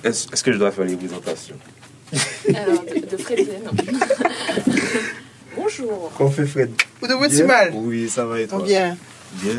est-ce 0.07 0.43
que 0.43 0.53
je 0.53 0.59
dois 0.59 0.71
faire 0.71 0.85
les 0.85 0.97
présentations 0.97 1.57
Alors, 2.49 2.85
de, 2.85 3.07
de 3.11 3.17
Fred, 3.17 3.49
non. 3.65 3.73
Bonjour. 5.57 6.13
Qu'on 6.17 6.31
fait 6.31 6.47
Fred 6.47 6.71
Vous 7.01 7.09
devez 7.09 7.31
si 7.31 7.43
mal. 7.43 7.73
Oui, 7.75 8.09
ça 8.09 8.25
va 8.25 8.41
et 8.41 8.47
toi 8.47 8.63
Bien. 8.63 8.97
Bien. 9.43 9.55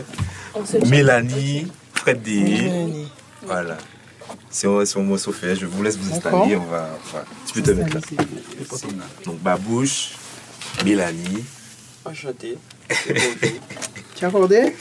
On. 0.54 0.64
Mélanie, 0.88 1.68
Fred 1.94 2.22
D. 2.22 2.40
Mélanie. 2.42 3.12
Voilà. 3.46 3.78
C'est 4.50 4.68
c'est 4.86 5.00
moi, 5.00 5.18
Sophie. 5.18 5.56
Je 5.60 5.66
vous 5.66 5.84
laisse 5.84 5.98
vous 5.98 6.14
installer. 6.16 6.56
On 6.56 6.66
va. 6.66 6.98
Tu 7.46 7.54
peux 7.54 7.62
te 7.64 7.72
mettre 7.72 7.96
là. 7.96 8.02
Donc, 9.26 9.40
Babouche, 9.40 10.12
Mélanie. 10.86 11.44
Enchanté. 12.06 12.58
Tu 14.16 14.26
as 14.26 14.30
accordé? 14.30 14.74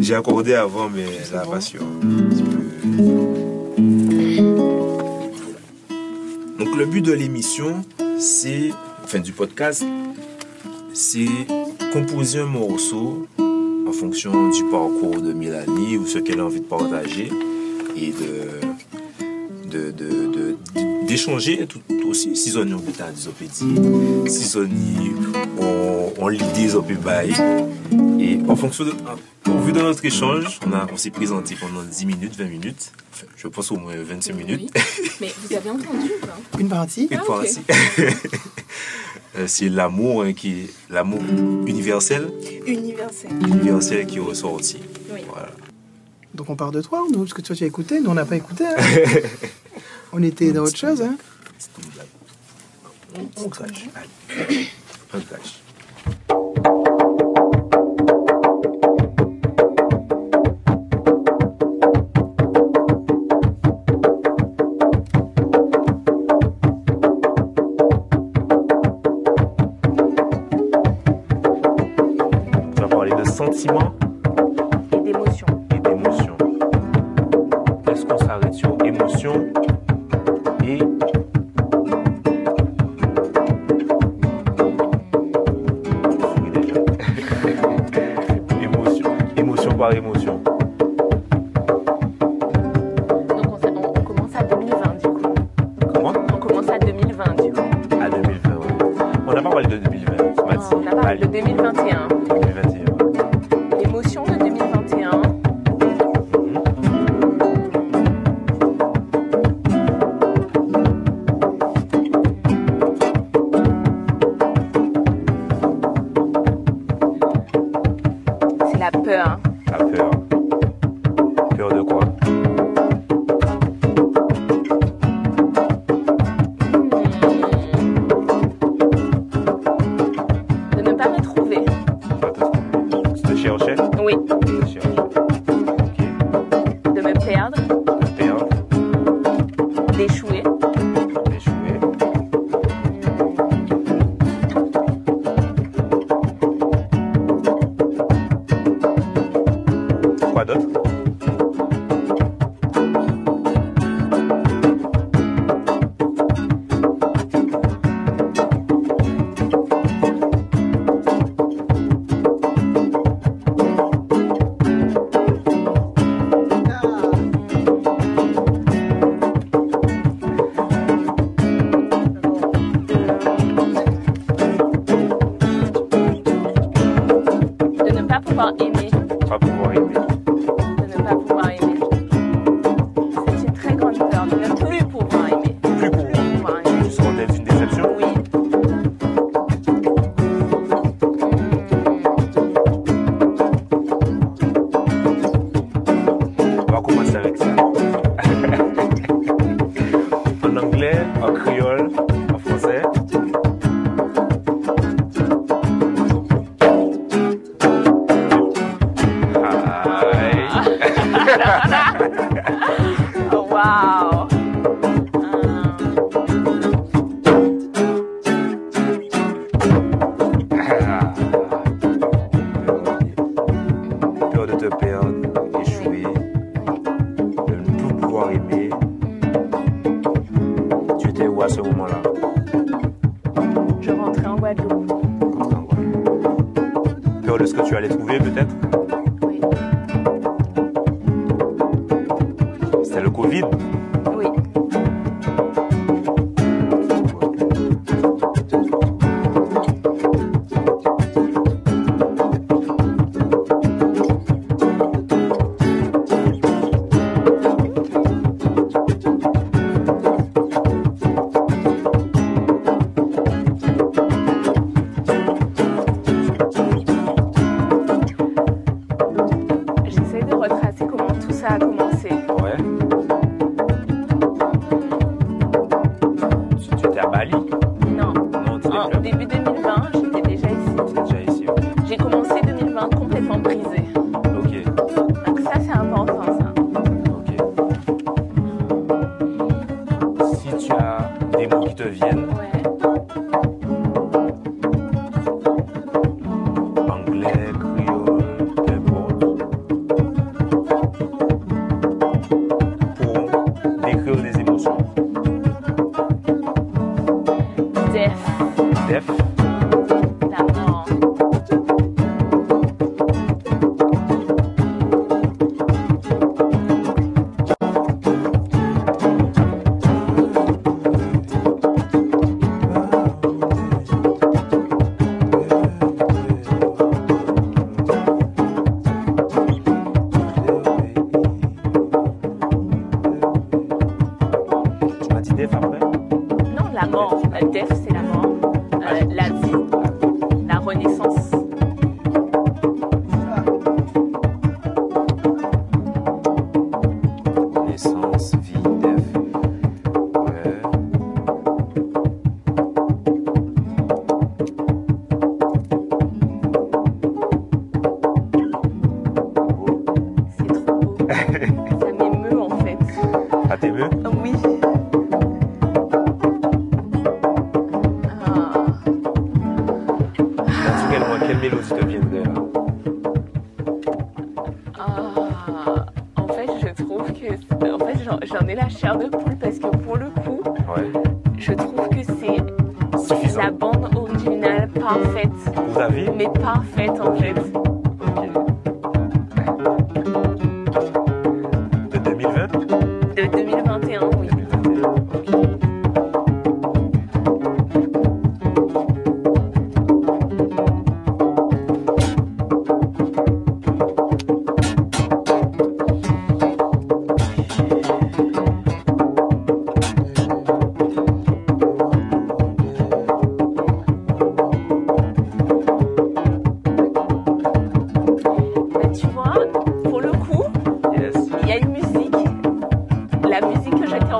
J'ai 0.00 0.14
accordé 0.14 0.54
avant, 0.54 0.88
mais 0.88 1.04
la 1.32 1.42
bon. 1.42 1.50
passion. 1.50 1.80
Donc, 6.68 6.76
le 6.76 6.84
but 6.84 7.00
de 7.00 7.12
l'émission, 7.12 7.82
c'est, 8.18 8.72
enfin, 9.02 9.20
du 9.20 9.32
podcast, 9.32 9.84
c'est 10.92 11.26
composer 11.94 12.40
un 12.40 12.46
morceau 12.46 13.26
en 13.38 13.92
fonction 13.92 14.50
du 14.50 14.64
parcours 14.64 15.22
de 15.22 15.32
Mélanie 15.32 15.96
ou 15.96 16.06
ce 16.06 16.18
qu'elle 16.18 16.40
a 16.40 16.44
envie 16.44 16.60
de 16.60 16.66
partager 16.66 17.30
et 17.96 18.12
de, 19.70 20.26
d'échanger 21.06 21.66
tout, 21.66 21.80
aussi. 22.06 22.36
Si 22.36 22.54
on 22.54 22.66
est 22.66 22.82
bêta 22.82 23.10
des 23.12 23.28
opédis, 23.28 23.64
si 24.26 24.56
on 24.58 24.68
on, 25.62 26.12
on 26.18 26.28
l'idée 26.28 26.74
en 28.48 28.56
fonction 28.56 28.84
de 28.84 28.92
au 29.48 29.58
vu 29.60 29.72
de 29.72 29.80
notre 29.80 30.04
échange 30.04 30.58
on 30.66 30.72
a 30.72 30.86
on 30.92 30.96
s'est 30.96 31.10
présenté 31.10 31.54
pendant 31.54 31.82
10 31.82 32.06
minutes 32.06 32.36
20 32.36 32.44
minutes 32.46 32.92
Enfin, 33.12 33.26
je 33.36 33.48
pense 33.48 33.72
au 33.72 33.76
moins 33.78 33.94
25 33.96 34.32
minutes. 34.36 34.70
Mais 35.20 35.32
vous 35.42 35.56
avez 35.56 35.70
entendu 35.70 36.08
ou 36.22 36.26
pas 36.26 36.38
Une 36.60 36.68
partie 36.68 37.08
une 37.10 37.18
Ah, 37.28 37.40
ainsi. 37.42 37.60
Euh, 39.36 39.46
c'est 39.46 39.68
l'amour 39.68 40.22
hein, 40.22 40.32
qui 40.32 40.52
est 40.62 40.70
l'amour 40.88 41.20
universel 41.66 42.30
Universel. 42.66 43.30
universel 43.46 44.06
qui 44.06 44.16
est 44.16 44.20
ressorti 44.20 44.78
Oui. 45.12 45.20
voilà 45.28 45.50
Donc 46.34 46.48
on 46.48 46.56
part 46.56 46.72
de 46.72 46.80
toi, 46.80 47.04
nous, 47.12 47.18
parce 47.20 47.34
que 47.34 47.42
toi 47.42 47.54
tu 47.54 47.62
as 47.62 47.66
écouté, 47.66 48.00
nous 48.00 48.08
on 48.10 48.14
n'a 48.14 48.24
pas 48.24 48.36
écouté. 48.36 48.64
hein. 48.66 48.74
on 50.12 50.22
était 50.22 50.50
dans 50.52 50.62
autre 50.62 50.78
chose. 50.78 51.02
Hein. 51.02 51.16
c'est 51.58 51.68
une 51.84 51.90
blague 51.90 53.26
on 53.36 53.48
clash 53.50 53.84
Allez. 54.38 54.68
un 55.12 55.20
clash 55.20 55.60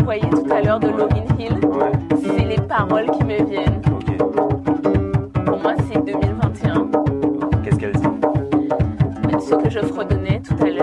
envoyé 0.08 0.30
tout 0.30 0.50
à 0.50 0.62
l'heure 0.62 0.80
de 0.80 0.88
Lauryn 0.88 1.26
Hill, 1.38 1.60
c'est 2.22 2.46
les 2.46 2.56
paroles 2.56 3.10
qui 3.10 3.24
me 3.24 3.44
viennent. 3.44 3.82
Pour 5.44 5.58
moi, 5.60 5.74
c'est 5.86 6.02
2021. 6.02 6.88
Qu'est-ce 7.62 7.76
qu'elle 7.76 7.92
dit? 7.92 8.08
Ce 9.38 9.54
que 9.54 9.68
je 9.68 9.80
fredonnais 9.80 10.40
tout 10.40 10.64
à 10.64 10.70
l'heure. 10.70 10.77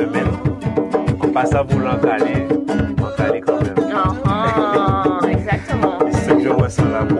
semaine, 0.00 0.28
on 1.22 1.28
passe 1.28 1.54
à 1.54 1.62
vouloir 1.62 2.00
caler, 2.00 2.46
on 2.98 3.16
caler 3.22 3.40
quand 3.40 3.60
même. 3.62 3.74
Uh 3.76 3.92
-huh, 4.24 5.30
exactement. 5.36 5.98
C'est 6.10 6.20
ce 6.20 6.34
que 6.34 6.42
je 6.42 6.48
ressens 6.48 6.88
là-bas. 6.88 7.19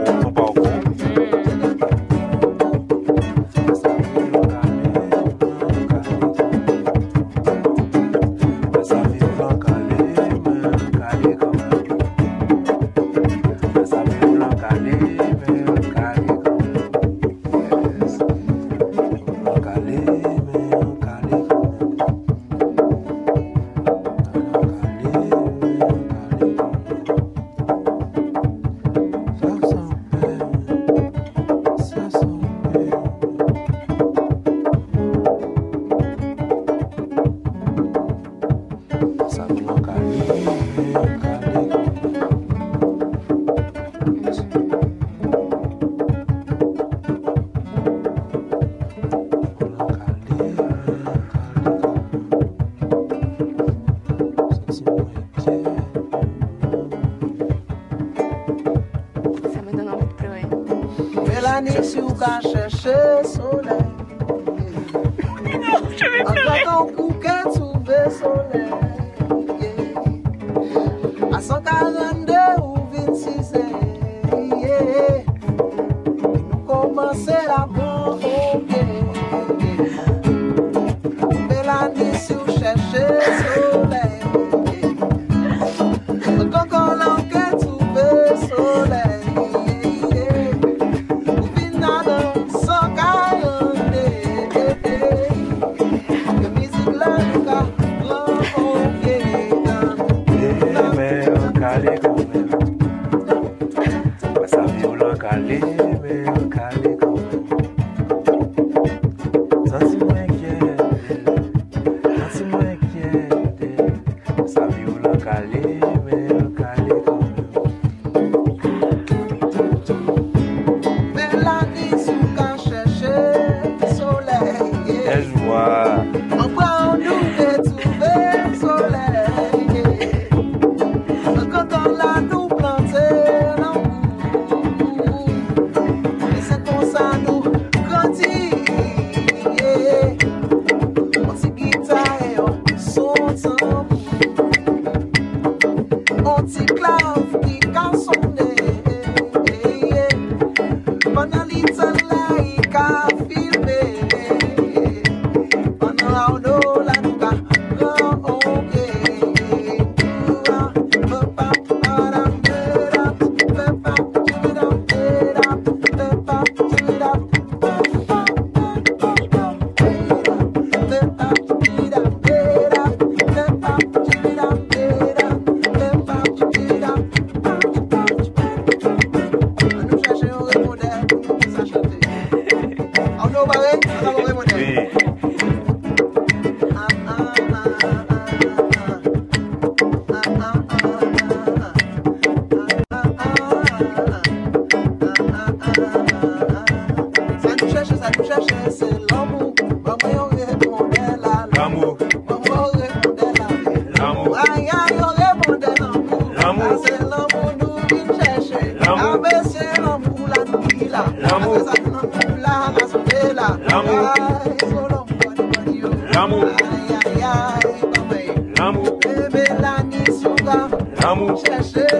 Lamu, 221.30 221.42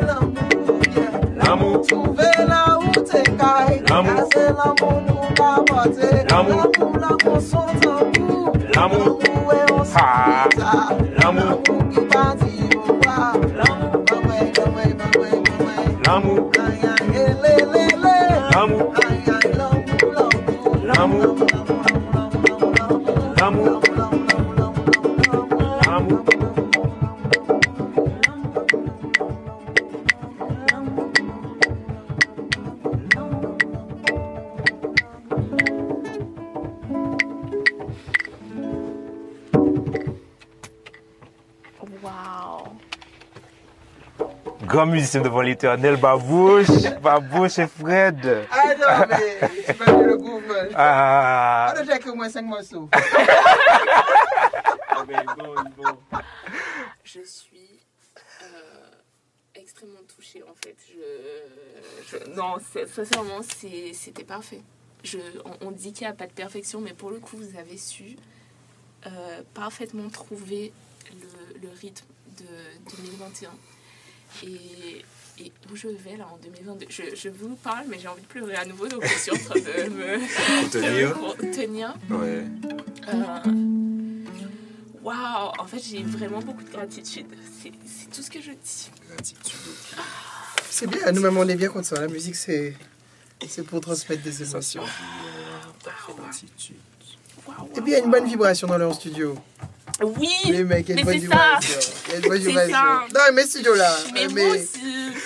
l'amour, 0.07 0.35
l'amour, 1.37 1.81
trouver 1.87 2.25
lamu 2.49 2.87
où 2.89 3.01
t'es 3.01 3.23
lamu 3.39 3.81
lamu 3.89 4.11
c'est 4.33 4.49
lamu 4.49 4.91
nous 5.07 5.23
va 5.39 5.51
lamu 5.71 6.23
l'amour, 6.31 6.67
l'amour 6.99 7.41
lamu 7.41 7.81
tambour, 7.81 8.53
l'amour, 8.75 9.19
où 9.21 9.53
est 9.53 9.71
lamu 9.71 9.85
s'en 9.85 10.07
lamu 11.23 11.43
qui 11.93 12.01
lamu 12.13 12.51
lamu 13.55 13.91
lamu 16.07 16.07
lamu 16.07 16.35
lamu. 18.53 18.81
l'amour, 18.83 18.91
l'amour, 20.85 21.37
l'amour, 21.55 21.77
l'amour, 22.77 23.15
l'amour, 23.39 23.80
Grand 44.81 44.87
musicien 44.93 45.21
devant 45.21 45.43
l'éternel, 45.43 45.99
Babouche, 45.99 46.67
Babouche 47.03 47.59
et 47.59 47.67
Fred. 47.67 48.47
Ah 48.51 48.75
non, 48.79 49.07
mais 49.11 49.39
j'ai 49.67 49.75
pas 49.75 49.93
vu 49.93 50.05
le 50.07 50.17
man. 50.17 50.69
Ah, 50.75 51.75
On 51.75 51.77
a 51.77 51.83
déjà 51.83 51.97
écrit 51.97 52.09
au 52.09 52.15
moins 52.15 52.31
5 52.31 52.41
morceaux. 52.47 52.89
Je 57.05 57.21
suis 57.27 57.81
euh, 58.43 58.47
extrêmement 59.55 59.99
touchée 60.17 60.43
en 60.45 60.55
fait. 60.65 60.75
Je, 60.89 62.17
je- 62.17 62.31
non, 62.35 62.55
sincèrement, 62.91 63.43
c'était 63.43 64.25
parfait. 64.25 64.63
Je, 65.05 65.19
on, 65.45 65.67
on 65.67 65.71
dit 65.73 65.93
qu'il 65.93 66.07
n'y 66.07 66.11
a 66.11 66.17
pas 66.17 66.27
de 66.27 66.33
perfection, 66.33 66.81
mais 66.81 66.95
pour 66.95 67.11
le 67.11 67.19
coup, 67.19 67.37
vous 67.37 67.59
avez 67.59 67.77
su 67.77 68.17
euh, 69.07 69.43
parfaitement 69.53 70.09
trouver 70.09 70.73
le, 71.11 71.61
le 71.61 71.69
rythme 71.83 72.07
de 72.39 72.47
2021. 72.97 73.51
Et, 74.45 75.05
et 75.39 75.53
où 75.73 75.77
je 75.77 75.89
vais 75.89 76.17
là 76.17 76.27
en 76.33 76.37
2022 76.43 76.87
je, 76.89 77.03
je 77.17 77.29
vous 77.29 77.57
parle, 77.57 77.85
mais 77.89 77.99
j'ai 78.01 78.09
envie 78.09 78.23
de 78.23 78.27
pleurer 78.27 78.57
à 78.57 78.65
nouveau, 78.65 78.87
donc 78.89 79.03
je 79.05 79.19
suis 79.19 79.31
en 79.31 79.37
train 79.37 79.55
de 79.55 79.89
me 79.91 80.71
tenir. 80.71 81.09
de 81.17 81.37
contenir. 81.37 81.95
Ouais. 82.11 82.45
Euh, 83.09 83.51
Waouh, 85.03 85.53
en 85.59 85.67
fait, 85.67 85.79
j'ai 85.83 86.03
vraiment 86.03 86.41
beaucoup 86.41 86.63
de 86.63 86.71
gratitude. 86.71 87.27
C'est 87.63 87.73
c'est 87.87 88.11
tout 88.11 88.23
ce 88.23 88.31
que 88.31 88.41
je 88.41 88.51
dis. 88.51 88.91
Gratitude. 89.09 89.57
C'est 90.69 90.87
bien, 90.87 91.11
nous-mêmes 91.13 91.37
on 91.39 91.49
est 91.49 91.57
bien 91.57 91.69
contre 91.69 91.87
ça. 91.89 92.01
La 92.01 92.09
musique, 92.09 92.37
c'est 92.37 92.77
c'est 93.49 93.63
pour 93.65 93.81
transmettre 93.81 94.23
des 94.23 94.43
émotions. 94.43 94.83
euh, 94.83 96.13
gratitude. 96.19 96.77
Waouh, 97.49 97.69
Et 97.75 97.81
puis 97.81 97.85
il 97.87 97.93
y 97.93 97.95
a 97.95 98.01
une 98.01 98.11
bonne 98.11 98.27
vibration 98.27 98.69
dans 98.69 98.77
leur 98.77 98.95
studio. 98.95 99.35
Oui, 100.03 100.31
Mais 100.49 100.65
bonne 100.65 100.85
c'est 100.87 101.19
vibration. 101.19 101.79
Une 102.15 102.21
bonne 102.23 102.43
C'est 102.43 102.49
vibration. 102.49 103.09
Non, 103.15 103.21
mais 103.35 103.45
studio 103.47 103.75
là. 103.75 103.97
mais 104.15 104.29
mais 104.29 104.45
moi 104.47 104.55
aussi. 104.57 104.79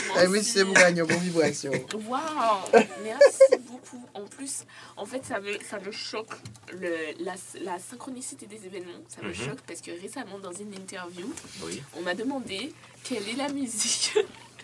moi 0.08 0.22
eh, 0.22 0.26
mais 0.28 0.42
c'est 0.42 0.62
vous 0.64 0.72
gagnez, 0.72 1.02
bonne 1.02 1.18
vibration. 1.18 1.70
Waouh, 2.08 2.84
merci 3.04 3.38
beaucoup. 3.68 4.04
En 4.14 4.24
plus, 4.26 4.64
en 4.96 5.04
fait, 5.06 5.24
ça 5.24 5.38
me, 5.40 5.52
ça 5.68 5.78
me 5.78 5.90
choque 5.92 6.34
le, 6.72 6.90
la, 7.24 7.34
la 7.62 7.78
synchronicité 7.78 8.46
des 8.46 8.66
événements. 8.66 8.92
Ça 9.08 9.22
me 9.22 9.28
Mhm. 9.28 9.34
choque 9.34 9.60
parce 9.66 9.80
que 9.80 9.90
récemment, 9.92 10.38
dans 10.40 10.52
une 10.52 10.74
interview, 10.74 11.32
Oui. 11.62 11.80
on 11.96 12.02
m'a 12.02 12.14
demandé 12.14 12.72
quelle 13.04 13.28
est 13.28 13.36
la 13.36 13.48
musique 13.50 14.14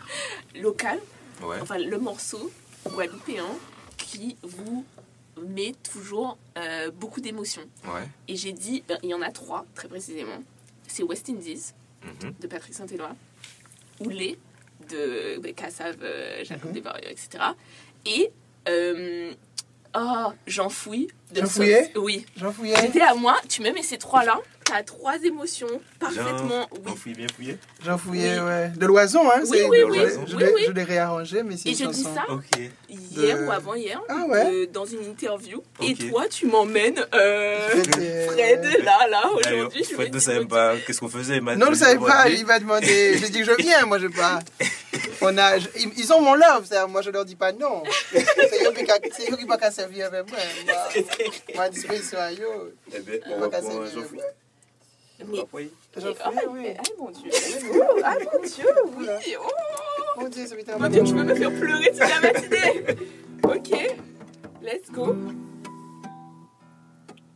locale, 0.56 0.98
Ouais. 1.42 1.56
enfin 1.60 1.78
le 1.78 1.98
morceau 1.98 2.50
guadeloupéen 2.86 3.46
qui 3.96 4.36
vous 4.42 4.84
met 5.48 5.74
toujours 5.92 6.38
euh, 6.58 6.90
beaucoup 6.90 7.20
d'émotions. 7.20 7.64
Ouais. 7.84 8.06
Et 8.28 8.36
j'ai 8.36 8.52
dit, 8.52 8.82
ben, 8.88 8.98
il 9.02 9.10
y 9.10 9.14
en 9.14 9.22
a 9.22 9.30
trois, 9.30 9.64
très 9.74 9.88
précisément. 9.88 10.42
C'est 10.86 11.02
West 11.02 11.28
Indies, 11.28 11.72
Mhm. 12.04 12.32
de 12.40 12.46
Patrick 12.46 12.74
Saint-Éloi, 12.74 13.10
Oulé, 14.00 14.38
de 14.88 15.38
ben, 15.40 15.52
Cassav, 15.54 15.96
euh, 16.02 16.42
Jacob 16.44 16.68
Mhm. 16.70 16.74
Desvarieux, 16.74 17.08
etc. 17.10 17.44
Et, 18.06 18.30
euh, 18.68 19.32
oh, 19.94 20.32
Jean 20.46 20.68
Fouille. 20.70 21.08
de 21.32 21.40
Jean 21.42 21.46
Fouillet 21.46 21.92
Oui. 21.96 22.26
Jean 22.36 22.52
Fouillet 22.52 22.74
J'étais 22.80 23.02
à 23.02 23.14
moi, 23.14 23.36
tu 23.48 23.62
me 23.62 23.70
mets 23.72 23.82
ces 23.82 23.98
trois-là, 23.98 24.40
t'as 24.64 24.82
trois 24.82 25.16
émotions 25.22 25.68
parfaitement. 26.00 26.66
Jean, 26.72 26.80
Oui. 26.86 26.96
fouillé, 26.96 27.14
bien 27.14 27.26
fouillé. 27.28 27.58
Jean 27.84 27.98
Fouillet, 27.98 28.38
Oui. 28.40 28.46
ouais. 28.46 28.68
De 28.70 28.86
l'oison, 28.86 29.30
hein 29.30 29.40
Oui, 29.42 29.48
c'est- 29.58 29.68
oui, 29.68 29.78
oui, 29.86 29.98
Je, 30.26 30.36
l'ai- 30.36 30.52
oui. 30.52 30.62
je 30.66 30.72
l'ai 30.72 30.82
réarrangé, 30.82 31.42
mais 31.42 31.56
c'est 31.56 31.68
Et 31.68 31.74
je 31.74 31.84
dis 31.84 32.02
ça. 32.02 32.24
Hier 32.90 33.38
De- 33.38 33.44
ou 33.46 33.50
avant-hier, 33.52 34.00
Ah 34.08 34.24
ouais 34.28 34.66
dans 34.66 34.84
une 34.84 35.04
interview. 35.04 35.62
Et 35.82 35.94
toi, 35.94 36.26
tu 36.28 36.46
m'emmènes 36.46 37.04
euh, 37.14 37.68
Fred, 37.68 38.64
euh, 38.64 38.82
là, 38.82 39.06
là, 39.08 39.22
aujourd'hui. 39.34 39.84
je 39.88 39.94
Fred 39.94 40.12
ne 40.14 40.18
savait 40.18 40.44
pas 40.46 40.74
qu'est-ce 40.86 41.00
qu'on 41.00 41.08
faisait. 41.08 41.36
il 41.36 41.42
m'a 41.42 41.56
Non, 41.56 41.66
je 41.72 41.84
ne 41.84 41.96
bon, 41.98 42.06
pas. 42.06 42.28
Il 42.28 42.44
m'a 42.46 42.58
demandé. 42.58 43.18
J'ai 43.18 43.28
dit 43.28 43.40
que 43.40 43.44
je 43.46 43.52
viens. 43.62 43.86
Moi, 43.86 43.98
je 43.98 44.08
pas. 44.08 44.40
On 45.22 45.36
a, 45.38 45.58
je- 45.58 45.68
ils, 45.96 46.12
ont 46.12 46.20
mon 46.20 46.34
love. 46.34 46.64
c'est-à-dire, 46.66 46.88
Moi, 46.88 47.02
je 47.02 47.10
leur 47.10 47.24
dis 47.24 47.36
pas 47.36 47.52
non. 47.52 47.82
C'est 48.12 48.66
eux 48.66 49.36
qui 49.36 49.46
pas 49.46 49.58
qu'à 49.58 49.70
servir 49.70 50.06
avec 50.06 50.30
moi. 50.30 50.38
Moi, 50.66 50.74
moi, 51.54 51.64
à 51.64 51.68
disposition 51.68 52.18
à 52.18 52.32
eux. 52.32 52.76
Eh 52.94 53.00
ben, 53.00 53.20
Ils 53.26 53.32
on 53.32 53.38
pas 53.40 53.48
va 53.48 53.58
prendre 53.60 53.72
servir 53.72 53.90
Jean 53.92 53.98
avec 53.98 54.08
Fouillé. 54.08 54.22
Mais- 55.22 55.38
Ah, 56.24 56.30
mais- 56.54 56.76
ah, 56.78 56.82
mon 56.98 57.10
Dieu. 57.10 57.30
Ah, 58.02 58.14
mon 58.32 58.42
Dieu, 58.42 58.66
oui. 58.96 59.06
Oh. 59.38 59.46
M'était 60.30 60.78
Mon 60.78 60.88
Dieu, 60.88 61.02
tu 61.02 61.12
peux 61.12 61.24
me 61.24 61.34
faire 61.34 61.52
pleurer 61.52 61.90
toute 61.90 61.98
la 61.98 62.20
matinée. 62.20 62.84
ok, 63.42 63.96
let's 64.62 64.88
go. 64.92 65.16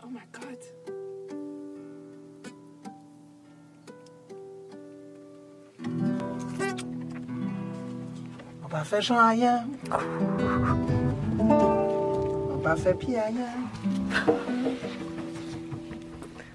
Oh 0.01 0.09
my 0.09 0.21
god. 0.33 0.61
On 8.63 8.69
va 8.69 8.85
faire 8.85 9.03
chant 9.03 9.29
rien. 9.29 9.67
On 11.41 12.59
va 12.63 12.77
faire 12.77 12.97
pied 12.97 13.19
rien. 13.19 14.35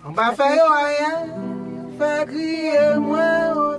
On 0.06 0.12
va 0.12 0.32
faire 0.32 0.72
rien. 0.72 1.28
Faire 1.98 2.26
crier 2.26 2.96
moins 2.98 3.79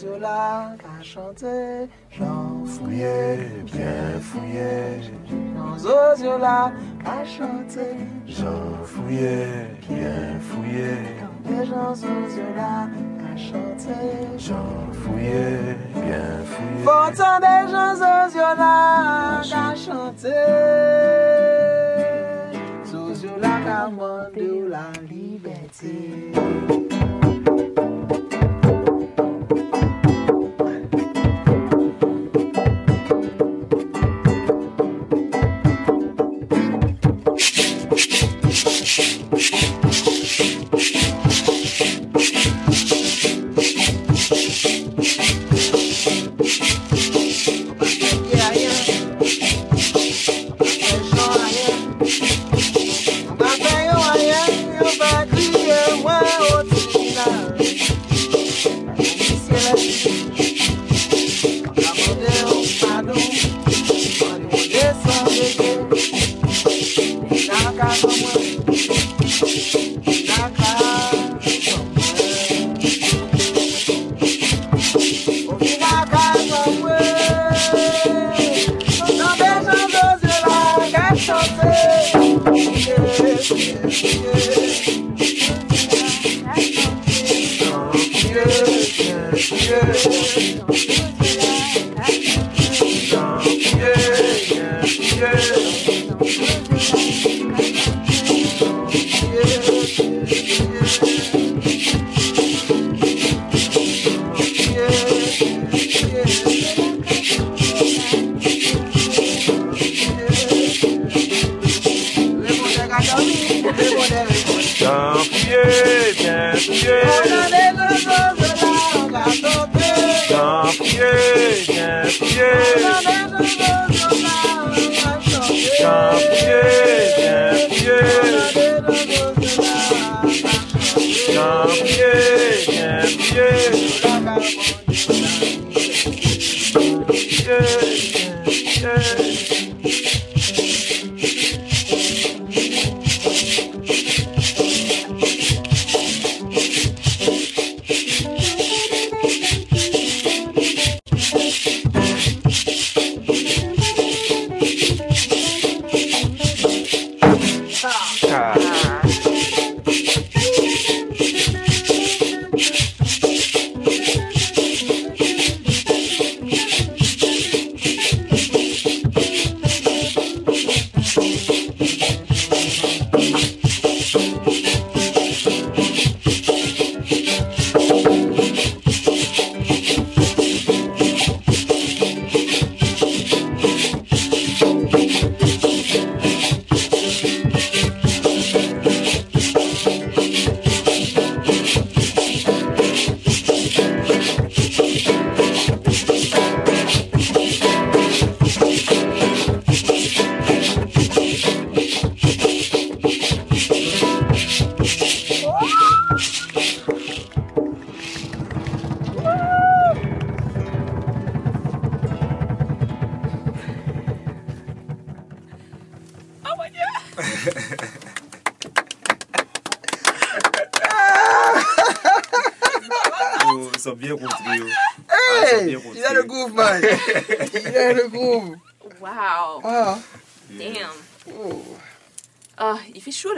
Zola 0.00 0.76
qu'a 0.78 1.02
chanté. 1.02 1.86
Jean 2.10 2.64
Fouillé, 2.64 3.36
bien 3.64 4.18
fouillé. 4.18 5.02
Jean 5.28 5.76
Zoziola 5.78 6.72
qu'a 7.04 7.22
chanté. 7.26 7.86
Jean 8.26 8.82
Fouillé, 8.82 9.66
bien 9.86 10.40
fouillé. 10.40 10.94
Jean 11.66 11.94
Zoziola 11.94 12.88
qu'a 13.18 13.36
chanté. 13.36 13.98
Jean 14.38 14.72
Fouillé, 15.02 15.76
bien 15.92 16.30
fouillé. 16.48 16.84
Des 17.42 17.64
Zoziola 22.90 23.54
qu'a 23.64 23.88
demandé 23.90 24.48
la 24.66 24.86
liberté. 25.10 26.89
Shh. 39.36 39.69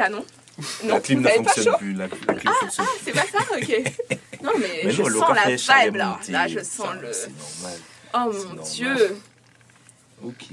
Là, 0.03 0.09
non 0.11 0.25
La 0.85 1.01
clim 1.01 1.21
ne 1.21 1.25
pas 1.29 1.35
fonctionne 1.35 1.65
chaud 1.65 1.77
plus. 1.79 1.93
La, 1.95 2.07
la 2.09 2.35
clim 2.35 2.53
fonctionne 2.61 2.87
Ah, 2.89 2.99
c'est 3.05 3.13
pas 3.13 3.27
ça 3.27 3.39
Ok. 3.57 4.19
Non, 4.43 4.51
mais, 4.59 4.81
Mais 4.85 4.91
je 4.91 5.03
non, 5.03 5.09
le 5.09 5.19
sens 5.19 5.37
la 5.69 5.85
vibe 5.85 5.97
là. 5.97 6.21
Là, 6.29 6.49
je 6.49 6.59
ça, 6.59 6.65
sens 6.65 6.95
le. 7.01 7.13
C'est 7.13 7.29
normal. 7.31 7.79
Oh 8.15 8.19
mon 8.33 8.33
normal. 8.55 8.65
dieu. 8.73 9.17
Ok. 10.25 10.45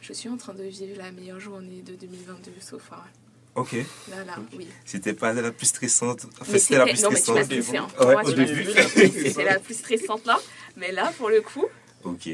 Je 0.00 0.12
suis 0.12 0.28
en 0.28 0.36
train 0.36 0.54
de 0.54 0.64
vivre 0.64 0.98
la 0.98 1.10
meilleure 1.12 1.40
journée 1.40 1.82
de 1.82 1.94
2022 1.94 2.52
so 2.60 2.78
far. 2.78 3.06
Ok. 3.54 3.72
Là, 4.10 4.24
là, 4.26 4.36
oui. 4.56 4.66
C'était 4.84 5.12
pas 5.12 5.32
la 5.32 5.50
plus 5.52 5.66
stressante. 5.66 6.26
Enfin, 6.40 6.52
Mais 6.52 6.58
c'était 6.58 6.78
la 6.78 6.84
plus 6.86 7.02
non, 7.02 7.10
mais 7.10 7.16
tu 7.16 7.22
stressante. 7.22 7.76
Hein. 7.98 8.04
Ouais, 8.06 8.12
Moi, 8.14 8.24
au 8.24 8.32
début. 8.32 8.66
C'était 8.96 9.44
la 9.44 9.58
plus 9.58 9.74
stressante 9.78 10.24
là. 10.26 10.38
Mais 10.76 10.90
là, 10.92 11.12
pour 11.18 11.28
le 11.28 11.40
coup, 11.42 11.66
Ok. 12.04 12.28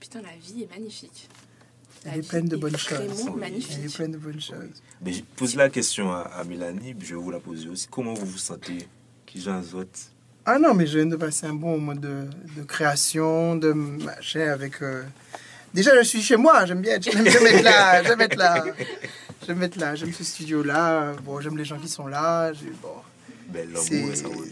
putain, 0.00 0.20
la 0.22 0.34
vie 0.40 0.64
est 0.64 0.70
magnifique. 0.70 1.28
Elle 2.04 2.18
est 2.18 2.28
pleine 2.28 2.48
de 2.48 2.56
bonnes 2.56 2.76
choses. 2.76 2.98
Elle 3.00 3.84
est 3.86 3.94
pleine 3.94 4.12
de 4.12 4.18
bonnes 4.18 4.40
choses. 4.40 4.82
Mais 5.04 5.12
je 5.12 5.22
pose 5.36 5.54
la 5.54 5.70
question 5.70 6.12
à, 6.12 6.20
à 6.22 6.44
Mélanie, 6.44 6.94
puis 6.94 7.06
je 7.06 7.14
vais 7.14 7.20
vous 7.20 7.30
la 7.30 7.38
poser 7.40 7.68
aussi. 7.68 7.86
Comment 7.90 8.14
vous 8.14 8.26
vous 8.26 8.38
sentez 8.38 8.86
Qui 9.26 9.46
autres? 9.48 10.00
Ah 10.44 10.58
non, 10.58 10.74
mais 10.74 10.86
je 10.86 10.98
viens 10.98 11.06
de 11.06 11.14
passer 11.16 11.46
un 11.46 11.54
bon 11.54 11.78
moment 11.78 11.94
de, 11.94 12.24
de 12.56 12.62
création, 12.66 13.54
de 13.56 13.72
machin 13.72 14.48
avec. 14.50 14.82
euh, 14.82 15.02
Déjà, 15.72 15.96
je 16.02 16.06
suis 16.08 16.20
chez 16.22 16.36
moi, 16.36 16.66
j'aime 16.66 16.80
bien. 16.82 16.98
J'aime 17.00 17.24
j'aime 17.26 17.46
être 17.46 17.62
là, 17.62 18.02
j'aime 18.02 18.20
être 18.20 18.36
là. 18.36 18.64
J'aime 19.46 19.62
être 19.62 19.76
là, 19.76 19.94
j'aime 19.94 20.12
ce 20.12 20.22
studio-là. 20.24 21.12
Bon, 21.24 21.40
j'aime 21.40 21.56
les 21.56 21.64
gens 21.64 21.78
qui 21.78 21.88
sont 21.88 22.06
là. 22.08 22.52
j'ai- 22.52 22.72
Bon, 22.82 22.96
ben, 23.48 23.68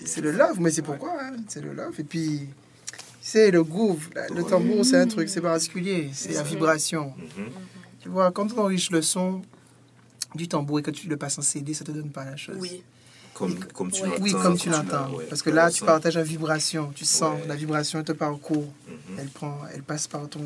c'est 0.04 0.20
le 0.20 0.30
love, 0.32 0.60
mais 0.60 0.70
c'est 0.70 0.82
pourquoi 0.82 1.14
hein, 1.20 1.32
C'est 1.48 1.60
le 1.62 1.72
love. 1.74 1.94
Et 1.98 2.04
puis, 2.04 2.48
c'est 3.30 3.50
le 3.52 3.62
groove. 3.62 4.08
là, 4.14 4.26
Le 4.34 4.42
tambour, 4.42 4.84
c'est 4.84 4.96
un 4.98 5.06
truc, 5.06 5.28
c'est 5.28 5.40
particulier. 5.40 6.10
C'est 6.12 6.32
la 6.32 6.42
vibration. 6.42 7.12
Mhm. 7.16 7.44
Tu 8.00 8.08
vois, 8.08 8.32
quand 8.32 8.52
on 8.54 8.58
enrichit 8.62 8.92
le 8.92 9.02
son 9.02 9.42
du 10.34 10.48
tambour 10.48 10.80
et 10.80 10.82
que 10.82 10.90
tu 10.90 11.06
le 11.08 11.16
passes 11.16 11.38
en 11.38 11.42
CD, 11.42 11.72
ça 11.74 11.84
te 11.84 11.92
donne 11.92 12.10
pas 12.10 12.24
la 12.24 12.36
chose. 12.36 12.56
Oui. 12.58 12.82
Comme, 13.34 13.56
comme 13.72 13.90
tu 13.92 14.02
l'entends. 14.04 14.22
Oui, 14.22 14.32
comme 14.32 14.58
tu 14.58 14.68
l'entends. 14.68 15.14
ouais. 15.14 15.26
Parce 15.30 15.42
que 15.42 15.50
là, 15.50 15.70
tu 15.70 15.84
partages 15.84 16.16
la 16.16 16.24
vibration. 16.24 16.92
Tu 16.94 17.04
sens 17.04 17.40
Ouais. 17.40 17.46
la 17.46 17.54
vibration 17.54 18.02
te 18.02 18.12
parcourt. 18.12 18.68
Mhm. 18.88 19.18
Elle 19.20 19.28
prend, 19.28 19.58
elle 19.72 19.82
passe 19.82 20.08
par 20.08 20.28
ton. 20.28 20.40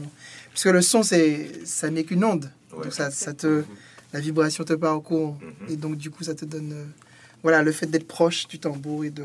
Parce 0.50 0.64
que 0.64 0.68
le 0.68 0.82
son, 0.82 1.02
c'est, 1.02 1.64
ça 1.64 1.88
n'est 1.90 2.04
qu'une 2.04 2.22
onde. 2.24 2.50
Ouais. 2.76 2.84
Donc 2.84 2.92
ça, 2.92 3.10
ça 3.10 3.32
te, 3.32 3.64
la 4.12 4.20
vibration 4.20 4.62
te 4.64 4.74
parcourt. 4.74 5.38
Mhm. 5.40 5.70
Et 5.72 5.76
donc 5.76 5.96
du 5.96 6.10
coup, 6.10 6.22
ça 6.24 6.34
te 6.34 6.44
donne, 6.44 6.72
euh, 6.72 6.84
voilà, 7.42 7.62
le 7.62 7.72
fait 7.72 7.86
d'être 7.86 8.06
proche 8.06 8.46
du 8.46 8.58
tambour 8.58 9.04
et 9.06 9.10
de, 9.10 9.24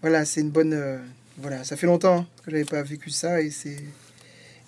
voilà, 0.00 0.24
c'est 0.24 0.40
une 0.40 0.50
bonne, 0.50 0.72
euh, 0.74 0.98
voilà, 1.40 1.64
ça 1.64 1.76
fait 1.76 1.86
longtemps 1.86 2.26
que 2.44 2.50
j'avais 2.50 2.64
pas 2.64 2.82
vécu 2.82 3.10
ça 3.10 3.40
et 3.40 3.50
c'est. 3.50 3.78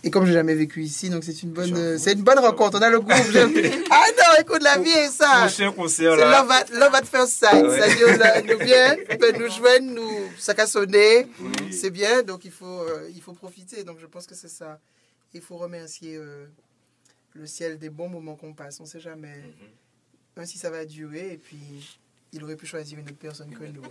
Et 0.04 0.10
comme 0.10 0.26
j'ai 0.26 0.32
jamais 0.32 0.56
vécu 0.56 0.82
ici, 0.82 1.10
donc 1.10 1.22
c'est 1.22 1.44
une 1.44 1.52
bonne, 1.52 1.76
euh, 1.76 1.96
c'est 1.96 2.14
une 2.14 2.22
bonne 2.22 2.40
rencontre. 2.40 2.76
On 2.76 2.82
a 2.82 2.90
le 2.90 2.98
groupe. 2.98 3.12
ah 3.90 4.04
non, 4.18 4.40
écoute, 4.40 4.60
la 4.60 4.78
vie 4.78 4.90
est 4.90 5.10
ça. 5.10 5.46
Prochain 5.46 5.70
concert, 5.70 6.14
C'est 6.16 6.20
là. 6.20 6.40
love 6.40 6.50
at, 6.50 6.64
love 6.72 6.94
at 6.94 7.04
first 7.04 7.38
sight. 7.38 7.64
Ouais. 7.64 7.80
C'est-à-dire, 7.80 8.18
là, 8.18 8.42
nous 8.48 8.58
bien, 8.58 8.96
ben, 9.20 9.36
nous 9.38 9.48
joignent, 9.48 9.94
nous, 9.94 10.10
ça 10.38 10.54
a 10.58 10.66
sonné. 10.66 11.28
Oui. 11.40 11.72
C'est 11.72 11.90
bien, 11.90 12.24
donc 12.24 12.44
il 12.44 12.50
faut, 12.50 12.66
euh, 12.66 13.08
il 13.14 13.22
faut 13.22 13.32
profiter. 13.32 13.84
Donc 13.84 13.98
je 14.00 14.06
pense 14.06 14.26
que 14.26 14.34
c'est 14.34 14.48
ça. 14.48 14.80
Il 15.34 15.40
faut 15.40 15.56
remercier 15.56 16.16
euh, 16.16 16.46
le 17.34 17.46
ciel 17.46 17.78
des 17.78 17.88
bons 17.88 18.08
moments 18.08 18.34
qu'on 18.34 18.54
passe. 18.54 18.80
On 18.80 18.84
ne 18.84 18.88
sait 18.88 19.00
jamais. 19.00 19.40
Un, 20.36 20.46
si 20.46 20.58
ça 20.58 20.70
va 20.70 20.84
durer, 20.84 21.34
et 21.34 21.38
puis 21.38 21.58
il 22.32 22.42
aurait 22.42 22.56
pu 22.56 22.66
choisir 22.66 22.98
une 22.98 23.04
autre 23.04 23.18
personne 23.18 23.50
que 23.50 23.64
nous. 23.64 23.82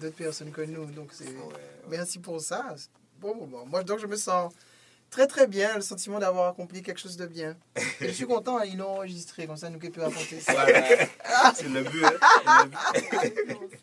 D'autres 0.00 0.16
personnes 0.16 0.50
que 0.50 0.62
nous. 0.62 0.86
Donc 0.86 1.10
c'est. 1.12 1.26
Merci 1.88 2.18
pour 2.18 2.40
ça. 2.40 2.74
Bon 3.18 3.34
moment. 3.34 3.66
Moi, 3.66 3.82
donc 3.84 3.98
je 3.98 4.06
me 4.06 4.16
sens 4.16 4.52
très 5.10 5.26
très 5.26 5.46
bien, 5.46 5.74
le 5.76 5.82
sentiment 5.82 6.18
d'avoir 6.18 6.48
accompli 6.48 6.82
quelque 6.82 6.98
chose 7.00 7.16
de 7.16 7.26
bien. 7.26 7.56
Et 8.00 8.08
je 8.08 8.12
suis 8.12 8.26
content, 8.26 8.58
hein, 8.58 8.64
ils 8.64 8.78
l'ont 8.78 8.88
enregistré, 8.88 9.46
comme 9.46 9.56
ça 9.56 9.68
nous 9.68 9.78
qui 9.78 9.90
peut 9.90 10.00
raconter 10.02 10.40
ça. 10.40 10.64
C'est 11.54 11.68
le 11.68 11.82
but. 11.82 12.04
hein. 12.04 12.66
But. 12.66 13.80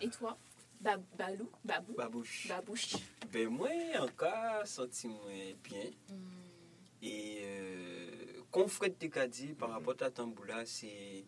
Et 0.00 0.08
toi? 0.08 0.36
Ba- 0.80 0.96
Balou? 1.16 1.48
Babou? 1.64 1.92
Babouche. 1.94 2.48
Babouche 2.48 2.96
Ben 3.32 3.48
moi, 3.48 3.68
encore, 4.00 4.66
senti 4.66 5.06
moi 5.06 5.30
bien. 5.62 5.90
Et 7.02 7.42
euh, 7.44 8.42
te 8.98 9.06
qu'a 9.06 9.28
dit 9.28 9.54
par 9.54 9.70
rapport 9.70 9.94
à 10.00 10.10
Tamboula, 10.10 10.64
c'est 10.66 11.24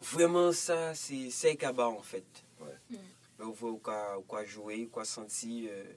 Vreman 0.00 0.52
sa, 0.52 0.94
se 0.94 1.50
y 1.50 1.56
kaba 1.58 1.88
an 1.90 2.02
fèt. 2.06 2.42
Mè 3.38 3.46
ou 3.46 3.54
vwe 3.54 3.72
ou 3.72 3.80
kwa 3.82 4.44
jowe, 4.44 4.76
ou 4.84 4.90
kwa 4.94 5.04
santi 5.06 5.64
euh, 5.70 5.90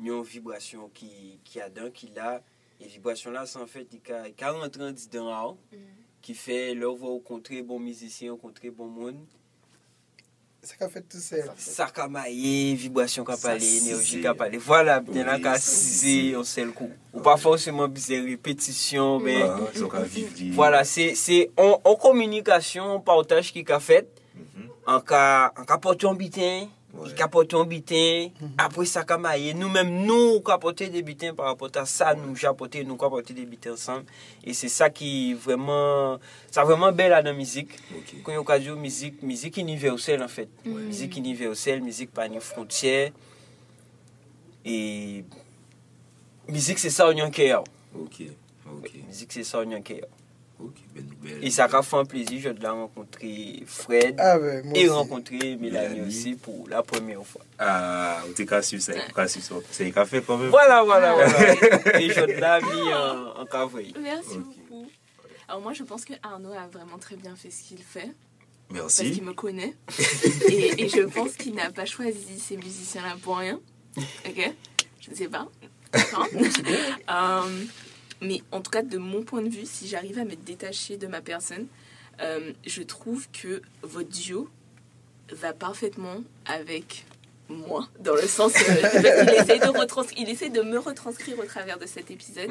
nyon 0.00 0.24
vibrasyon 0.24 0.88
ki 0.96 1.60
adan, 1.64 1.90
ki 1.92 2.10
la, 2.16 2.38
e 2.80 2.88
vibrasyon 2.88 3.36
la 3.36 3.44
san 3.48 3.68
fèt, 3.68 3.92
y 3.92 4.00
ka, 4.04 4.22
ka 4.40 4.54
rentran 4.56 4.96
di 4.96 5.08
dan 5.12 5.28
an, 5.32 5.60
mm. 5.72 6.00
ki 6.24 6.36
fè 6.36 6.58
lè 6.76 6.88
ou 6.88 6.96
vwe 6.96 7.12
ou 7.18 7.24
kontre 7.24 7.60
bon 7.64 7.82
mizisyen, 7.84 8.32
ou 8.32 8.40
kontre 8.40 8.72
bon 8.72 8.88
moun, 8.92 9.20
Sa 10.66 10.74
ka 10.74 10.88
fet 10.90 11.04
tout 11.06 11.22
sel. 11.22 11.46
Sa 11.62 11.86
ka 11.94 12.08
maye, 12.10 12.74
vibrasyon 12.74 13.22
ka 13.28 13.36
pale, 13.38 13.62
enerji 13.62 14.18
ka 14.24 14.32
pale. 14.34 14.58
Vwala, 14.58 14.96
bnen 15.04 15.28
an 15.30 15.42
ka 15.44 15.52
size 15.62 16.32
yon 16.32 16.46
sel 16.48 16.72
kou. 16.74 16.90
Ou 17.14 17.22
pa 17.22 17.36
fosseman 17.38 17.92
bize 17.94 18.18
repetisyon, 18.24 19.22
men. 19.22 19.46
Vwala, 20.56 20.82
se 20.82 21.38
an 21.54 22.00
komunikasyon, 22.02 22.96
an 22.96 23.04
partaj 23.06 23.52
ki 23.54 23.62
ka 23.68 23.78
fet, 23.78 24.10
an 24.90 24.98
ka 25.06 25.78
pote 25.78 26.08
yon 26.08 26.18
biten, 26.18 26.66
ouais. 26.98 27.14
kapoton 27.14 27.64
biten, 27.64 28.30
mm 28.30 28.46
-hmm. 28.46 28.64
apre 28.64 28.86
sa 28.86 29.04
kamaye, 29.04 29.54
nou 29.54 29.68
menm 29.68 30.06
nou 30.06 30.40
kapote 30.40 30.90
de 30.90 31.02
biten 31.02 31.34
par 31.34 31.46
rapport 31.46 31.70
a 31.76 31.86
sa, 31.86 32.14
nou 32.14 32.36
japote, 32.36 32.84
nou 32.84 32.96
kapote 32.96 33.34
de 33.34 33.44
biten 33.46 33.76
san, 33.76 34.04
e 34.44 34.54
se 34.54 34.68
sa 34.68 34.90
ki 34.90 35.34
vreman, 35.34 36.18
sa 36.50 36.64
vreman 36.64 36.94
bel 36.94 37.12
anan 37.12 37.36
mizik, 37.36 37.78
okay. 37.98 38.20
kon 38.22 38.34
yo 38.34 38.44
kajo 38.44 38.76
mizik, 38.76 39.22
mizik 39.22 39.56
universel 39.56 40.22
an 40.22 40.28
fèt, 40.28 40.48
fait. 40.62 40.70
ouais. 40.70 40.82
mizik 40.82 41.16
universel, 41.16 41.80
mizik 41.80 42.10
pa 42.10 42.28
ni 42.28 42.40
frontier, 42.40 43.12
e 44.64 45.24
mizik 46.48 46.78
se 46.78 46.90
sa 46.90 47.06
onyon 47.08 47.30
kè 47.30 47.50
yaw. 47.52 47.64
Ok, 47.94 48.30
ok. 48.78 48.92
Mizik 49.06 49.32
se 49.32 49.44
sa 49.44 49.58
onyon 49.58 49.82
kè 49.82 50.00
yaw. 50.02 50.25
Ok. 50.58 50.72
Belle 50.94 51.04
nouvelle. 51.04 51.44
Et 51.44 51.50
ça 51.50 51.64
a 51.64 51.82
fait 51.82 51.96
un 51.96 52.04
plaisir 52.06 52.40
je 52.42 52.48
de 52.48 52.66
rencontrer 52.66 53.62
Fred 53.66 54.14
Ah 54.18 54.38
ouais, 54.38 54.62
et 54.74 54.84
aussi. 54.84 54.88
rencontrer 54.88 55.56
Mélanie 55.56 55.60
Mélanie. 55.60 56.00
aussi 56.08 56.34
pour 56.34 56.66
la 56.68 56.82
première 56.82 57.24
fois. 57.26 57.42
Ah, 57.58 58.22
on 58.28 58.32
t'est 58.32 58.46
qu'à 58.46 58.62
suivre 58.62 58.82
ça. 58.82 58.92
on 59.08 59.12
qu'à 59.12 59.28
suivre 59.28 59.46
ça. 59.46 59.54
C'est 59.70 59.86
un 59.86 59.90
café 59.90 60.22
quand 60.26 60.38
même. 60.38 60.48
Voilà, 60.48 60.82
voilà, 60.82 61.10
Ah, 61.18 61.26
voilà. 61.28 62.00
et 62.00 62.08
je 62.10 62.20
l'ai 62.20 62.36
mis 62.36 62.92
en, 62.94 63.40
en 63.42 63.44
cavouille. 63.46 63.92
Merci 64.00 64.38
beaucoup. 64.38 64.86
Alors 65.48 65.60
moi, 65.60 65.72
je 65.74 65.82
pense 65.82 66.04
que 66.04 66.14
Arnaud 66.22 66.52
a 66.52 66.66
vraiment 66.68 66.98
très 66.98 67.16
bien 67.16 67.36
fait 67.36 67.50
ce 67.50 67.62
qu'il 67.62 67.82
fait, 67.82 68.10
parce 68.70 68.80
Merci. 68.98 69.12
qu'il 69.12 69.22
me 69.24 69.32
connaît. 69.34 69.74
et, 70.48 70.82
et 70.84 70.88
je 70.88 71.02
pense 71.02 71.34
qu'il 71.34 71.54
n'a 71.54 71.70
pas 71.70 71.84
choisi 71.84 72.38
ces 72.40 72.56
musiciens-là 72.56 73.16
pour 73.22 73.36
rien. 73.38 73.60
Ok? 74.26 74.52
Je 75.00 75.10
ne 75.10 75.14
sais 75.14 75.28
pas. 75.28 75.46
Euh, 77.08 77.64
mais 78.20 78.42
en 78.52 78.60
tout 78.60 78.70
cas, 78.70 78.82
de 78.82 78.98
mon 78.98 79.22
point 79.22 79.42
de 79.42 79.48
vue, 79.48 79.66
si 79.66 79.88
j'arrive 79.88 80.18
à 80.18 80.24
me 80.24 80.34
détacher 80.36 80.96
de 80.96 81.06
ma 81.06 81.20
personne, 81.20 81.66
euh, 82.20 82.52
je 82.66 82.82
trouve 82.82 83.26
que 83.30 83.60
votre 83.82 84.08
duo 84.08 84.48
va 85.30 85.52
parfaitement 85.52 86.22
avec 86.46 87.04
moi, 87.48 87.86
dans 88.00 88.14
le 88.14 88.26
sens 88.26 88.52
euh, 88.56 88.74
il, 88.94 89.34
essaie 89.40 89.58
de 89.60 89.68
retrans- 89.68 90.04
il 90.16 90.28
essaie 90.28 90.48
de 90.50 90.62
me 90.62 90.78
retranscrire 90.78 91.38
au 91.38 91.44
travers 91.44 91.78
de 91.78 91.86
cet 91.86 92.10
épisode. 92.10 92.50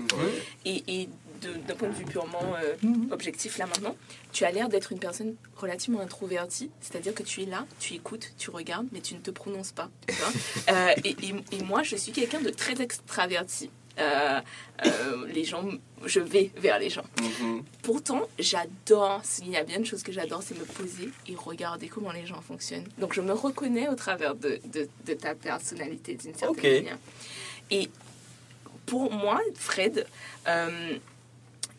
Et, 0.65 0.83
et 0.87 1.09
de- 1.41 1.53
d'un 1.67 1.75
point 1.75 1.89
de 1.89 1.93
vue 1.95 2.05
purement 2.05 2.53
euh, 2.63 2.75
objectif 3.11 3.57
là 3.57 3.65
maintenant, 3.65 3.93
tu 4.31 4.45
as 4.45 4.51
l'air 4.51 4.69
d'être 4.69 4.93
une 4.93 4.99
personne 4.99 5.35
relativement 5.57 5.99
introvertie, 5.99 6.69
c'est-à-dire 6.79 7.13
que 7.13 7.23
tu 7.23 7.41
es 7.43 7.45
là, 7.45 7.65
tu 7.79 7.93
écoutes, 7.93 8.31
tu 8.37 8.49
regardes, 8.51 8.87
mais 8.93 9.01
tu 9.01 9.15
ne 9.15 9.19
te 9.19 9.31
prononces 9.31 9.73
pas. 9.73 9.89
tu 10.07 10.13
vois. 10.15 10.31
Euh, 10.73 10.93
et, 11.03 11.09
et- 11.09 11.35
et 11.59 11.63
moi, 11.63 11.83
je 11.83 11.97
suis 11.97 12.13
quelqu'un 12.13 12.39
de 12.39 12.49
très 12.49 12.81
extraverti. 12.81 13.69
Euh, 13.99 14.41
euh, 14.85 15.27
les 15.27 15.43
gens, 15.45 15.63
je 16.05 16.19
vais 16.19 16.51
vers 16.57 16.79
les 16.79 16.89
gens. 16.89 17.05
Mhm. 17.21 17.63
Pourtant, 17.81 18.23
j'adore, 18.37 19.21
s'il 19.23 19.49
y 19.49 19.55
a 19.57 19.63
bien 19.63 19.77
une 19.77 19.85
chose 19.85 20.03
que 20.03 20.11
j'adore, 20.11 20.43
c'est 20.43 20.57
me 20.59 20.65
poser 20.65 21.09
et 21.27 21.35
regarder 21.35 21.87
comment 21.87 22.11
les 22.11 22.25
gens 22.25 22.41
fonctionnent. 22.41 22.87
Donc 22.97 23.13
je 23.13 23.21
me 23.21 23.31
reconnais 23.31 23.87
au 23.87 23.95
travers 23.95 24.35
de, 24.35 24.59
de- 24.65 24.89
de 25.05 25.13
ta 25.13 25.33
personnalité 25.33 26.15
d'une 26.15 26.33
certaine 26.35 26.55
manière. 26.79 26.97
Et 27.71 27.89
pour 28.85 29.11
moi, 29.11 29.39
Fred, 29.55 30.05
euh, 30.47 30.97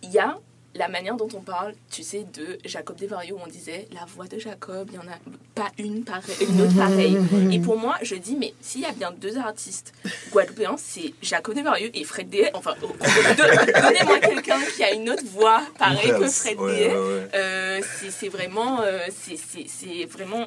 il 0.02 0.10
y 0.10 0.18
a 0.18 0.38
la 0.76 0.88
manière 0.88 1.16
dont 1.16 1.28
on 1.34 1.40
parle, 1.40 1.74
tu 1.90 2.02
sais, 2.02 2.24
de 2.34 2.58
Jacob 2.64 2.96
Desvarieux, 2.96 3.34
où 3.34 3.38
on 3.44 3.48
disait 3.48 3.88
la 3.92 4.04
voix 4.04 4.26
de 4.26 4.38
Jacob, 4.38 4.88
il 4.92 4.98
n'y 4.98 5.04
en 5.04 5.08
a 5.10 5.18
pas 5.54 5.70
une 5.78 6.04
pareille, 6.04 6.36
une 6.48 6.60
autre 6.62 6.76
pareille. 6.76 7.16
Et 7.52 7.58
pour 7.60 7.78
moi, 7.78 7.96
je 8.02 8.14
dis, 8.16 8.36
mais 8.36 8.54
s'il 8.60 8.82
y 8.82 8.84
a 8.84 8.92
bien 8.92 9.10
deux 9.12 9.38
artistes 9.38 9.92
guadeloupéens, 10.32 10.76
c'est 10.78 11.14
Jacob 11.22 11.54
Desvarieux 11.54 11.90
et 11.94 12.04
Fred 12.04 12.28
Déhay. 12.28 12.50
Enfin, 12.54 12.74
oh, 12.82 12.88
donnez-moi 13.36 14.18
quelqu'un 14.20 14.60
qui 14.74 14.84
a 14.84 14.92
une 14.92 15.08
autre 15.10 15.24
voix 15.26 15.62
pareille 15.78 16.10
que 16.18 16.28
Fred 16.28 16.58
Ouais, 16.58 16.74
Déhay. 16.76 16.88
ouais, 16.88 16.98
ouais. 16.98 17.28
Euh, 17.34 17.80
c'est 18.10 18.28
vraiment, 18.28 18.82
euh, 18.82 18.98
c'est- 19.10 20.04
vraiment 20.06 20.44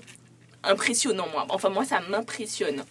impressionnant, 0.63 1.27
moi. 1.31 1.45
Enfin, 1.49 1.69
moi, 1.69 1.85
ça 1.85 2.01
m'impressionne. 2.09 2.83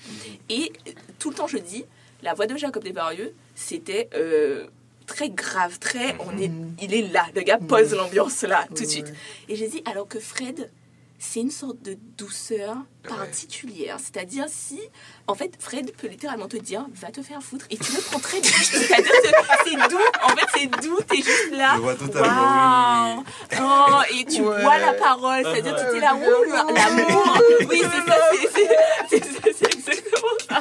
Et 0.49 0.73
tout 1.19 1.31
le 1.31 1.37
temps, 1.37 1.47
je 1.47 1.59
dis, 1.59 1.85
la 2.23 2.35
voix 2.35 2.47
de 2.47 2.57
Jacob 2.57 2.83
Desvarieux, 2.83 3.35
c'était 3.55 4.09
euh, 4.15 4.67
très 5.09 5.31
grave, 5.31 5.79
très. 5.81 6.17
On 6.21 6.39
est, 6.39 6.53
il 6.81 6.95
est 6.95 7.11
là, 7.11 7.27
le 7.35 7.41
gars 7.43 7.59
pose 7.59 7.93
l'ambiance 7.95 8.43
là, 8.43 8.67
tout 8.69 8.85
de 8.85 8.89
suite. 8.89 9.13
Et 9.49 9.57
j'ai 9.57 9.67
dit, 9.67 9.83
alors 9.91 10.07
que 10.07 10.21
Fred, 10.21 10.71
c'est 11.19 11.41
une 11.41 11.51
sorte 11.51 11.83
de 11.83 11.99
douceur 12.17 12.77
particulière. 13.09 13.97
C'est-à-dire, 13.99 14.45
si. 14.49 14.79
En 15.27 15.35
fait, 15.35 15.53
Fred 15.59 15.91
peut 15.97 16.07
littéralement 16.07 16.47
te 16.47 16.57
dire, 16.57 16.87
va 16.95 17.11
te 17.11 17.23
faire 17.23 17.43
foutre. 17.43 17.67
Et 17.71 17.77
tu 17.77 17.91
le 17.93 18.01
prends 18.01 18.21
très 18.21 18.41
bien. 18.41 18.51
C'est-à-dire 18.51 19.11
c'est 19.65 19.89
doux. 19.91 19.99
En 20.23 20.29
fait, 20.37 20.47
c'est 20.55 20.67
doux. 20.83 21.01
T'es 21.09 21.17
juste 21.17 21.51
là. 21.53 21.73
Je 21.77 21.81
vois 21.81 21.95
totalement, 21.97 23.17
Waouh. 23.17 23.25
Oh, 23.61 24.01
et 24.17 24.25
tu 24.27 24.43
Ouais. 24.43 24.63
bois 24.63 24.79
la 24.79 24.93
parole. 24.93 25.43
C'est-à-dire, 25.43 25.77
tu 25.91 25.97
es 25.97 26.01
là, 26.01 26.15
ouais, 26.15 26.27
ouh, 26.27 26.53
ouais, 26.53 26.73
l'amour. 26.75 27.39
Oui, 27.69 27.83
c'est 29.11 29.25
ça. 29.25 29.49
c'est 29.59 29.78
exactement 29.89 30.39
ça. 30.49 30.61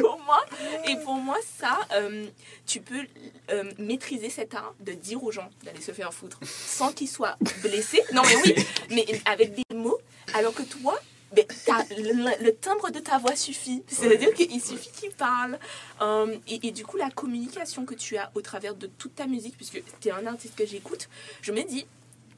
Pour 0.00 0.20
moi, 0.24 0.44
et 0.86 0.96
pour 1.04 1.14
moi, 1.14 1.36
ça, 1.58 1.78
euh, 1.92 2.26
tu 2.66 2.80
peux 2.80 3.04
euh, 3.50 3.70
maîtriser 3.78 4.30
cet 4.30 4.54
art 4.54 4.74
de 4.80 4.92
dire 4.92 5.22
aux 5.22 5.32
gens 5.32 5.48
d'aller 5.62 5.80
se 5.80 5.92
faire 5.92 6.12
foutre 6.12 6.38
sans 6.44 6.92
qu'ils 6.92 7.08
soient 7.08 7.36
blessés. 7.62 8.02
Non, 8.12 8.22
mais 8.24 8.36
oui, 8.44 8.54
mais 8.90 9.06
avec 9.24 9.54
des 9.54 9.74
mots. 9.74 9.98
Alors 10.34 10.54
que 10.54 10.62
toi, 10.62 10.98
ben, 11.32 11.44
le, 11.90 12.44
le 12.44 12.54
timbre 12.54 12.90
de 12.90 12.98
ta 12.98 13.18
voix 13.18 13.36
suffit. 13.36 13.82
C'est-à-dire 13.86 14.32
qu'il 14.34 14.60
suffit 14.60 14.90
qu'il 14.90 15.12
parle. 15.12 15.58
Euh, 16.00 16.36
et, 16.48 16.68
et 16.68 16.70
du 16.72 16.84
coup, 16.84 16.96
la 16.96 17.10
communication 17.10 17.84
que 17.84 17.94
tu 17.94 18.16
as 18.16 18.30
au 18.34 18.40
travers 18.40 18.74
de 18.74 18.86
toute 18.86 19.14
ta 19.14 19.26
musique, 19.26 19.56
puisque 19.56 19.82
tu 20.00 20.08
es 20.08 20.10
un 20.10 20.26
artiste 20.26 20.56
que 20.56 20.66
j'écoute, 20.66 21.08
je 21.42 21.52
me 21.52 21.62
dis, 21.62 21.86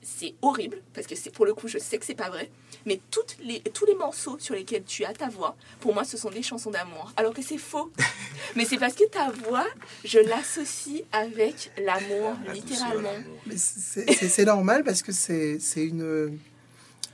c'est 0.03 0.35
horrible, 0.43 0.81
parce 0.95 1.07
que 1.07 1.17
c'est 1.17 1.31
pour 1.31 1.45
le 1.45 1.55
coup, 1.55 1.69
je 1.69 1.79
sais 1.79 1.99
que 1.99 2.07
c'est 2.07 2.15
pas 2.15 2.31
vrai, 2.31 2.51
mais 2.87 3.01
toutes 3.11 3.37
les, 3.43 3.61
tous 3.61 3.85
les 3.87 3.95
morceaux 3.95 4.37
sur 4.39 4.55
lesquels 4.55 4.85
tu 4.85 5.05
as 5.05 5.13
ta 5.13 5.29
voix, 5.29 5.57
pour 5.81 5.93
moi, 5.95 6.05
ce 6.05 6.17
sont 6.17 6.31
des 6.31 6.43
chansons 6.43 6.71
d'amour. 6.71 7.13
Alors 7.17 7.35
que 7.35 7.43
c'est 7.43 7.59
faux. 7.59 7.91
mais 8.57 8.65
c'est 8.65 8.79
parce 8.79 8.95
que 8.95 9.05
ta 9.09 9.31
voix, 9.31 9.67
je 10.05 10.19
l'associe 10.19 11.03
avec 11.13 11.71
l'amour, 11.83 12.37
littéralement. 12.55 13.13
c'est- 13.57 14.45
normal 14.45 14.85
parce 14.85 15.03
que 15.03 15.13
c'est 15.13 15.59
c'est 15.61 15.85
une 15.85 16.39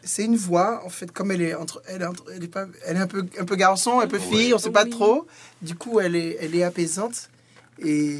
c'est 0.03 0.25
une 0.25 0.37
voix 0.37 0.83
en 0.85 0.91
fait 0.91 1.11
comme 1.11 1.31
elle 1.33 1.41
est 1.43 1.55
entre 1.55 1.83
elle 1.89 2.03
est, 2.03 2.07
entre- 2.07 2.27
elle 2.35 2.45
est 2.45 2.49
pas 2.49 2.67
elle 2.85 2.97
est 2.99 3.01
un 3.01 3.07
peu 3.07 3.27
un 3.39 3.45
peu 3.47 3.57
garçon 3.57 4.01
un 4.01 4.07
peu 4.07 4.19
fille 4.19 4.53
on 4.53 4.59
sait 4.59 4.71
pas 4.71 4.85
Oui. 4.85 4.91
trop 4.91 5.27
du 5.62 5.75
coup 5.75 5.99
elle 6.01 6.15
est 6.15 6.37
elle 6.41 6.55
est 6.55 6.62
apaisante 6.62 7.31
et, 7.79 8.12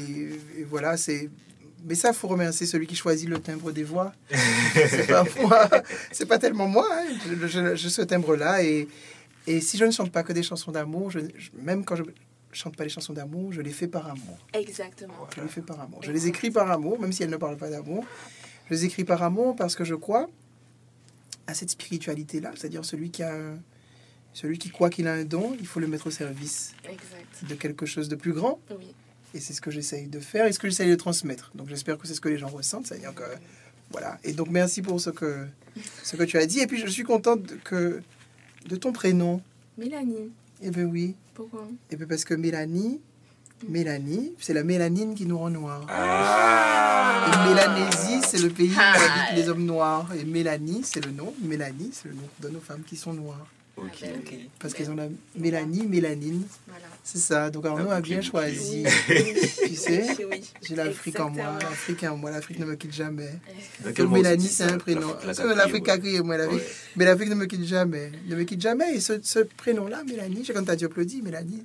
et 0.57 0.63
voilà 0.67 0.97
c'est 0.97 1.29
mais 1.85 1.95
ça 1.95 2.11
faut 2.13 2.27
remercier 2.27 2.65
celui 2.65 2.87
qui 2.87 2.95
choisit 2.95 3.29
le 3.29 3.39
timbre 3.39 3.71
des 3.71 3.83
voix 3.83 4.11
c'est 4.75 5.07
pas 5.07 5.23
moi 5.41 5.69
c'est 6.11 6.25
pas 6.25 6.39
tellement 6.39 6.67
moi 6.67 6.87
hein. 6.91 7.05
je, 7.29 7.47
je, 7.47 7.75
je 7.75 7.89
ce 7.89 8.01
timbre 8.01 8.35
là 8.35 8.63
et 8.63 8.87
et 9.47 9.61
si 9.61 9.77
je 9.77 9.85
ne 9.85 9.91
chante 9.91 10.11
pas 10.11 10.23
que 10.23 10.33
des 10.33 10.43
chansons 10.43 10.71
d'amour 10.71 11.11
je, 11.11 11.19
même 11.61 11.85
quand 11.85 11.95
je 11.95 12.03
chante 12.51 12.75
pas 12.75 12.83
les 12.83 12.89
chansons 12.89 13.13
d'amour 13.13 13.53
je 13.53 13.61
les 13.61 13.71
fais 13.71 13.87
par 13.87 14.07
amour 14.07 14.37
Exactement. 14.53 15.13
je 15.35 15.41
les 15.41 15.47
fais 15.47 15.61
par 15.61 15.79
amour. 15.81 16.01
Je 16.03 16.11
les 16.11 16.27
écris 16.27 16.51
par 16.51 16.71
amour, 16.71 16.99
même 16.99 17.11
si 17.11 17.21
elles 17.23 17.29
ne 17.29 17.37
parlent 17.37 17.57
pas 17.57 17.69
d'amour. 17.69 18.05
Je 18.69 18.73
les 18.73 18.85
écris 18.85 19.03
par 19.03 19.21
amour 19.23 19.55
parce 19.55 19.75
que 19.75 19.83
je 19.83 19.93
crois 19.93 20.27
à 21.47 21.53
cette 21.53 21.69
spiritualité-là, 21.69 22.51
c'est-à-dire 22.55 22.83
celui 22.85 23.11
qui 23.11 23.21
a 23.23 23.33
un- 23.35 23.59
celui 24.33 24.57
qui 24.57 24.69
croit 24.69 24.89
qu'il 24.89 25.07
a 25.07 25.13
un 25.13 25.25
don, 25.25 25.55
il 25.59 25.67
faut 25.67 25.79
le 25.79 25.87
mettre 25.87 26.07
au 26.07 26.11
service 26.11 26.73
Exact. 26.85 27.49
de 27.49 27.55
quelque 27.55 27.85
chose 27.85 28.09
de 28.09 28.15
plus 28.15 28.33
grand. 28.33 28.59
Oui. 28.71 28.87
Et 29.35 29.39
c'est 29.41 29.53
ce 29.53 29.59
que 29.61 29.69
j'essaye 29.69 30.07
de 30.07 30.19
faire 30.19 30.45
et 30.47 30.51
ce 30.53 30.59
que 30.59 30.67
j'essaye 30.69 30.89
de 30.89 30.95
transmettre. 30.95 31.51
Donc 31.55 31.67
j'espère 31.69 31.97
que 31.99 32.07
c'est 32.07 32.13
ce 32.15 32.21
que 32.21 32.29
les 32.29 32.37
gens 32.37 32.47
ressentent. 32.47 32.87
C'est-à-dire 32.87 33.13
que 33.13 33.23
voilà. 33.91 34.17
Et 34.23 34.31
donc 34.33 34.49
merci 34.49 34.81
pour 34.81 34.99
ce 34.99 35.09
que 35.11 35.45
ce 36.03 36.15
que 36.15 36.23
tu 36.23 36.37
as 36.37 36.45
dit. 36.47 36.59
Et 36.61 36.67
puis 36.67 36.79
je 36.79 36.87
suis 36.87 37.03
contente 37.03 37.43
de- 37.43 37.55
que 37.63 38.01
de 38.67 38.75
ton 38.77 38.91
prénom. 38.93 39.41
Mélanie, 39.77 40.31
Eh 40.61 40.71
bien 40.71 40.85
oui. 40.85 41.15
pourquoi? 41.33 41.67
Et 41.91 41.95
bien 41.97 42.07
parce 42.07 42.23
que 42.25 42.33
Mélanie, 42.33 42.99
Mélanie, 43.67 44.33
c'est 44.39 44.53
la 44.53 44.63
mélanine 44.63 45.15
qui 45.15 45.25
nous 45.25 45.37
rend 45.37 45.49
noirs. 45.49 45.85
Ah 45.89 47.25
Et 47.27 47.49
Mélanésie, 47.49 48.21
c'est 48.25 48.39
le 48.41 48.49
pays 48.49 48.69
où 48.71 48.77
Ah. 48.79 48.93
habitent 48.93 49.37
les 49.43 49.49
hommes 49.49 49.65
noirs. 49.65 50.09
Et 50.17 50.23
Mélanie, 50.23 50.81
c'est 50.83 51.03
le 51.05 51.11
nom. 51.11 51.33
Mélanie, 51.41 51.89
c'est 51.93 52.07
le 52.07 52.15
nom 52.15 52.21
qu'on 52.21 52.47
donne 52.47 52.55
aux 52.57 52.61
femmes 52.61 52.83
qui 52.87 52.95
sont 52.95 53.13
noires. 53.13 53.47
Ok. 53.77 53.85
Ah 54.03 54.05
ben, 54.05 54.19
Ok. 54.25 54.33
Parce 54.59 54.73
qu'elles 54.73 54.89
ont 54.89 54.95
la 54.95 55.07
mélanie, 55.35 55.85
mélanine. 55.85 56.43
Voilà. 56.67 56.85
C'est 57.03 57.17
ça. 57.17 57.49
Donc 57.49 57.65
Arnaud 57.65 57.87
Ah, 57.89 57.95
a 57.95 57.99
bouclé, 57.99 58.15
bien 58.15 58.21
choisi. 58.21 58.83
Oui, 59.09 59.15
Tu 59.67 59.75
sais, 59.75 60.25
oui, 60.29 60.41
j'ai 60.61 60.75
l'Afrique 60.75 61.19
en 61.19 61.29
moi. 61.29 61.57
L'Afrique 61.61 62.03
en 62.03 62.15
moi. 62.17 62.31
L'Afrique 62.31 62.59
ne 62.59 62.65
me 62.65 62.75
quitte 62.75 62.93
jamais. 62.93 63.31
Donc 63.83 63.99
Mélanie, 64.11 64.47
c'est 64.47 64.63
un 64.63 64.77
prénom. 64.77 65.13
L'Afrique, 65.55 65.89
a 65.89 65.97
crié, 65.97 66.21
moi, 66.21 66.37
l'Afrique. 66.37 66.59
ouais. 66.59 66.67
Mais 66.95 67.05
l'Afrique 67.05 67.29
ne 67.29 67.35
me 67.35 67.45
quitte 67.45 67.65
jamais. 67.65 68.11
Ne 68.27 68.35
me 68.35 68.43
quitte 68.43 68.61
jamais. 68.61 68.95
Et 68.95 68.99
ce, 69.01 69.19
ce 69.21 69.39
prénom-là, 69.39 70.03
Mélanie, 70.07 70.43
j'ai 70.45 70.53
quand 70.53 70.63
t'as 70.63 70.75
dit 70.75 70.85
applaudi, 70.85 71.21
Mélanie, 71.21 71.63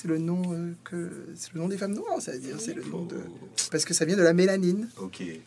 c'est 0.00 0.06
le 0.06 0.18
nom 0.18 0.40
euh, 0.52 0.74
que 0.84 1.10
c'est 1.34 1.52
le 1.54 1.60
nom 1.60 1.66
des 1.66 1.76
femmes 1.76 1.94
noires, 1.94 2.20
c'est-à-dire 2.20 2.54
c'est 2.60 2.72
le 2.74 2.84
nom 2.84 3.02
de 3.04 3.16
parce 3.72 3.84
que 3.84 3.92
ça 3.94 4.04
vient 4.04 4.16
de 4.16 4.22
la 4.22 4.32
mélanine 4.32 4.88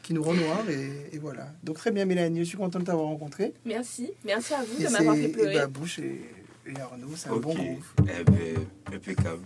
qui 0.03 0.13
nous 0.13 0.21
rend 0.23 0.33
noirs 0.33 0.69
et, 0.69 1.15
et 1.15 1.19
voilà. 1.19 1.47
Donc 1.63 1.77
très 1.77 1.89
bien 1.91 2.03
Mélanie, 2.03 2.39
je 2.39 2.43
suis 2.49 2.57
contente 2.57 2.81
de 2.81 2.87
t'avoir 2.87 3.07
rencontré. 3.07 3.53
Merci. 3.63 4.11
Merci 4.25 4.53
à 4.53 4.57
vous 4.63 4.81
Et 4.81 4.87
de 4.87 4.89
m'avoir 4.91 5.15
fait 5.15 5.21
c'est 5.21 5.29
et 5.29 5.31
pleurer. 5.31 5.55
Babouche 5.55 5.99
et, 5.99 6.21
et 6.67 6.79
Arnaud, 6.81 7.07
c'est 7.15 7.29
un 7.29 7.37
bon 7.37 7.53
groupe. 7.53 7.83
Eh 8.01 8.23
ben, 8.25 8.93
impeccable. 8.93 9.39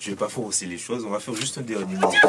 Je 0.00 0.10
vais 0.10 0.16
pas 0.16 0.28
forcer 0.28 0.66
les 0.66 0.78
choses. 0.78 1.04
On 1.04 1.10
va 1.10 1.18
faire 1.18 1.34
juste 1.34 1.58
un 1.58 1.62
dernier 1.62 1.96
morceau 1.96 2.28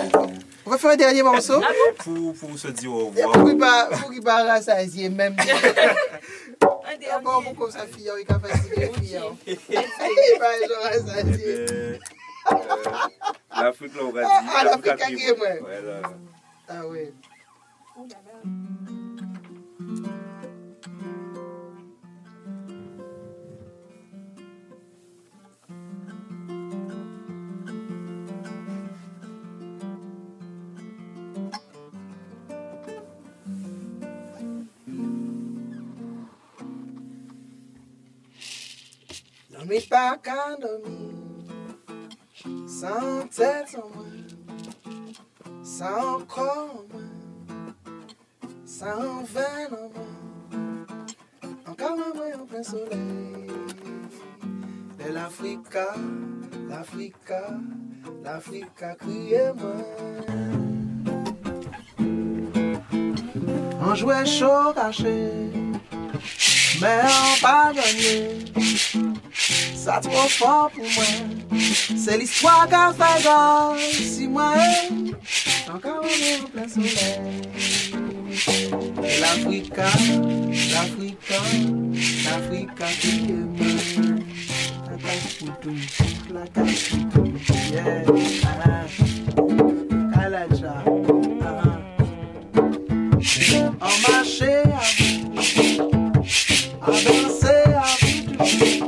On 0.66 0.70
va 0.72 0.78
faire 0.80 0.92
un 0.92 0.96
dernier 0.98 1.22
morceau? 1.22 1.62
pour, 2.00 2.34
pour 2.34 2.58
se 2.58 2.70
dire 2.70 2.92
au 2.92 3.08
revoir. 3.10 3.32
pour 3.32 4.12
qu'il 4.12 4.22
pas 4.24 4.44
rassasier 4.44 5.10
même. 5.10 5.36
Un 5.40 5.46
D'abord, 7.00 7.42
dernier. 7.42 7.56
pour 7.56 7.68
qu'on 7.68 7.72
s'affiche, 7.72 8.02
il 8.28 8.34
a 8.34 8.40
fatigué. 8.40 8.90
Ok. 8.90 9.60
Il 9.70 10.40
va 10.40 10.94
se 10.94 11.42
Eh 11.46 12.23
rassasier. 12.46 13.18
ben, 13.52 13.58
euh, 13.58 13.64
L'Afrique, 13.64 13.96
là, 13.96 14.02
on 14.04 14.12
va 14.12 14.22
dire. 14.22 14.30
Ah, 14.56 14.64
l'Afrique 14.64 14.88
a 14.88 14.96
triomphé. 14.98 15.26
gagné, 15.26 15.42
ouais. 15.42 15.60
Voilà. 15.60 16.02
Ah 16.68 16.88
ouais. 16.88 17.14
Oh 17.96 18.08
là 18.10 18.18
là. 18.26 18.50
Non, 39.52 39.66
mais 39.68 39.82
pas 39.82 40.18
qu'un 40.18 40.58
dormir. 40.60 41.13
Sans 42.84 43.28
tête 43.30 43.78
en 43.82 43.96
moi. 43.96 44.06
Sans 45.64 46.20
corps 46.28 46.70
en 46.70 46.94
moi. 46.94 47.02
Sans 48.66 49.24
veine 49.24 49.72
en 49.72 49.90
moi. 49.96 50.10
Encore 51.66 51.92
un 51.94 52.42
en 52.42 52.46
plein 52.46 52.62
soleil. 52.62 53.48
De 55.00 55.14
l'Africa, 55.14 55.94
l'Africa, 56.68 57.52
l'Africa, 58.22 58.96
criez-moi. 58.96 59.76
On 63.80 63.96
jouait 63.96 64.26
chaud 64.26 64.74
caché, 64.76 65.32
mais 66.82 67.02
on 67.06 67.42
pas 67.42 67.72
gagné. 67.74 68.44
Ça 69.74 70.02
trop 70.02 70.28
fort 70.28 70.70
pour 70.72 70.84
moi. 70.84 71.43
C'est 71.96 72.18
l'histoire 72.18 72.68
qu'a 72.70 72.94
fait 72.94 73.24
gars. 73.24 73.74
Si 73.92 74.28
moi, 74.28 74.54
encore 75.74 76.02
on 76.04 76.08
est 76.08 76.42
en 76.42 76.48
plein 76.48 76.68
soleil. 76.68 76.92
L'Africa, 79.22 79.86
l'Africa, 80.74 81.40
l'Africa 82.26 82.88
qui 83.00 83.10
est 83.10 83.46
moi. 83.58 83.68
La 84.90 84.98
cache 84.98 85.38
pour 85.40 85.60
tout, 85.60 85.80
la 86.34 86.46
cache 86.48 86.90
pour 86.90 87.04
tout. 87.10 87.32
Yeah, 87.72 88.06
ah, 88.64 88.86
Kalacha, 90.14 90.76
ah. 91.42 91.80
On 93.82 94.12
marchait 94.12 94.64
à 94.64 94.84
vous, 94.98 95.92
à 96.82 96.86
danser 96.88 97.64
à 97.76 97.84
vous. 98.00 98.83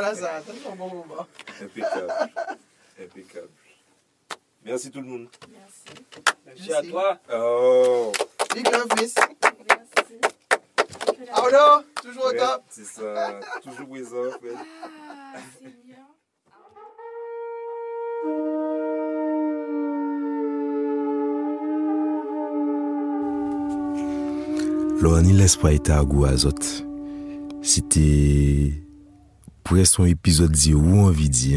Merci 0.00 0.20
pour 0.20 0.30
le 0.30 0.38
moment 0.38 0.40
là, 0.40 0.42
ça. 0.42 0.42
C'est 0.46 0.68
un 0.70 0.76
bon 0.76 0.88
moment. 0.88 1.26
Impeccable. 1.62 2.12
Impeccable. 3.00 3.48
Merci 4.64 4.90
tout 4.90 5.00
le 5.00 5.06
monde. 5.06 5.28
Merci. 5.50 6.06
Merci 6.46 6.72
à 6.72 6.82
toi. 6.82 7.18
Oh, 7.32 8.12
Big 8.54 8.66
love, 8.72 8.86
miss. 9.00 9.14
Merci. 9.68 10.20
Arnaud, 11.32 11.84
toujours 12.02 12.26
au 12.26 12.32
top. 12.32 12.62
c'est 12.68 12.84
ça. 12.84 13.40
Toujours 13.62 13.88
présent, 13.88 14.26
en 14.26 14.30
fait. 14.32 14.54
Ah, 14.84 15.38
Seigneur. 15.58 16.06
Lò 25.00 25.20
ni 25.22 25.32
l'espoir 25.32 25.72
ete 25.72 25.92
a 25.94 26.02
gou 26.02 26.24
azot. 26.26 26.58
Site 27.62 28.87
apre 29.68 29.84
son 29.84 30.06
epizod 30.08 30.54
di 30.56 30.70
ou 30.72 31.02
anvi 31.04 31.26
di, 31.28 31.50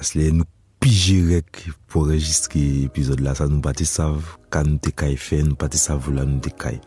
asle 0.00 0.32
nou 0.34 0.46
pije 0.82 1.20
rek 1.28 1.60
pou 1.86 2.08
rejistre 2.08 2.58
epizod 2.88 3.20
la, 3.22 3.36
sa 3.38 3.46
nou 3.46 3.62
pati 3.62 3.86
sav 3.86 4.32
ka 4.50 4.64
nou 4.66 4.82
te 4.82 4.90
kay 4.90 5.14
fe, 5.14 5.38
nou 5.46 5.54
pati 5.54 5.78
sav 5.78 6.08
la 6.10 6.24
nou 6.26 6.42
te 6.42 6.50
kay. 6.50 6.80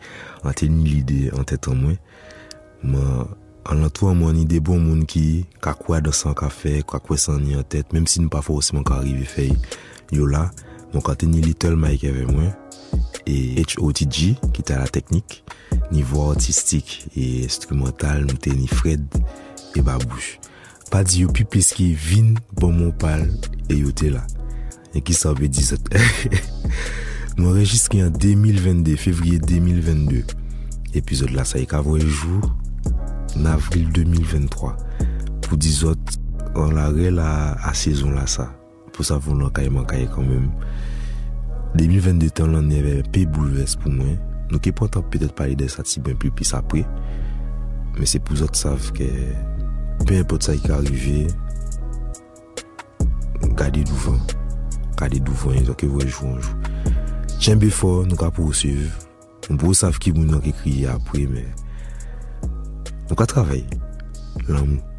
An 0.44 0.52
te 0.52 0.68
ni 0.68 0.84
lide 0.84 1.30
an 1.32 1.48
tet 1.48 1.64
an 1.70 1.80
mwen, 1.80 1.96
man 2.84 3.30
an 3.70 3.86
an 3.86 3.94
tou 3.96 4.10
an 4.10 4.20
mwen 4.20 4.36
ni 4.36 4.44
de 4.50 4.60
bon 4.60 4.82
moun 4.84 5.06
ki 5.08 5.46
kakwa 5.64 6.02
dosan 6.04 6.36
ka 6.36 6.50
fe, 6.52 6.82
kakwa 6.84 7.16
san 7.16 7.40
ni 7.40 7.56
an 7.56 7.64
tet, 7.64 7.96
menm 7.96 8.04
si 8.04 8.20
nou 8.20 8.28
pa 8.28 8.44
fosman 8.44 8.84
ka 8.84 9.00
arrive 9.00 9.24
fe 9.32 9.48
yo 10.12 10.28
la, 10.28 10.50
mwen 10.92 11.08
te 11.16 11.30
ni 11.30 11.40
Little 11.46 11.80
Mike 11.80 12.12
eve 12.12 12.28
mwen, 12.28 12.52
e 13.24 13.64
H.O.T.G. 13.64 14.36
ki 14.52 14.68
ta 14.68 14.82
la 14.82 14.92
teknik, 14.92 15.40
nivou 15.88 16.34
artistik 16.34 16.98
e 17.14 17.46
instrumental 17.48 18.28
nou 18.28 18.36
te 18.36 18.52
ni 18.52 18.68
Fred 18.68 19.22
e 19.72 19.80
Babouche. 19.80 20.49
pa 20.90 21.04
di 21.06 21.22
yo 21.22 21.30
pi 21.30 21.44
plis 21.46 21.70
ki 21.76 21.92
vin 21.94 22.34
bon 22.58 22.74
moun 22.74 22.92
pal 22.98 23.22
e 23.70 23.78
yo 23.78 23.92
te 23.94 24.10
la. 24.10 24.24
E 24.90 25.02
ki 25.06 25.14
sa 25.14 25.32
ve 25.38 25.46
di 25.50 25.62
zot. 25.62 25.86
nou 27.38 27.52
enregistre 27.52 28.00
yon 28.00 28.14
2022, 28.16 28.96
fevriye 28.98 29.38
2022. 29.44 30.34
Epizod 30.98 31.30
la 31.36 31.44
sa 31.46 31.60
e 31.62 31.66
kavon 31.70 32.00
yon 32.02 32.10
jour, 32.10 32.48
nan 33.36 33.52
avril 33.54 33.86
2023. 33.94 34.72
Pou 35.46 35.58
di 35.58 35.70
zot, 35.70 36.16
an 36.58 36.74
la 36.74 36.88
re 36.90 37.12
la 37.14 37.30
a 37.62 37.74
sezon 37.78 38.16
la 38.18 38.26
sa. 38.30 38.48
Pou 38.90 39.06
sa 39.06 39.20
voun 39.22 39.44
lan 39.44 39.54
kaye 39.54 39.70
man 39.70 39.86
kaye 39.90 40.10
kanmem. 40.10 40.50
2022 41.78 42.34
tan 42.34 42.50
lan 42.56 42.66
neve 42.66 42.98
pe 43.14 43.22
bouleves 43.30 43.76
pou 43.78 43.94
mwen. 43.94 44.18
Nou 44.50 44.58
ke 44.58 44.74
potan 44.74 45.06
petet 45.06 45.36
pale 45.38 45.54
de 45.54 45.70
sa 45.70 45.86
ti 45.86 46.02
ben 46.02 46.18
pli 46.18 46.34
pis 46.34 46.50
apre. 46.58 46.82
Men 47.94 48.10
se 48.10 48.18
pou 48.18 48.42
zot 48.42 48.58
sav 48.58 48.90
ke... 48.98 49.10
pe 50.08 50.20
impot 50.20 50.44
sa 50.44 50.56
yi 50.56 50.62
ka 50.64 50.78
arrive, 50.78 51.28
gade 53.60 53.84
douvan. 53.84 54.20
Gade 54.96 55.20
douvan, 55.24 55.60
yon 55.60 55.76
ke 55.76 55.88
voye 55.88 56.08
jou 56.08 56.32
anjou. 56.32 56.56
Chen 57.40 57.60
befor, 57.60 58.04
nou 58.08 58.20
ka 58.20 58.28
pou 58.34 58.52
suiv. 58.56 58.90
Nou 59.48 59.58
pou 59.60 59.76
sav 59.76 59.98
ki 60.00 60.12
moun 60.16 60.30
nan 60.32 60.44
ki 60.44 60.52
kriye 60.60 60.92
apre, 60.92 61.24
men 61.30 61.48
nou 63.08 63.18
ka 63.18 63.28
travay. 63.28 63.64
Lan 64.48 64.76
mou. 64.76 64.89